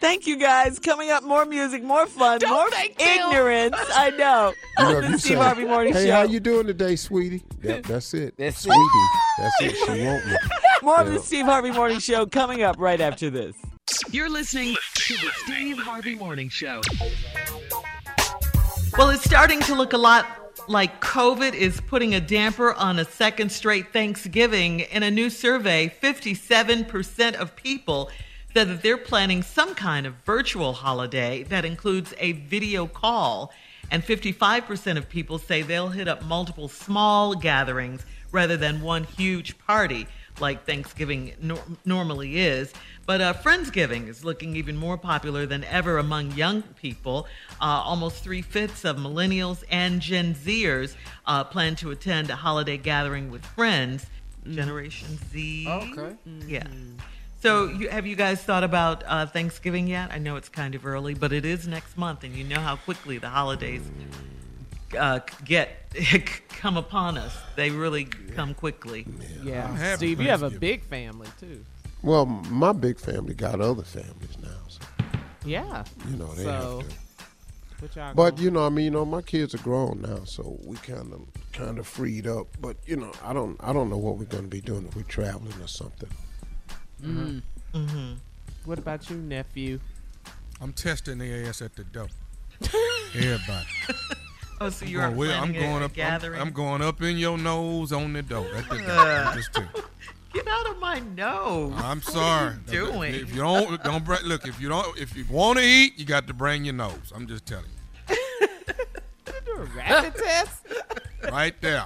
[0.00, 0.78] Thank you guys.
[0.80, 3.08] Coming up, more music, more fun, Don't more thank them.
[3.30, 3.76] ignorance.
[3.94, 4.52] I know.
[4.78, 6.12] You know, the you Steve say, Harvey Morning "Hey, Show.
[6.12, 8.34] how you doing today, sweetie?" Yep, that's it.
[8.38, 8.72] That's it.
[8.72, 9.08] sweetie.
[9.38, 9.76] That's it.
[9.76, 10.36] She want me.
[10.82, 13.54] More of the Steve Harvey Morning Show coming up right after this.
[14.10, 16.80] You're listening to the Steve Harvey Morning Show.
[18.96, 20.26] Well, it's starting to look a lot
[20.68, 24.80] like COVID is putting a damper on a second straight Thanksgiving.
[24.80, 28.10] In a new survey, 57% of people
[28.54, 33.52] said that they're planning some kind of virtual holiday that includes a video call.
[33.90, 39.58] And 55% of people say they'll hit up multiple small gatherings rather than one huge
[39.58, 40.06] party
[40.40, 42.72] like Thanksgiving nor- normally is.
[43.04, 47.26] But uh, Friendsgiving is looking even more popular than ever among young people.
[47.60, 50.94] Uh, almost three fifths of millennials and Gen Zers
[51.26, 54.06] uh, plan to attend a holiday gathering with friends.
[54.48, 55.66] Generation Z.
[55.68, 56.16] Okay.
[56.46, 56.66] Yeah.
[57.40, 60.12] So, you, have you guys thought about uh, Thanksgiving yet?
[60.12, 62.76] I know it's kind of early, but it is next month, and you know how
[62.76, 63.82] quickly the holidays
[64.96, 65.92] uh, get
[66.48, 67.36] come upon us.
[67.56, 69.06] They really come quickly.
[69.42, 71.64] Yeah, Steve, you have a big family too.
[72.02, 74.80] Well, my big family got other families now, so
[75.44, 75.84] Yeah.
[76.08, 76.50] you know they so,
[76.80, 76.94] have to.
[77.80, 80.58] What y'all But you know, I mean, you know, my kids are grown now, so
[80.64, 81.22] we kind of
[81.52, 82.46] kind of freed up.
[82.60, 84.94] But you know, I don't I don't know what we're going to be doing if
[84.96, 86.08] we're traveling or something.
[87.02, 87.42] Mm.
[87.74, 88.12] Mm-hmm.
[88.64, 89.80] What about you, nephew?
[90.60, 92.06] I'm testing the ass at the door.
[93.14, 93.66] Everybody.
[94.60, 95.90] Oh, so you I'm are going, well, I'm going a up.
[95.90, 96.40] I'm, gathering?
[96.40, 98.46] I'm going up in your nose on the door.
[98.54, 99.32] At the door.
[99.34, 99.84] Just to-
[100.32, 101.72] Get out of my nose.
[101.76, 102.48] I'm What sorry.
[102.48, 103.14] are you doing?
[103.14, 104.22] If you don't, don't bring.
[104.24, 107.12] Look, if you don't, if you want to eat, you got to bring your nose.
[107.14, 107.66] I'm just telling
[108.08, 108.16] you.
[109.44, 110.66] Do a rapid test?
[111.30, 111.84] Right there.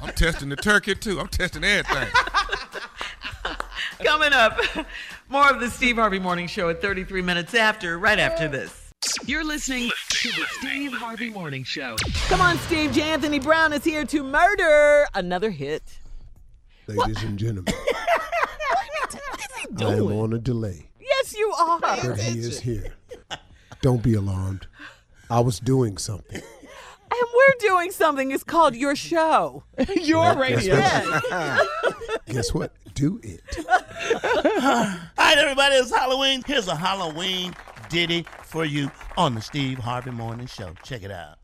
[0.00, 1.20] I'm testing the turkey too.
[1.20, 2.08] I'm testing everything.
[4.04, 4.58] Coming up,
[5.28, 8.90] more of the Steve Harvey Morning Show at 33 minutes after, right after this.
[9.26, 11.96] You're listening to the Steve Harvey Morning Show.
[12.28, 12.92] Come on, Steve.
[12.92, 13.02] J.
[13.02, 15.98] Anthony Brown is here to murder another hit.
[16.86, 17.72] Ladies and gentlemen,
[19.78, 21.80] I am on a delay, Yes, you are.
[21.80, 22.94] but he is here.
[23.80, 24.66] Don't be alarmed.
[25.30, 26.42] I was doing something.
[27.16, 28.32] And we're doing something.
[28.32, 29.62] It's called your show.
[30.02, 32.26] Your Guess what?
[32.26, 32.72] Guess what?
[32.94, 33.40] Do it.
[33.68, 36.42] All right, everybody, it's Halloween.
[36.44, 37.54] Here's a Halloween
[37.88, 40.74] ditty for you on the Steve Harvey Morning Show.
[40.82, 41.38] Check it out.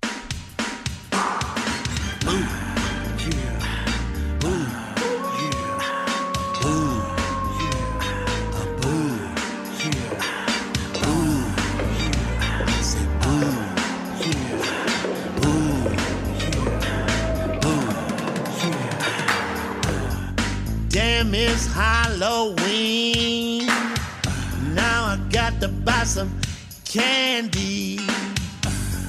[2.26, 2.79] Ooh,
[21.20, 23.66] Damn, it's Halloween.
[24.74, 26.34] Now I got to buy some
[26.86, 27.98] candy.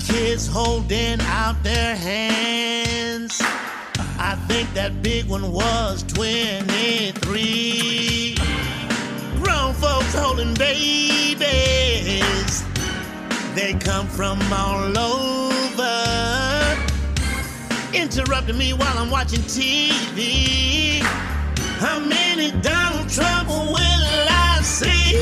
[0.01, 3.41] Kids holding out their hands.
[4.19, 8.35] I think that big one was 23.
[9.41, 11.45] Grown folks holding babies.
[13.55, 16.75] They come from all over.
[17.93, 21.01] Interrupting me while I'm watching TV.
[21.81, 23.09] How many Donald
[23.73, 25.17] will I see?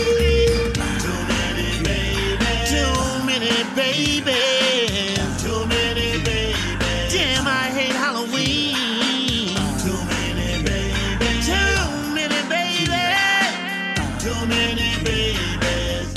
[0.99, 2.69] Too many babies.
[2.69, 5.41] Too many babies.
[5.41, 7.13] Too many babies.
[7.13, 9.55] Damn, I hate Halloween.
[9.79, 11.45] Too many babies.
[11.47, 11.79] Too
[12.13, 14.19] many babies.
[14.21, 16.11] Too many babies.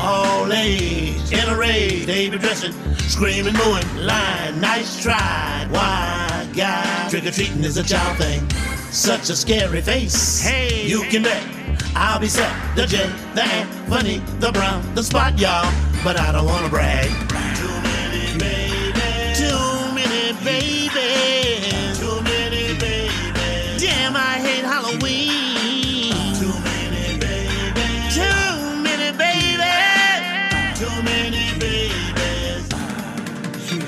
[0.00, 0.50] All
[1.32, 2.72] in a rage, they be dressing,
[3.08, 7.08] screaming, mooing, lying, nice tried, why guy?
[7.08, 8.48] Trick or treating is a child thing,
[8.90, 10.40] such a scary face.
[10.42, 11.42] Hey, you can bet
[11.94, 15.70] I'll be set, the J, the Anthony, the Brown, the Spot, y'all,
[16.02, 17.08] but I don't wanna brag.
[17.56, 23.82] Too many babies, too many babies, too many babies.
[23.82, 26.34] Damn, I hate Halloween.
[26.40, 32.68] Too many babies, too many babies, too many babies.
[33.68, 33.78] Too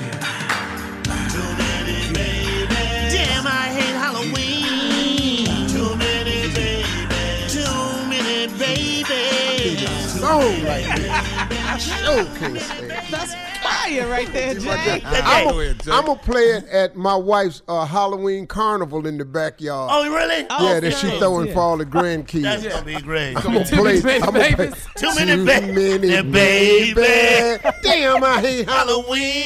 [1.57, 3.13] many babies.
[3.13, 5.67] Damn, I hate Halloween.
[5.69, 7.53] Too many babies.
[7.53, 10.19] Too many babies.
[10.19, 11.51] Song like that.
[11.67, 13.11] I sure can't say it.
[13.11, 13.33] That's
[13.85, 15.01] fire right there, Jay.
[15.05, 19.89] I'm gonna play it at my wife's uh, Halloween carnival in the backyard.
[19.93, 20.45] Oh, really?
[20.49, 22.43] Yeah, that she throwing for all the grandkids.
[22.43, 23.35] That's gonna be great.
[23.35, 24.01] I'm gonna play.
[24.21, 24.71] I'm gonna play.
[24.97, 25.75] Too many Too babies.
[26.01, 26.93] many baby.
[26.93, 27.59] baby.
[27.83, 29.43] Damn, I hate Halloween.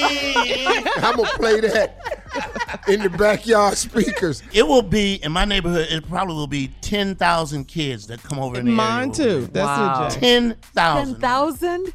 [0.98, 4.44] I'm gonna play that in the backyard speakers.
[4.54, 5.88] It will be in my neighborhood.
[5.90, 9.14] It probably will be ten thousand kids that come over in the Mine area.
[9.14, 9.48] too.
[9.52, 10.28] That's it, Jay.
[10.28, 11.20] Ten thousand.
[11.20, 11.94] 10,000?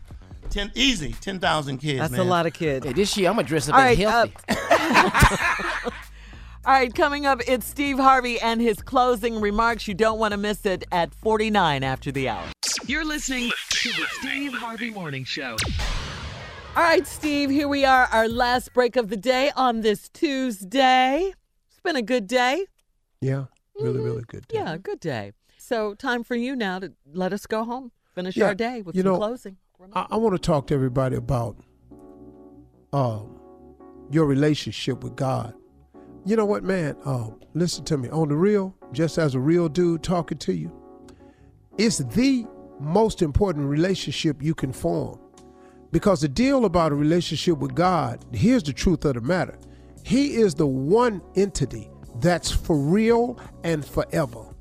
[0.54, 1.12] Ten easy.
[1.20, 1.98] Ten thousand kids.
[1.98, 2.20] That's man.
[2.20, 2.86] a lot of kids.
[2.86, 4.34] Hey, this year I'm gonna dress up All as right, healthy.
[4.48, 5.90] uh,
[6.64, 9.88] All right, coming up, it's Steve Harvey and his closing remarks.
[9.88, 12.46] You don't want to miss it at 49 after the hour.
[12.86, 15.56] You're listening to the Steve Harvey Morning Show.
[16.76, 21.32] All right, Steve, here we are, our last break of the day on this Tuesday.
[21.68, 22.64] It's been a good day.
[23.20, 23.46] Yeah,
[23.80, 24.46] really, really good.
[24.46, 24.58] Day.
[24.58, 25.32] Yeah, good day.
[25.58, 28.94] So, time for you now to let us go home, finish Yeah, our day with
[28.94, 29.56] you some know, closing.
[29.92, 31.56] I, I want to talk to everybody about
[32.92, 33.38] um,
[34.10, 35.54] your relationship with God.
[36.24, 36.96] You know what, man?
[37.04, 38.08] Uh, listen to me.
[38.08, 40.72] On the real, just as a real dude talking to you,
[41.76, 42.46] it's the
[42.80, 45.18] most important relationship you can form.
[45.90, 49.58] Because the deal about a relationship with God, here's the truth of the matter
[50.02, 51.90] He is the one entity
[52.20, 54.54] that's for real and forever.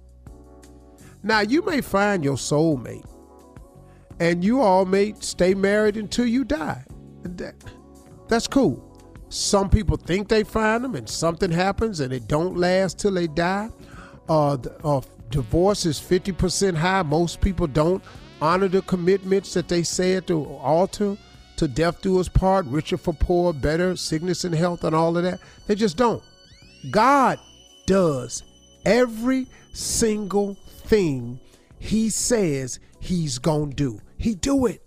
[1.23, 3.05] Now, you may find your soulmate,
[4.23, 6.81] and you all may stay married until you die.
[7.23, 7.55] That,
[8.29, 8.81] that's cool.
[9.27, 13.27] Some people think they find them, and something happens, and it don't last till they
[13.27, 13.69] die.
[14.29, 17.01] Uh, the, uh, divorce is 50% high.
[17.01, 18.01] Most people don't
[18.41, 21.17] honor the commitments that they say at the altar
[21.57, 25.23] to death do us part, richer for poor, better, sickness and health, and all of
[25.23, 25.41] that.
[25.67, 26.23] They just don't.
[26.91, 27.39] God
[27.85, 28.41] does
[28.85, 30.53] every single
[30.85, 31.41] thing
[31.77, 33.99] he says he's to do.
[34.23, 34.81] He do it.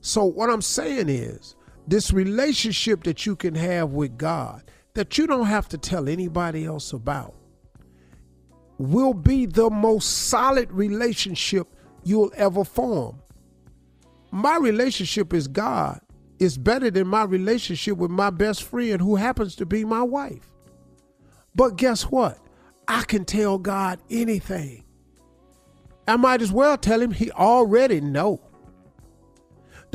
[0.00, 1.54] So what I'm saying is
[1.86, 4.62] this relationship that you can have with God
[4.94, 7.34] that you don't have to tell anybody else about
[8.78, 11.68] will be the most solid relationship
[12.04, 13.20] you'll ever form.
[14.30, 16.00] My relationship is God
[16.38, 20.50] is better than my relationship with my best friend who happens to be my wife.
[21.54, 22.38] But guess what?
[22.88, 24.84] I can tell God anything.
[26.06, 28.40] I might as well tell him he already know.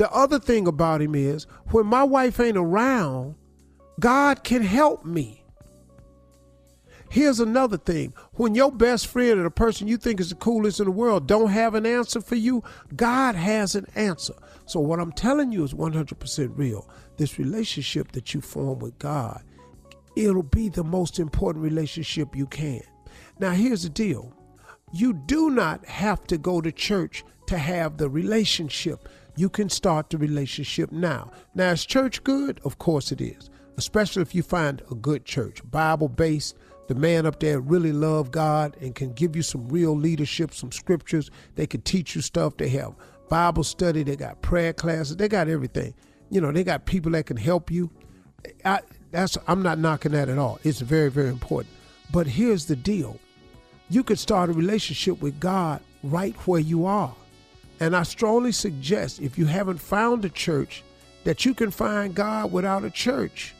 [0.00, 3.34] The other thing about him is when my wife ain't around,
[4.00, 5.44] God can help me.
[7.10, 8.14] Here's another thing.
[8.32, 11.26] When your best friend or the person you think is the coolest in the world
[11.26, 12.64] don't have an answer for you,
[12.96, 14.32] God has an answer.
[14.64, 16.88] So what I'm telling you is 100% real.
[17.18, 19.42] This relationship that you form with God,
[20.16, 22.80] it'll be the most important relationship you can.
[23.38, 24.32] Now here's the deal.
[24.94, 29.06] You do not have to go to church to have the relationship.
[29.36, 31.30] You can start the relationship now.
[31.54, 32.60] Now, is church good?
[32.64, 36.56] Of course it is, especially if you find a good church, Bible based,
[36.88, 40.72] the man up there really love God and can give you some real leadership, some
[40.72, 41.30] scriptures.
[41.54, 42.56] They can teach you stuff.
[42.56, 42.94] They have
[43.28, 44.02] Bible study.
[44.02, 45.16] They got prayer classes.
[45.16, 45.94] They got everything.
[46.30, 47.90] You know, they got people that can help you.
[48.64, 48.80] I,
[49.12, 50.58] that's I'm not knocking that at all.
[50.64, 51.74] It's very very important.
[52.12, 53.20] But here's the deal:
[53.88, 57.14] you could start a relationship with God right where you are.
[57.80, 60.84] And I strongly suggest if you haven't found a church
[61.24, 63.54] that you can find God without a church.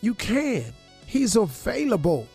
[0.00, 0.72] You can.
[1.06, 2.28] He's available.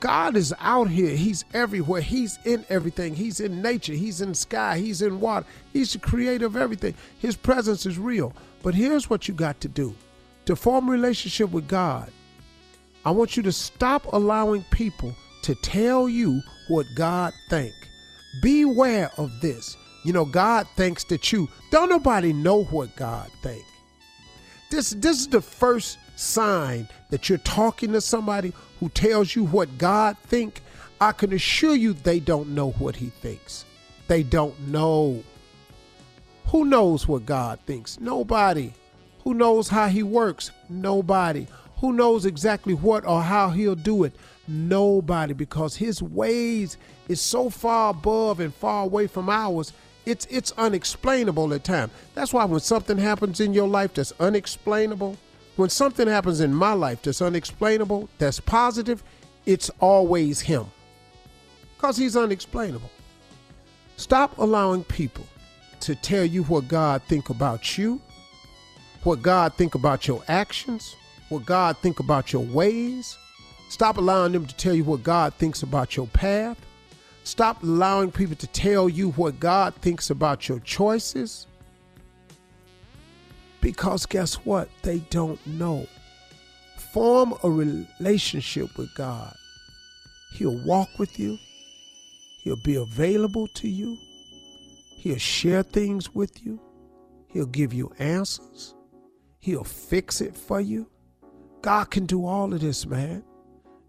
[0.00, 1.14] God is out here.
[1.14, 2.00] He's everywhere.
[2.00, 3.14] He's in everything.
[3.14, 3.92] He's in nature.
[3.92, 4.78] He's in sky.
[4.78, 5.46] He's in water.
[5.72, 6.94] He's the creator of everything.
[7.18, 8.34] His presence is real.
[8.62, 9.94] But here's what you got to do
[10.46, 12.10] to form a relationship with God.
[13.04, 17.74] I want you to stop allowing people to tell you what God think.
[18.40, 19.76] Beware of this.
[20.04, 23.64] You know, God thinks that you don't nobody know what God think.
[24.70, 29.78] This this is the first sign that you're talking to somebody who tells you what
[29.78, 30.60] God think.
[31.00, 33.64] I can assure you they don't know what he thinks.
[34.08, 35.22] They don't know.
[36.46, 37.98] Who knows what God thinks?
[38.00, 38.72] Nobody.
[39.24, 40.50] Who knows how he works?
[40.68, 41.46] Nobody.
[41.78, 44.14] Who knows exactly what or how he'll do it?
[44.46, 46.76] Nobody because his ways
[47.08, 49.72] is so far above and far away from ours.
[50.04, 51.92] It's it's unexplainable at times.
[52.14, 55.16] That's why when something happens in your life that's unexplainable,
[55.56, 59.02] when something happens in my life that's unexplainable, that's positive,
[59.46, 60.66] it's always him.
[61.78, 62.90] Cuz he's unexplainable.
[63.96, 65.26] Stop allowing people
[65.80, 68.00] to tell you what God think about you,
[69.04, 70.96] what God think about your actions,
[71.28, 73.16] what God think about your ways.
[73.68, 76.58] Stop allowing them to tell you what God thinks about your path.
[77.24, 81.46] Stop allowing people to tell you what God thinks about your choices.
[83.60, 84.68] Because guess what?
[84.82, 85.86] They don't know.
[86.92, 89.34] Form a relationship with God.
[90.34, 91.38] He'll walk with you.
[92.42, 93.96] He'll be available to you.
[94.96, 96.60] He'll share things with you.
[97.28, 98.74] He'll give you answers.
[99.38, 100.88] He'll fix it for you.
[101.62, 103.24] God can do all of this, man.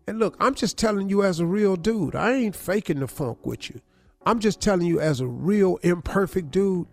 [0.07, 2.15] And look, I'm just telling you as a real dude.
[2.15, 3.79] I ain't faking the funk with you.
[4.25, 6.87] I'm just telling you as a real imperfect dude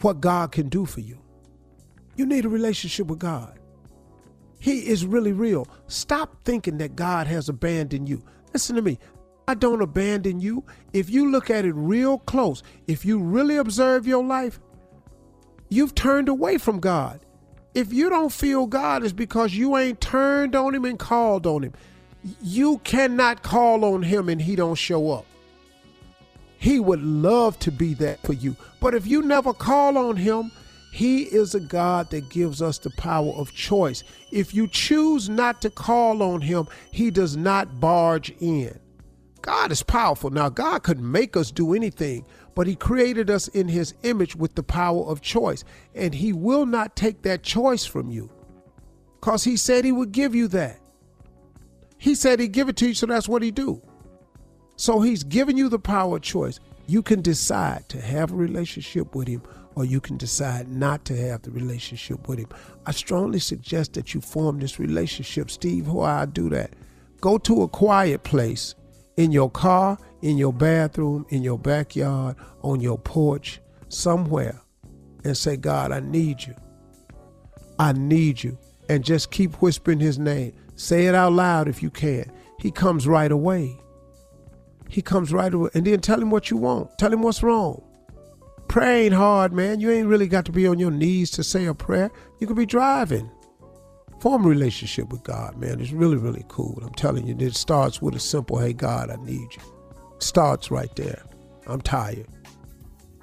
[0.00, 1.18] what God can do for you.
[2.16, 3.58] You need a relationship with God.
[4.58, 5.68] He is really real.
[5.88, 8.22] Stop thinking that God has abandoned you.
[8.52, 8.98] Listen to me.
[9.46, 10.64] I don't abandon you.
[10.94, 14.58] If you look at it real close, if you really observe your life,
[15.68, 17.20] you've turned away from God.
[17.74, 21.64] If you don't feel God, it's because you ain't turned on him and called on
[21.64, 21.72] him.
[22.42, 25.26] You cannot call on him and he don't show up.
[26.56, 28.56] He would love to be that for you.
[28.80, 30.50] But if you never call on him,
[30.92, 34.04] he is a God that gives us the power of choice.
[34.30, 38.78] If you choose not to call on him, he does not barge in.
[39.42, 40.30] God is powerful.
[40.30, 42.24] Now, God could make us do anything,
[42.54, 45.64] but he created us in his image with the power of choice,
[45.94, 48.30] and he will not take that choice from you
[49.20, 50.80] because he said he would give you that.
[52.04, 53.80] He said he'd give it to you, so that's what he do.
[54.76, 56.60] So he's giving you the power of choice.
[56.86, 59.40] You can decide to have a relationship with him
[59.74, 62.48] or you can decide not to have the relationship with him.
[62.84, 65.50] I strongly suggest that you form this relationship.
[65.50, 66.74] Steve, how I do that?
[67.22, 68.74] Go to a quiet place
[69.16, 74.60] in your car, in your bathroom, in your backyard, on your porch, somewhere,
[75.24, 76.54] and say, God, I need you.
[77.78, 78.58] I need you.
[78.90, 80.52] And just keep whispering his name.
[80.76, 82.30] Say it out loud if you can.
[82.58, 83.78] He comes right away.
[84.88, 85.70] He comes right away.
[85.74, 86.96] And then tell him what you want.
[86.98, 87.82] Tell him what's wrong.
[88.68, 89.80] Prayer ain't hard, man.
[89.80, 92.10] You ain't really got to be on your knees to say a prayer.
[92.40, 93.30] You could be driving.
[94.20, 95.80] Form a relationship with God, man.
[95.80, 96.80] It's really, really cool.
[96.82, 99.62] I'm telling you, it starts with a simple, hey, God, I need you.
[100.18, 101.22] Starts right there.
[101.66, 102.26] I'm tired.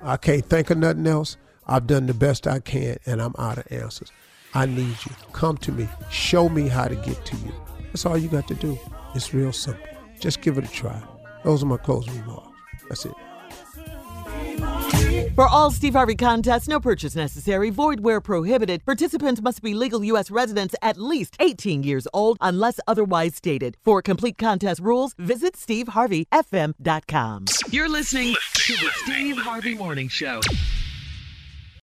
[0.04, 1.38] I can't think of nothing else.
[1.66, 4.12] I've done the best I can, and I'm out of answers.
[4.54, 5.12] I need you.
[5.34, 5.88] Come to me.
[6.10, 7.54] Show me how to get to you.
[7.86, 8.78] That's all you got to do.
[9.16, 9.86] It's real simple.
[10.20, 11.02] Just give it a try.
[11.44, 12.48] Those are my closing remarks.
[12.90, 13.14] That's it.
[15.36, 18.86] For all Steve Harvey contests, no purchase necessary, void where prohibited.
[18.86, 20.30] Participants must be legal U.S.
[20.30, 23.78] residents at least 18 years old unless otherwise stated.
[23.84, 27.46] For complete contest rules, visit SteveHarveyFM.com.
[27.70, 30.42] You're listening to the Steve Harvey Morning Show.